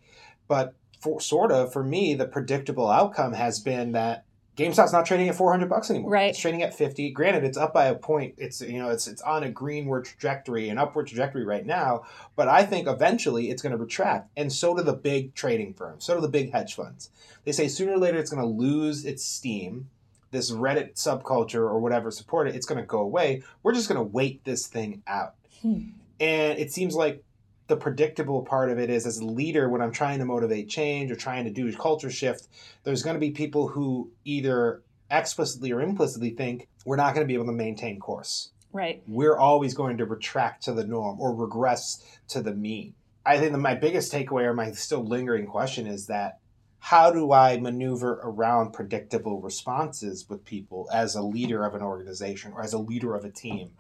But 0.48 0.76
for 1.00 1.20
sort 1.20 1.52
of 1.52 1.74
for 1.74 1.84
me, 1.84 2.14
the 2.14 2.28
predictable 2.28 2.90
outcome 2.90 3.34
has 3.34 3.60
been 3.60 3.92
that 3.92 4.26
GameStop's 4.58 4.92
not 4.92 5.06
trading 5.06 5.30
at 5.30 5.36
400 5.36 5.70
bucks 5.70 5.92
anymore. 5.92 6.10
Right. 6.10 6.32
It's 6.32 6.40
trading 6.40 6.64
at 6.64 6.74
50. 6.76 7.12
Granted, 7.12 7.44
it's 7.44 7.58
up 7.58 7.74
by 7.74 7.86
a 7.86 7.96
point. 7.96 8.34
It's 8.38 8.60
you 8.60 8.80
know, 8.80 8.90
it's 8.90 9.08
it's 9.08 9.22
on 9.22 9.44
a 9.44 9.50
greenward 9.50 10.06
trajectory, 10.06 10.70
an 10.70 10.80
upward 10.80 11.08
trajectory 11.08 11.46
right 11.46 11.66
now, 11.66 12.06
but 12.36 12.48
I 12.48 12.64
think 12.64 12.88
eventually 12.88 13.52
it's 13.52 13.62
going 13.62 13.72
to 13.72 13.78
retract. 13.78 14.32
And 14.36 14.52
so 14.52 14.76
do 14.76 14.82
the 14.82 14.94
big 14.94 15.36
trading 15.36 15.76
firms. 15.76 16.06
So 16.06 16.16
do 16.16 16.22
the 16.22 16.28
big 16.28 16.52
hedge 16.52 16.74
funds. 16.74 17.12
They 17.46 17.52
say 17.52 17.68
sooner 17.68 17.94
or 17.94 18.00
later 18.00 18.18
it's 18.18 18.32
going 18.32 18.42
to 18.42 18.50
lose 18.50 19.06
its 19.06 19.24
steam. 19.24 19.90
This 20.32 20.52
Reddit 20.52 20.96
subculture 20.96 21.62
or 21.62 21.80
whatever 21.80 22.12
support 22.12 22.50
it, 22.50 22.56
it's 22.56 22.66
going 22.66 22.82
to 22.82 22.86
go 22.86 23.00
away. 23.00 23.44
We're 23.64 23.74
just 23.74 23.88
going 23.88 24.00
to 24.00 24.04
wait 24.04 24.44
this 24.44 24.68
thing 24.68 25.04
out. 25.08 25.36
Hmm. 25.62 25.90
And 26.20 26.58
it 26.58 26.74
seems 26.74 26.96
like 26.96 27.24
the 27.68 27.78
predictable 27.78 28.44
part 28.44 28.70
of 28.70 28.80
it 28.80 28.90
is 28.90 29.06
as 29.06 29.18
a 29.18 29.26
leader 29.26 29.70
when 29.70 29.82
i'm 29.82 29.92
trying 29.92 30.20
to 30.20 30.26
motivate 30.26 30.70
change 30.70 31.12
or 31.12 31.16
trying 31.16 31.44
to 31.44 31.52
do 31.52 31.68
a 31.68 31.74
culture 31.74 32.10
shift 32.10 32.48
there's 32.84 33.04
going 33.04 33.16
to 33.16 33.20
be 33.20 33.32
people 33.32 33.68
who 33.68 34.10
either 34.26 34.82
explicitly 35.10 35.72
or 35.72 35.82
implicitly 35.82 36.32
think 36.32 36.68
we're 36.86 36.96
not 36.96 37.14
going 37.14 37.26
to 37.26 37.28
be 37.28 37.34
able 37.34 37.46
to 37.46 37.52
maintain 37.52 38.00
course. 38.00 38.52
Right. 38.74 39.02
We're 39.08 39.38
always 39.38 39.74
going 39.74 39.98
to 39.98 40.06
retract 40.06 40.64
to 40.64 40.74
the 40.74 40.86
norm 40.86 41.20
or 41.20 41.34
regress 41.34 42.20
to 42.30 42.42
the 42.42 42.54
mean. 42.54 42.94
I 43.26 43.40
think 43.40 43.52
that 43.52 43.58
my 43.58 43.76
biggest 43.76 44.12
takeaway 44.12 44.44
or 44.44 44.54
my 44.54 44.72
still 44.72 45.06
lingering 45.06 45.48
question 45.48 45.88
is 45.88 46.08
that 46.08 46.40
how 46.80 47.12
do 47.12 47.32
i 47.32 47.58
maneuver 47.58 48.20
around 48.24 48.72
predictable 48.72 49.42
responses 49.42 50.30
with 50.30 50.46
people 50.46 50.88
as 50.94 51.16
a 51.16 51.22
leader 51.24 51.66
of 51.66 51.74
an 51.74 51.82
organization 51.82 52.54
or 52.54 52.62
as 52.62 52.72
a 52.72 52.78
leader 52.78 53.16
of 53.16 53.26
a 53.26 53.32
team 53.32 53.72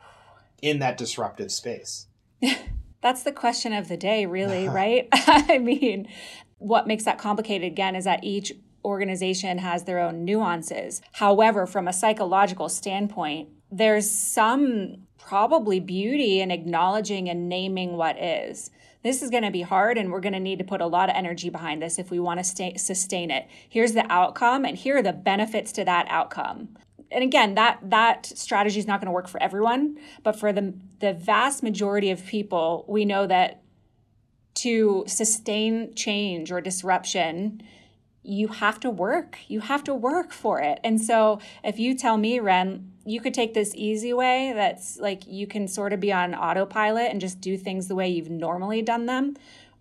in 0.63 0.79
that 0.79 0.97
disruptive 0.97 1.51
space 1.51 2.07
That's 3.01 3.23
the 3.23 3.31
question 3.31 3.73
of 3.73 3.87
the 3.87 3.97
day, 3.97 4.25
really, 4.25 4.67
right? 4.81 5.07
I 5.13 5.57
mean, 5.57 6.07
what 6.57 6.87
makes 6.87 7.05
that 7.05 7.17
complicated 7.17 7.67
again 7.67 7.95
is 7.95 8.05
that 8.05 8.23
each 8.23 8.53
organization 8.83 9.57
has 9.59 9.83
their 9.83 9.99
own 9.99 10.23
nuances. 10.23 11.01
However, 11.13 11.65
from 11.65 11.87
a 11.87 11.93
psychological 11.93 12.69
standpoint, 12.69 13.49
there's 13.69 14.09
some 14.09 15.07
probably 15.17 15.79
beauty 15.79 16.39
in 16.39 16.51
acknowledging 16.51 17.29
and 17.29 17.49
naming 17.49 17.97
what 17.97 18.17
is. 18.21 18.69
This 19.03 19.21
is 19.21 19.29
going 19.29 19.43
to 19.43 19.51
be 19.51 19.61
hard, 19.61 19.97
and 19.97 20.11
we're 20.11 20.21
going 20.21 20.33
to 20.33 20.39
need 20.39 20.59
to 20.59 20.65
put 20.65 20.81
a 20.81 20.87
lot 20.87 21.09
of 21.09 21.15
energy 21.15 21.49
behind 21.49 21.81
this 21.81 21.99
if 21.99 22.09
we 22.09 22.19
want 22.19 22.39
to 22.39 22.43
stay, 22.43 22.75
sustain 22.77 23.29
it. 23.29 23.47
Here's 23.69 23.93
the 23.93 24.09
outcome, 24.11 24.65
and 24.65 24.77
here 24.77 24.97
are 24.97 25.03
the 25.03 25.13
benefits 25.13 25.71
to 25.73 25.85
that 25.85 26.07
outcome 26.09 26.77
and 27.11 27.23
again 27.23 27.55
that 27.55 27.79
that 27.81 28.25
strategy 28.25 28.79
is 28.79 28.87
not 28.87 28.99
going 28.99 29.07
to 29.07 29.11
work 29.11 29.27
for 29.27 29.41
everyone 29.41 29.97
but 30.23 30.37
for 30.39 30.51
the 30.51 30.73
the 30.99 31.13
vast 31.13 31.63
majority 31.63 32.11
of 32.11 32.25
people 32.25 32.85
we 32.87 33.05
know 33.05 33.27
that 33.27 33.61
to 34.53 35.03
sustain 35.07 35.93
change 35.93 36.51
or 36.51 36.59
disruption 36.59 37.61
you 38.23 38.47
have 38.47 38.79
to 38.79 38.89
work 38.89 39.37
you 39.47 39.61
have 39.61 39.83
to 39.83 39.93
work 39.93 40.31
for 40.31 40.59
it 40.59 40.79
and 40.83 41.01
so 41.01 41.39
if 41.63 41.79
you 41.79 41.95
tell 41.95 42.17
me 42.17 42.39
ren 42.39 42.91
you 43.05 43.21
could 43.21 43.33
take 43.33 43.53
this 43.53 43.73
easy 43.75 44.11
way 44.11 44.51
that's 44.53 44.97
like 44.97 45.25
you 45.27 45.47
can 45.47 45.67
sort 45.67 45.93
of 45.93 45.99
be 45.99 46.11
on 46.11 46.35
autopilot 46.35 47.09
and 47.09 47.21
just 47.21 47.39
do 47.39 47.57
things 47.57 47.87
the 47.87 47.95
way 47.95 48.07
you've 48.07 48.29
normally 48.29 48.81
done 48.81 49.05
them 49.05 49.33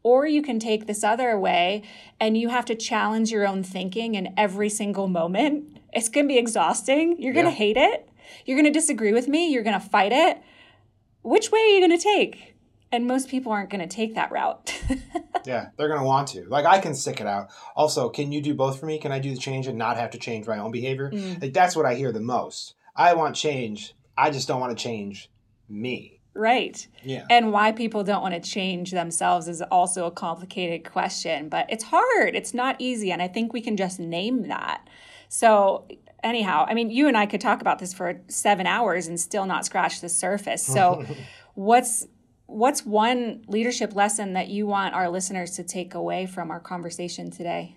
or 0.06 0.24
you 0.24 0.40
can 0.40 0.60
take 0.60 0.86
this 0.86 1.02
other 1.02 1.36
way 1.36 1.82
and 2.20 2.38
you 2.38 2.48
have 2.48 2.64
to 2.64 2.76
challenge 2.76 3.32
your 3.32 3.44
own 3.44 3.64
thinking 3.64 4.14
in 4.14 4.32
every 4.36 4.68
single 4.68 5.08
moment. 5.08 5.75
It's 5.96 6.10
going 6.10 6.26
to 6.26 6.28
be 6.28 6.38
exhausting. 6.38 7.20
You're 7.20 7.32
going 7.32 7.46
to 7.46 7.50
hate 7.50 7.78
it. 7.78 8.08
You're 8.44 8.56
going 8.56 8.72
to 8.72 8.78
disagree 8.78 9.12
with 9.12 9.28
me. 9.28 9.50
You're 9.50 9.62
going 9.62 9.80
to 9.80 9.88
fight 9.88 10.12
it. 10.12 10.38
Which 11.22 11.50
way 11.50 11.58
are 11.58 11.74
you 11.74 11.86
going 11.86 11.98
to 11.98 12.04
take? 12.04 12.54
And 12.92 13.06
most 13.06 13.28
people 13.28 13.50
aren't 13.50 13.70
going 13.70 13.80
to 13.80 13.92
take 13.92 14.14
that 14.14 14.30
route. 14.30 14.78
yeah, 15.46 15.70
they're 15.76 15.88
going 15.88 16.00
to 16.00 16.06
want 16.06 16.28
to. 16.28 16.44
Like, 16.48 16.66
I 16.66 16.78
can 16.80 16.94
stick 16.94 17.20
it 17.20 17.26
out. 17.26 17.48
Also, 17.74 18.10
can 18.10 18.30
you 18.30 18.42
do 18.42 18.54
both 18.54 18.78
for 18.78 18.86
me? 18.86 18.98
Can 18.98 19.10
I 19.10 19.18
do 19.18 19.32
the 19.32 19.40
change 19.40 19.66
and 19.66 19.78
not 19.78 19.96
have 19.96 20.10
to 20.10 20.18
change 20.18 20.46
my 20.46 20.58
own 20.58 20.70
behavior? 20.70 21.10
Mm. 21.10 21.40
Like, 21.40 21.54
that's 21.54 21.74
what 21.74 21.86
I 21.86 21.94
hear 21.94 22.12
the 22.12 22.20
most. 22.20 22.74
I 22.94 23.14
want 23.14 23.34
change. 23.34 23.94
I 24.16 24.30
just 24.30 24.46
don't 24.46 24.60
want 24.60 24.76
to 24.76 24.82
change 24.82 25.30
me. 25.68 26.20
Right. 26.34 26.86
Yeah. 27.02 27.24
And 27.30 27.52
why 27.52 27.72
people 27.72 28.04
don't 28.04 28.20
want 28.20 28.34
to 28.34 28.40
change 28.40 28.90
themselves 28.90 29.48
is 29.48 29.62
also 29.62 30.06
a 30.06 30.10
complicated 30.10 30.90
question, 30.90 31.48
but 31.48 31.66
it's 31.70 31.84
hard. 31.84 32.36
It's 32.36 32.52
not 32.52 32.76
easy. 32.78 33.10
And 33.10 33.22
I 33.22 33.28
think 33.28 33.54
we 33.54 33.62
can 33.62 33.76
just 33.78 33.98
name 33.98 34.48
that. 34.48 34.86
So, 35.36 35.86
anyhow, 36.24 36.64
I 36.66 36.72
mean, 36.72 36.88
you 36.88 37.08
and 37.08 37.16
I 37.16 37.26
could 37.26 37.42
talk 37.42 37.60
about 37.60 37.78
this 37.78 37.92
for 37.92 38.22
seven 38.26 38.66
hours 38.66 39.06
and 39.06 39.20
still 39.20 39.44
not 39.44 39.66
scratch 39.66 40.00
the 40.00 40.08
surface. 40.08 40.64
So, 40.64 41.04
what's 41.54 42.06
what's 42.46 42.86
one 42.86 43.44
leadership 43.46 43.94
lesson 43.94 44.32
that 44.32 44.48
you 44.48 44.66
want 44.66 44.94
our 44.94 45.10
listeners 45.10 45.50
to 45.56 45.62
take 45.62 45.92
away 45.92 46.24
from 46.24 46.50
our 46.50 46.58
conversation 46.58 47.30
today? 47.30 47.76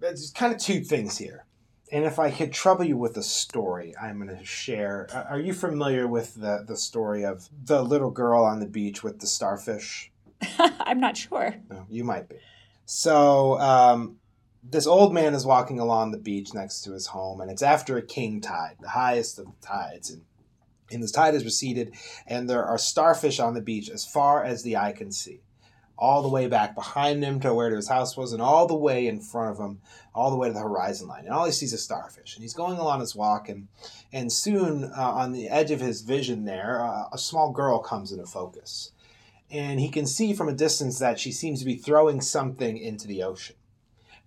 There's 0.00 0.32
kind 0.32 0.52
of 0.52 0.60
two 0.60 0.82
things 0.82 1.16
here. 1.16 1.46
And 1.90 2.04
if 2.04 2.18
I 2.18 2.30
could 2.30 2.52
trouble 2.52 2.84
you 2.84 2.98
with 2.98 3.16
a 3.16 3.22
story, 3.22 3.94
I'm 3.96 4.22
going 4.22 4.36
to 4.36 4.44
share. 4.44 5.08
Are 5.30 5.40
you 5.40 5.54
familiar 5.54 6.06
with 6.06 6.34
the, 6.34 6.62
the 6.68 6.76
story 6.76 7.24
of 7.24 7.48
the 7.64 7.82
little 7.82 8.10
girl 8.10 8.44
on 8.44 8.60
the 8.60 8.66
beach 8.66 9.02
with 9.02 9.18
the 9.18 9.26
starfish? 9.26 10.12
I'm 10.58 11.00
not 11.00 11.16
sure. 11.16 11.54
No, 11.70 11.86
you 11.88 12.04
might 12.04 12.28
be. 12.28 12.36
So, 12.84 13.58
um, 13.60 14.18
this 14.62 14.86
old 14.86 15.12
man 15.12 15.34
is 15.34 15.44
walking 15.44 15.78
along 15.78 16.10
the 16.10 16.18
beach 16.18 16.54
next 16.54 16.82
to 16.82 16.92
his 16.92 17.08
home, 17.08 17.40
and 17.40 17.50
it's 17.50 17.62
after 17.62 17.96
a 17.96 18.02
king 18.02 18.40
tide, 18.40 18.76
the 18.80 18.90
highest 18.90 19.38
of 19.38 19.46
the 19.46 19.66
tides. 19.66 20.10
And, 20.10 20.22
and 20.90 21.02
this 21.02 21.12
tide 21.12 21.34
has 21.34 21.44
receded, 21.44 21.94
and 22.26 22.48
there 22.48 22.64
are 22.64 22.78
starfish 22.78 23.40
on 23.40 23.54
the 23.54 23.60
beach 23.60 23.90
as 23.90 24.04
far 24.04 24.44
as 24.44 24.62
the 24.62 24.76
eye 24.76 24.92
can 24.92 25.10
see 25.10 25.40
all 25.98 26.22
the 26.22 26.28
way 26.28 26.48
back 26.48 26.74
behind 26.74 27.22
him 27.22 27.38
to 27.38 27.54
where 27.54 27.74
his 27.74 27.88
house 27.88 28.16
was, 28.16 28.32
and 28.32 28.42
all 28.42 28.66
the 28.66 28.74
way 28.74 29.06
in 29.06 29.20
front 29.20 29.52
of 29.52 29.64
him, 29.64 29.80
all 30.14 30.30
the 30.30 30.36
way 30.36 30.48
to 30.48 30.54
the 30.54 30.60
horizon 30.60 31.06
line. 31.06 31.24
And 31.24 31.32
all 31.32 31.44
he 31.44 31.52
sees 31.52 31.72
is 31.72 31.82
starfish. 31.82 32.34
And 32.34 32.42
he's 32.42 32.54
going 32.54 32.78
along 32.78 33.00
his 33.00 33.14
walk, 33.14 33.48
and 33.48 33.68
and 34.12 34.32
soon 34.32 34.84
uh, 34.84 35.00
on 35.00 35.32
the 35.32 35.48
edge 35.48 35.70
of 35.70 35.80
his 35.80 36.02
vision 36.02 36.44
there, 36.44 36.84
uh, 36.84 37.04
a 37.12 37.18
small 37.18 37.52
girl 37.52 37.78
comes 37.78 38.10
into 38.10 38.26
focus, 38.26 38.90
and 39.50 39.78
he 39.78 39.88
can 39.88 40.06
see 40.06 40.34
from 40.34 40.48
a 40.48 40.54
distance 40.54 40.98
that 40.98 41.20
she 41.20 41.30
seems 41.30 41.60
to 41.60 41.66
be 41.66 41.76
throwing 41.76 42.20
something 42.20 42.76
into 42.76 43.06
the 43.06 43.22
ocean, 43.22 43.56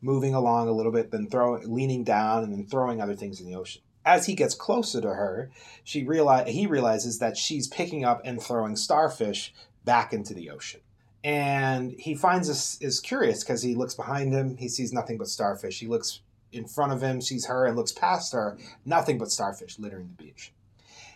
moving 0.05 0.35
along 0.35 0.67
a 0.67 0.71
little 0.71 0.91
bit, 0.91 1.09
then 1.09 1.27
throwing, 1.27 1.73
leaning 1.73 2.03
down, 2.03 2.43
and 2.43 2.53
then 2.53 2.65
throwing 2.67 3.01
other 3.01 3.15
things 3.15 3.41
in 3.41 3.47
the 3.47 3.55
ocean. 3.55 3.81
As 4.05 4.27
he 4.27 4.35
gets 4.35 4.53
closer 4.53 5.01
to 5.01 5.09
her, 5.09 5.49
she 5.83 6.03
realize 6.03 6.47
he 6.47 6.67
realizes 6.67 7.17
that 7.17 7.35
she's 7.35 7.67
picking 7.67 8.05
up 8.05 8.21
and 8.23 8.39
throwing 8.39 8.75
starfish 8.75 9.51
back 9.83 10.13
into 10.13 10.35
the 10.35 10.51
ocean. 10.51 10.81
And 11.23 11.95
he 11.97 12.13
finds 12.13 12.47
this 12.47 12.79
is 12.81 12.99
curious 12.99 13.43
because 13.43 13.63
he 13.63 13.73
looks 13.73 13.95
behind 13.95 14.31
him. 14.31 14.57
He 14.57 14.69
sees 14.69 14.93
nothing 14.93 15.17
but 15.17 15.27
starfish. 15.27 15.79
He 15.79 15.87
looks 15.87 16.21
in 16.51 16.67
front 16.67 16.93
of 16.93 17.01
him 17.01 17.19
sees 17.19 17.47
her 17.47 17.65
and 17.65 17.75
looks 17.75 17.91
past 17.91 18.31
her. 18.33 18.59
Nothing 18.85 19.17
but 19.17 19.31
starfish 19.31 19.79
littering 19.79 20.13
the 20.15 20.23
beach. 20.23 20.53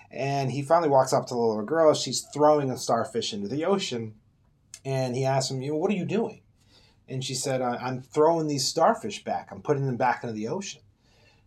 And 0.10 0.52
he 0.52 0.64
finally 0.64 0.90
walks 0.90 1.14
up 1.14 1.28
to 1.28 1.36
the 1.36 1.40
little 1.40 1.64
girl. 1.64 1.94
She's 1.94 2.26
throwing 2.34 2.72
a 2.72 2.78
starfish 2.78 3.34
into 3.34 3.48
the 3.48 3.66
ocean. 3.66 4.16
And 4.84 5.16
he 5.16 5.26
asks 5.26 5.52
him 5.52 5.62
you 5.62 5.74
know, 5.74 5.78
what 5.78 5.92
are 5.92 5.96
you 5.96 6.06
doing 6.06 6.42
and 7.10 7.24
she 7.24 7.34
said 7.34 7.62
i'm 7.62 8.02
throwing 8.02 8.48
these 8.48 8.66
starfish 8.66 9.24
back 9.24 9.50
i'm 9.52 9.62
putting 9.62 9.86
them 9.86 9.98
back 9.98 10.24
into 10.24 10.34
the 10.34 10.48
ocean 10.48 10.82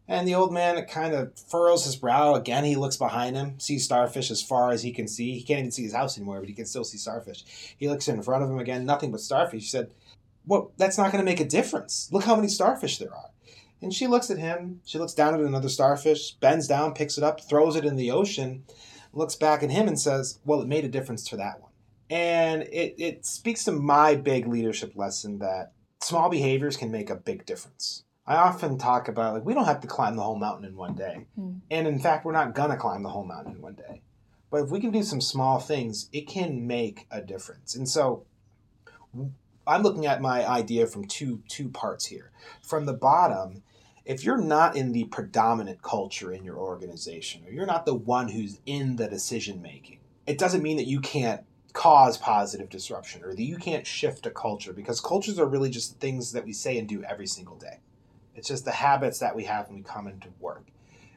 and 0.08 0.26
the 0.26 0.34
old 0.34 0.52
man 0.52 0.84
kind 0.86 1.14
of 1.14 1.38
furrows 1.38 1.84
his 1.84 1.96
brow. 1.96 2.34
Again, 2.34 2.64
he 2.64 2.76
looks 2.76 2.96
behind 2.96 3.36
him, 3.36 3.58
sees 3.60 3.84
starfish 3.84 4.30
as 4.30 4.42
far 4.42 4.70
as 4.70 4.82
he 4.82 4.92
can 4.92 5.06
see. 5.06 5.32
He 5.38 5.42
can't 5.42 5.60
even 5.60 5.70
see 5.70 5.84
his 5.84 5.94
house 5.94 6.18
anymore, 6.18 6.40
but 6.40 6.48
he 6.48 6.54
can 6.54 6.66
still 6.66 6.84
see 6.84 6.98
starfish. 6.98 7.44
He 7.78 7.88
looks 7.88 8.08
in 8.08 8.22
front 8.22 8.44
of 8.44 8.50
him 8.50 8.58
again, 8.58 8.84
nothing 8.84 9.12
but 9.12 9.20
starfish. 9.20 9.62
He 9.62 9.68
said, 9.68 9.90
Well, 10.46 10.72
that's 10.76 10.98
not 10.98 11.12
going 11.12 11.24
to 11.24 11.30
make 11.30 11.40
a 11.40 11.46
difference. 11.46 12.08
Look 12.12 12.24
how 12.24 12.36
many 12.36 12.48
starfish 12.48 12.98
there 12.98 13.14
are. 13.14 13.30
And 13.80 13.94
she 13.94 14.06
looks 14.06 14.30
at 14.30 14.38
him. 14.38 14.80
She 14.84 14.98
looks 14.98 15.14
down 15.14 15.34
at 15.34 15.40
another 15.40 15.68
starfish, 15.68 16.32
bends 16.32 16.68
down, 16.68 16.94
picks 16.94 17.16
it 17.16 17.24
up, 17.24 17.40
throws 17.40 17.74
it 17.74 17.84
in 17.84 17.96
the 17.96 18.10
ocean, 18.10 18.64
looks 19.12 19.34
back 19.34 19.62
at 19.62 19.70
him 19.70 19.88
and 19.88 19.98
says, 19.98 20.40
Well, 20.44 20.60
it 20.60 20.68
made 20.68 20.84
a 20.84 20.88
difference 20.88 21.24
to 21.28 21.36
that 21.36 21.60
one. 21.60 21.71
And 22.12 22.64
it, 22.64 22.94
it 22.98 23.24
speaks 23.24 23.64
to 23.64 23.72
my 23.72 24.16
big 24.16 24.46
leadership 24.46 24.92
lesson 24.96 25.38
that 25.38 25.72
small 26.02 26.28
behaviors 26.28 26.76
can 26.76 26.90
make 26.90 27.08
a 27.08 27.16
big 27.16 27.46
difference. 27.46 28.04
I 28.26 28.36
often 28.36 28.76
talk 28.76 29.08
about 29.08 29.32
like 29.32 29.46
we 29.46 29.54
don't 29.54 29.64
have 29.64 29.80
to 29.80 29.86
climb 29.86 30.16
the 30.16 30.22
whole 30.22 30.36
mountain 30.36 30.66
in 30.66 30.76
one 30.76 30.94
day. 30.94 31.26
Mm. 31.40 31.60
And 31.70 31.88
in 31.88 31.98
fact, 31.98 32.26
we're 32.26 32.32
not 32.32 32.54
gonna 32.54 32.76
climb 32.76 33.02
the 33.02 33.08
whole 33.08 33.24
mountain 33.24 33.54
in 33.54 33.62
one 33.62 33.76
day. 33.76 34.02
But 34.50 34.64
if 34.64 34.70
we 34.70 34.78
can 34.78 34.90
do 34.90 35.02
some 35.02 35.22
small 35.22 35.58
things, 35.58 36.10
it 36.12 36.28
can 36.28 36.66
make 36.66 37.06
a 37.10 37.22
difference. 37.22 37.74
And 37.74 37.88
so 37.88 38.26
I'm 39.66 39.82
looking 39.82 40.04
at 40.04 40.20
my 40.20 40.46
idea 40.46 40.86
from 40.86 41.06
two 41.06 41.42
two 41.48 41.70
parts 41.70 42.04
here. 42.04 42.30
From 42.60 42.84
the 42.84 42.92
bottom, 42.92 43.62
if 44.04 44.22
you're 44.22 44.36
not 44.36 44.76
in 44.76 44.92
the 44.92 45.04
predominant 45.04 45.80
culture 45.80 46.30
in 46.30 46.44
your 46.44 46.58
organization, 46.58 47.44
or 47.46 47.52
you're 47.52 47.64
not 47.64 47.86
the 47.86 47.94
one 47.94 48.28
who's 48.28 48.60
in 48.66 48.96
the 48.96 49.08
decision 49.08 49.62
making, 49.62 50.00
it 50.26 50.36
doesn't 50.36 50.62
mean 50.62 50.76
that 50.76 50.86
you 50.86 51.00
can't 51.00 51.42
cause 51.72 52.18
positive 52.18 52.68
disruption 52.68 53.24
or 53.24 53.34
that 53.34 53.42
you 53.42 53.56
can't 53.56 53.86
shift 53.86 54.26
a 54.26 54.30
culture 54.30 54.72
because 54.72 55.00
cultures 55.00 55.38
are 55.38 55.46
really 55.46 55.70
just 55.70 55.98
things 55.98 56.32
that 56.32 56.44
we 56.44 56.52
say 56.52 56.78
and 56.78 56.88
do 56.88 57.02
every 57.04 57.26
single 57.26 57.56
day. 57.56 57.78
It's 58.34 58.48
just 58.48 58.64
the 58.64 58.72
habits 58.72 59.18
that 59.20 59.34
we 59.34 59.44
have 59.44 59.68
when 59.68 59.76
we 59.76 59.82
come 59.82 60.06
into 60.06 60.28
work. 60.40 60.64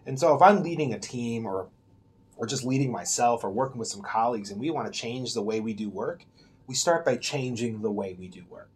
And 0.06 0.20
so 0.20 0.36
if 0.36 0.42
I'm 0.42 0.64
leading 0.64 0.94
a 0.94 1.00
team 1.00 1.46
or 1.46 1.68
or 2.38 2.46
just 2.46 2.66
leading 2.66 2.92
myself 2.92 3.44
or 3.44 3.50
working 3.50 3.80
with 3.80 3.88
some 3.88 4.02
colleagues 4.02 4.52
and 4.52 4.60
we 4.60 4.70
want 4.70 4.92
to 4.92 5.00
change 5.00 5.34
the 5.34 5.42
way 5.42 5.60
we 5.60 5.74
do 5.74 5.90
work, 5.90 6.26
we 6.68 6.76
start 6.76 7.06
by 7.06 7.16
changing 7.16 7.82
the 7.82 7.92
way 7.92 8.16
we 8.18 8.28
do 8.28 8.44
work. 8.50 8.70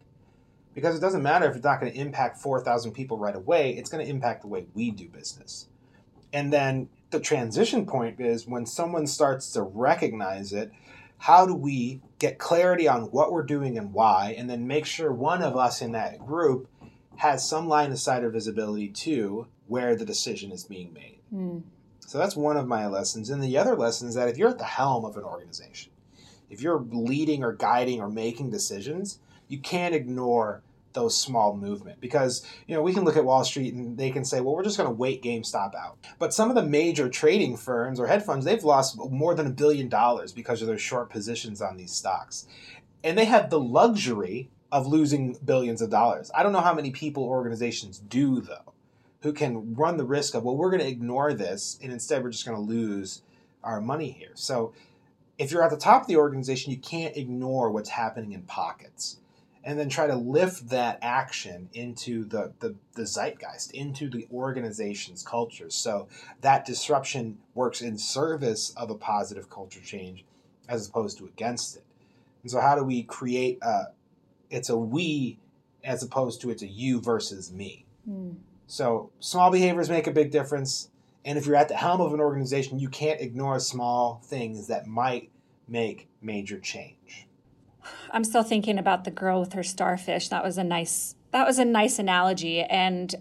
Because 0.74 0.96
it 0.96 1.00
doesn't 1.00 1.22
matter 1.22 1.46
if 1.50 1.56
it's 1.56 1.64
not 1.64 1.80
going 1.80 1.92
to 1.92 1.98
impact 1.98 2.38
4,000 2.38 2.92
people 2.92 3.18
right 3.18 3.34
away, 3.34 3.72
it's 3.72 3.90
going 3.90 4.04
to 4.04 4.10
impact 4.10 4.42
the 4.42 4.48
way 4.48 4.66
we 4.74 4.90
do 4.90 5.08
business. 5.08 5.66
And 6.32 6.52
then 6.52 6.88
the 7.10 7.20
transition 7.20 7.86
point 7.86 8.20
is 8.20 8.46
when 8.46 8.66
someone 8.66 9.06
starts 9.06 9.52
to 9.52 9.62
recognize 9.62 10.52
it, 10.52 10.70
how 11.20 11.44
do 11.44 11.54
we 11.54 12.00
get 12.18 12.38
clarity 12.38 12.88
on 12.88 13.02
what 13.10 13.30
we're 13.30 13.42
doing 13.42 13.76
and 13.76 13.92
why, 13.92 14.34
and 14.36 14.48
then 14.48 14.66
make 14.66 14.86
sure 14.86 15.12
one 15.12 15.42
of 15.42 15.54
us 15.54 15.82
in 15.82 15.92
that 15.92 16.18
group 16.18 16.66
has 17.16 17.46
some 17.46 17.68
line 17.68 17.92
of 17.92 17.98
sight 17.98 18.24
or 18.24 18.30
visibility 18.30 18.88
to 18.88 19.46
where 19.66 19.94
the 19.94 20.06
decision 20.06 20.50
is 20.50 20.64
being 20.64 20.92
made. 20.94 21.20
Mm. 21.32 21.62
So 22.00 22.16
that's 22.16 22.34
one 22.34 22.56
of 22.56 22.66
my 22.66 22.86
lessons. 22.86 23.28
And 23.28 23.42
the 23.42 23.58
other 23.58 23.76
lesson 23.76 24.08
is 24.08 24.14
that 24.14 24.28
if 24.28 24.38
you're 24.38 24.48
at 24.48 24.58
the 24.58 24.64
helm 24.64 25.04
of 25.04 25.18
an 25.18 25.22
organization, 25.22 25.92
if 26.48 26.62
you're 26.62 26.80
leading 26.90 27.44
or 27.44 27.52
guiding 27.52 28.00
or 28.00 28.08
making 28.08 28.50
decisions, 28.50 29.18
you 29.46 29.58
can't 29.58 29.94
ignore 29.94 30.62
those 30.92 31.16
small 31.16 31.56
movement 31.56 32.00
because 32.00 32.44
you 32.66 32.74
know 32.74 32.82
we 32.82 32.92
can 32.92 33.04
look 33.04 33.16
at 33.16 33.24
Wall 33.24 33.44
Street 33.44 33.74
and 33.74 33.96
they 33.96 34.10
can 34.10 34.24
say, 34.24 34.40
well, 34.40 34.54
we're 34.54 34.64
just 34.64 34.76
going 34.76 34.88
to 34.88 34.94
wait 34.94 35.22
GameStop 35.22 35.74
out. 35.74 35.98
But 36.18 36.34
some 36.34 36.48
of 36.48 36.56
the 36.56 36.62
major 36.62 37.08
trading 37.08 37.56
firms 37.56 38.00
or 38.00 38.06
hedge 38.06 38.22
funds, 38.22 38.44
they've 38.44 38.64
lost 38.64 38.98
more 38.98 39.34
than 39.34 39.46
a 39.46 39.50
billion 39.50 39.88
dollars 39.88 40.32
because 40.32 40.62
of 40.62 40.68
their 40.68 40.78
short 40.78 41.10
positions 41.10 41.62
on 41.62 41.76
these 41.76 41.92
stocks, 41.92 42.46
and 43.04 43.16
they 43.16 43.26
have 43.26 43.50
the 43.50 43.60
luxury 43.60 44.50
of 44.72 44.86
losing 44.86 45.36
billions 45.44 45.82
of 45.82 45.90
dollars. 45.90 46.30
I 46.34 46.42
don't 46.42 46.52
know 46.52 46.60
how 46.60 46.74
many 46.74 46.90
people 46.90 47.24
organizations 47.24 47.98
do 47.98 48.40
though, 48.40 48.72
who 49.22 49.32
can 49.32 49.74
run 49.74 49.96
the 49.96 50.04
risk 50.04 50.34
of 50.34 50.44
well, 50.44 50.56
we're 50.56 50.70
going 50.70 50.82
to 50.82 50.88
ignore 50.88 51.34
this 51.34 51.78
and 51.82 51.92
instead 51.92 52.22
we're 52.22 52.30
just 52.30 52.46
going 52.46 52.56
to 52.56 52.62
lose 52.62 53.22
our 53.62 53.80
money 53.80 54.10
here. 54.10 54.32
So 54.34 54.72
if 55.38 55.50
you're 55.50 55.64
at 55.64 55.70
the 55.70 55.76
top 55.76 56.02
of 56.02 56.08
the 56.08 56.16
organization, 56.16 56.70
you 56.70 56.78
can't 56.78 57.16
ignore 57.16 57.70
what's 57.70 57.90
happening 57.90 58.32
in 58.32 58.42
pockets 58.42 59.19
and 59.62 59.78
then 59.78 59.88
try 59.88 60.06
to 60.06 60.16
lift 60.16 60.68
that 60.70 60.98
action 61.02 61.68
into 61.74 62.24
the, 62.24 62.52
the, 62.60 62.74
the, 62.94 63.02
zeitgeist, 63.02 63.72
into 63.72 64.08
the 64.08 64.26
organization's 64.32 65.22
culture. 65.22 65.68
So 65.68 66.08
that 66.40 66.64
disruption 66.64 67.38
works 67.54 67.82
in 67.82 67.98
service 67.98 68.70
of 68.76 68.90
a 68.90 68.94
positive 68.94 69.50
culture 69.50 69.80
change 69.80 70.24
as 70.68 70.88
opposed 70.88 71.18
to 71.18 71.26
against 71.26 71.76
it. 71.76 71.84
And 72.42 72.50
so, 72.50 72.60
how 72.60 72.74
do 72.74 72.84
we 72.84 73.02
create 73.02 73.58
a, 73.60 73.88
it's 74.48 74.70
a 74.70 74.76
we 74.76 75.38
as 75.84 76.02
opposed 76.02 76.40
to 76.42 76.50
it's 76.50 76.62
a 76.62 76.66
you 76.66 77.00
versus 77.00 77.52
me. 77.52 77.84
Mm. 78.08 78.36
So 78.66 79.10
small 79.20 79.50
behaviors 79.50 79.90
make 79.90 80.06
a 80.06 80.12
big 80.12 80.30
difference. 80.30 80.90
And 81.24 81.38
if 81.38 81.46
you're 81.46 81.56
at 81.56 81.68
the 81.68 81.76
helm 81.76 82.00
of 82.00 82.14
an 82.14 82.20
organization, 82.20 82.78
you 82.78 82.88
can't 82.88 83.20
ignore 83.20 83.58
small 83.60 84.20
things 84.24 84.68
that 84.68 84.86
might 84.86 85.30
make 85.68 86.08
major 86.22 86.58
change. 86.58 87.26
I'm 88.12 88.24
still 88.24 88.42
thinking 88.42 88.78
about 88.78 89.04
the 89.04 89.10
girl 89.10 89.40
with 89.40 89.52
her 89.52 89.62
starfish. 89.62 90.28
That 90.28 90.44
was 90.44 90.58
a 90.58 90.64
nice 90.64 91.14
that 91.32 91.46
was 91.46 91.58
a 91.58 91.64
nice 91.64 91.98
analogy 91.98 92.62
and 92.62 93.14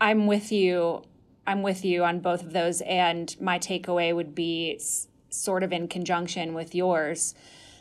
I'm 0.00 0.26
with 0.26 0.52
you. 0.52 1.02
I'm 1.46 1.62
with 1.62 1.84
you 1.84 2.04
on 2.04 2.20
both 2.20 2.42
of 2.42 2.52
those 2.52 2.80
and 2.82 3.34
my 3.40 3.58
takeaway 3.58 4.14
would 4.14 4.34
be 4.34 4.80
sort 5.30 5.62
of 5.62 5.72
in 5.72 5.88
conjunction 5.88 6.54
with 6.54 6.74
yours 6.74 7.34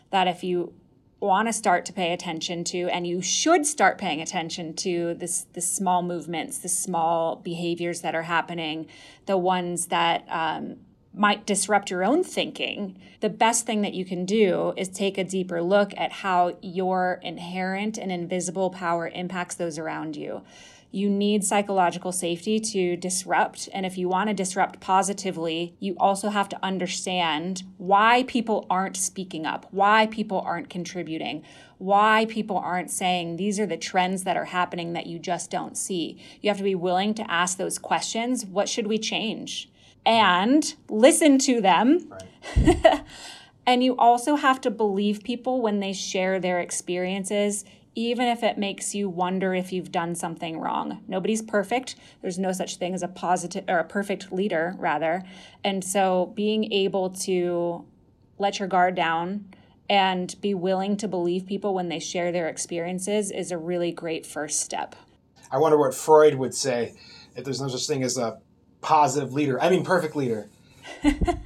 that 0.10 0.28
if 0.28 0.44
you 0.44 0.74
want 1.20 1.48
to 1.48 1.54
start 1.54 1.86
to 1.86 1.94
pay 1.94 2.14
attention 2.14 2.64
to 2.64 2.88
and 2.90 3.08
you 3.08 3.22
should 3.22 3.66
start 3.66 3.98
paying 3.98 4.22
attention 4.22 4.74
to 4.74 5.14
this 5.16 5.46
the 5.54 5.62
small 5.62 6.04
movements 6.04 6.60
the 6.60 6.70
small 6.70 7.38
behaviors 7.38 8.02
that 8.02 8.14
are 8.14 8.24
happening 8.24 8.86
the 9.26 9.38
ones 9.38 9.88
that 9.88 10.26
um, 10.30 10.76
might 11.18 11.46
disrupt 11.46 11.90
your 11.90 12.04
own 12.04 12.24
thinking 12.24 13.00
the 13.22 13.30
best 13.30 13.66
thing 13.66 13.82
that 13.82 13.94
you 13.94 14.06
can 14.06 14.26
do 14.26 14.74
is 14.78 14.88
take 14.88 15.18
a 15.18 15.24
deeper 15.24 15.62
look 15.62 15.94
at 15.98 16.12
how 16.12 16.58
your 16.62 17.20
inherent 17.24 17.98
and 17.98 18.12
invisible 18.12 18.70
power 18.70 19.08
impacts 19.08 19.56
those 19.56 19.80
around 19.80 20.16
you 20.16 20.44
You 20.92 21.10
need 21.10 21.44
psychological 21.44 22.14
safety 22.14 22.58
to 22.58 22.96
disrupt. 22.96 23.68
And 23.74 23.86
if 23.86 23.98
you 23.98 24.08
want 24.08 24.30
to 24.30 24.34
disrupt 24.34 24.80
positively, 24.80 25.76
you 25.82 25.94
also 26.00 26.30
have 26.30 26.48
to 26.48 26.60
understand 26.64 27.64
why 27.78 28.24
people 28.24 28.66
aren't 28.70 28.96
speaking 28.96 29.46
up, 29.46 29.68
why 29.72 30.08
people 30.08 30.40
aren't 30.40 30.70
contributing, 30.70 31.44
why 31.80 32.28
people 32.30 32.58
aren't 32.58 32.92
saying 32.92 33.36
these 33.36 33.60
are 33.60 33.66
the 33.66 33.76
trends 33.76 34.24
that 34.24 34.38
are 34.38 34.46
happening 34.46 34.94
that 34.94 35.06
you 35.06 35.20
just 35.20 35.52
don't 35.52 35.78
see. 35.78 36.18
You 36.42 36.50
have 36.50 36.60
to 36.60 36.64
be 36.64 36.76
willing 36.76 37.14
to 37.16 37.30
ask 37.30 37.58
those 37.58 37.78
questions. 37.78 38.46
What 38.46 38.70
should 38.70 38.88
we 38.88 38.98
change? 38.98 39.70
And 40.06 40.76
listen 40.90 41.38
to 41.40 41.62
them. 41.62 42.10
Right. 42.10 43.04
and 43.66 43.84
you 43.84 43.96
also 43.98 44.36
have 44.36 44.62
to 44.62 44.72
believe 44.72 45.24
people 45.24 45.62
when 45.62 45.80
they 45.80 45.94
share 45.94 46.40
their 46.40 46.60
experiences 46.60 47.66
even 47.96 48.28
if 48.28 48.44
it 48.44 48.58
makes 48.58 48.94
you 48.94 49.10
wonder 49.10 49.54
if 49.54 49.72
you've 49.72 49.92
done 49.92 50.14
something 50.16 50.60
wrong. 50.60 51.02
Nobody's 51.08 51.42
perfect. 51.42 51.96
There's 52.22 52.38
no 52.38 52.52
such 52.52 52.76
thing 52.76 52.94
as 52.94 53.02
a 53.02 53.08
positive 53.08 53.64
or 53.70 53.80
a 53.80 53.86
perfect 53.86 54.32
leader, 54.32 54.76
rather. 54.78 55.24
And 55.64 55.84
so 55.84 56.34
being 56.36 56.72
able 56.74 57.10
to 57.12 57.86
let 58.38 58.60
your 58.60 58.68
guard 58.68 58.96
down 58.96 59.46
and 59.90 60.36
be 60.42 60.54
willing 60.54 60.98
to 60.98 61.08
believe 61.08 61.46
people 61.46 61.74
when 61.74 61.88
they 61.88 62.00
share 62.00 62.32
their 62.32 62.50
experiences 62.50 63.32
is 63.32 63.52
a 63.52 63.58
really 63.58 63.92
great 63.92 64.26
first 64.26 64.60
step. 64.60 64.96
I 65.52 65.58
wonder 65.58 65.78
what 65.78 65.96
Freud 65.96 66.36
would 66.36 66.54
say 66.54 66.96
if 67.36 67.46
there's 67.46 67.62
no 67.62 67.70
such 67.70 67.88
thing 67.88 68.04
as 68.04 68.18
a 68.18 68.40
positive 68.86 69.34
leader. 69.34 69.62
I 69.62 69.70
mean, 69.70 69.84
perfect 69.84 70.16
leader. 70.16 70.48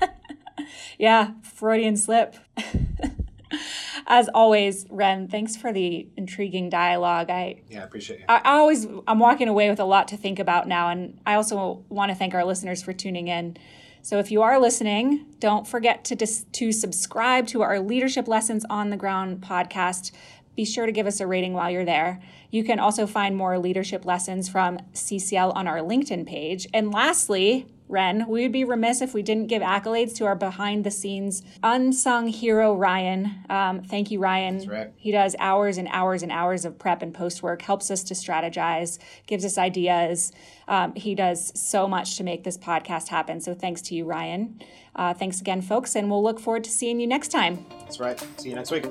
yeah, 0.99 1.31
Freudian 1.41 1.95
slip. 1.95 2.35
As 4.07 4.27
always, 4.33 4.85
Ren, 4.89 5.27
thanks 5.27 5.55
for 5.55 5.71
the 5.71 6.07
intriguing 6.17 6.69
dialogue. 6.69 7.29
I 7.29 7.61
yeah, 7.69 7.81
I 7.81 7.83
appreciate 7.83 8.19
it. 8.19 8.25
I, 8.27 8.41
I 8.43 8.51
always 8.57 8.87
I'm 9.07 9.19
walking 9.19 9.47
away 9.47 9.69
with 9.69 9.79
a 9.79 9.85
lot 9.85 10.07
to 10.09 10.17
think 10.17 10.39
about 10.39 10.67
now, 10.67 10.89
and 10.89 11.19
I 11.25 11.35
also 11.35 11.85
want 11.89 12.09
to 12.09 12.15
thank 12.15 12.33
our 12.33 12.43
listeners 12.43 12.83
for 12.83 12.91
tuning 12.91 13.27
in. 13.27 13.55
So 14.01 14.17
if 14.17 14.31
you 14.31 14.41
are 14.41 14.59
listening, 14.59 15.25
don't 15.39 15.67
forget 15.67 16.03
to 16.05 16.15
dis- 16.15 16.45
to 16.53 16.71
subscribe 16.71 17.47
to 17.47 17.61
our 17.61 17.79
Leadership 17.79 18.27
Lessons 18.27 18.65
on 18.69 18.89
the 18.89 18.97
Ground 18.97 19.41
podcast. 19.41 20.11
Be 20.59 20.65
sure 20.65 20.85
to 20.85 20.91
give 20.91 21.07
us 21.07 21.21
a 21.21 21.25
rating 21.25 21.53
while 21.53 21.71
you're 21.71 21.85
there. 21.85 22.19
You 22.51 22.65
can 22.65 22.81
also 22.81 23.07
find 23.07 23.33
more 23.33 23.57
leadership 23.57 24.03
lessons 24.03 24.49
from 24.49 24.77
CCL 24.93 25.55
on 25.55 25.69
our 25.69 25.77
LinkedIn 25.77 26.27
page. 26.27 26.67
And 26.73 26.91
lastly, 26.91 27.65
Ren, 27.87 28.27
we 28.27 28.41
would 28.41 28.51
be 28.51 28.65
remiss 28.65 29.01
if 29.01 29.13
we 29.13 29.21
didn't 29.21 29.47
give 29.47 29.61
accolades 29.61 30.13
to 30.17 30.25
our 30.25 30.35
behind 30.35 30.83
the 30.83 30.91
scenes 30.91 31.43
unsung 31.63 32.27
hero, 32.27 32.75
Ryan. 32.75 33.45
Um, 33.49 33.83
thank 33.83 34.11
you, 34.11 34.19
Ryan. 34.19 34.57
That's 34.57 34.67
right. 34.67 34.91
He 34.97 35.13
does 35.13 35.33
hours 35.39 35.77
and 35.77 35.87
hours 35.93 36.23
and 36.23 36.31
hours 36.33 36.65
of 36.65 36.77
prep 36.77 37.01
and 37.01 37.13
post 37.13 37.41
work, 37.41 37.61
helps 37.61 37.89
us 37.89 38.03
to 38.03 38.13
strategize, 38.13 38.99
gives 39.27 39.45
us 39.45 39.57
ideas. 39.57 40.33
Um, 40.67 40.93
he 40.93 41.15
does 41.15 41.57
so 41.57 41.87
much 41.87 42.17
to 42.17 42.25
make 42.25 42.43
this 42.43 42.57
podcast 42.57 43.07
happen. 43.07 43.39
So 43.39 43.53
thanks 43.53 43.81
to 43.83 43.95
you, 43.95 44.03
Ryan. 44.03 44.61
Uh, 44.93 45.13
thanks 45.13 45.39
again, 45.39 45.61
folks, 45.61 45.95
and 45.95 46.11
we'll 46.11 46.21
look 46.21 46.41
forward 46.41 46.65
to 46.65 46.69
seeing 46.69 46.99
you 46.99 47.07
next 47.07 47.29
time. 47.29 47.65
That's 47.79 48.01
right. 48.01 48.19
See 48.35 48.49
you 48.49 48.55
next 48.55 48.71
week. 48.71 48.85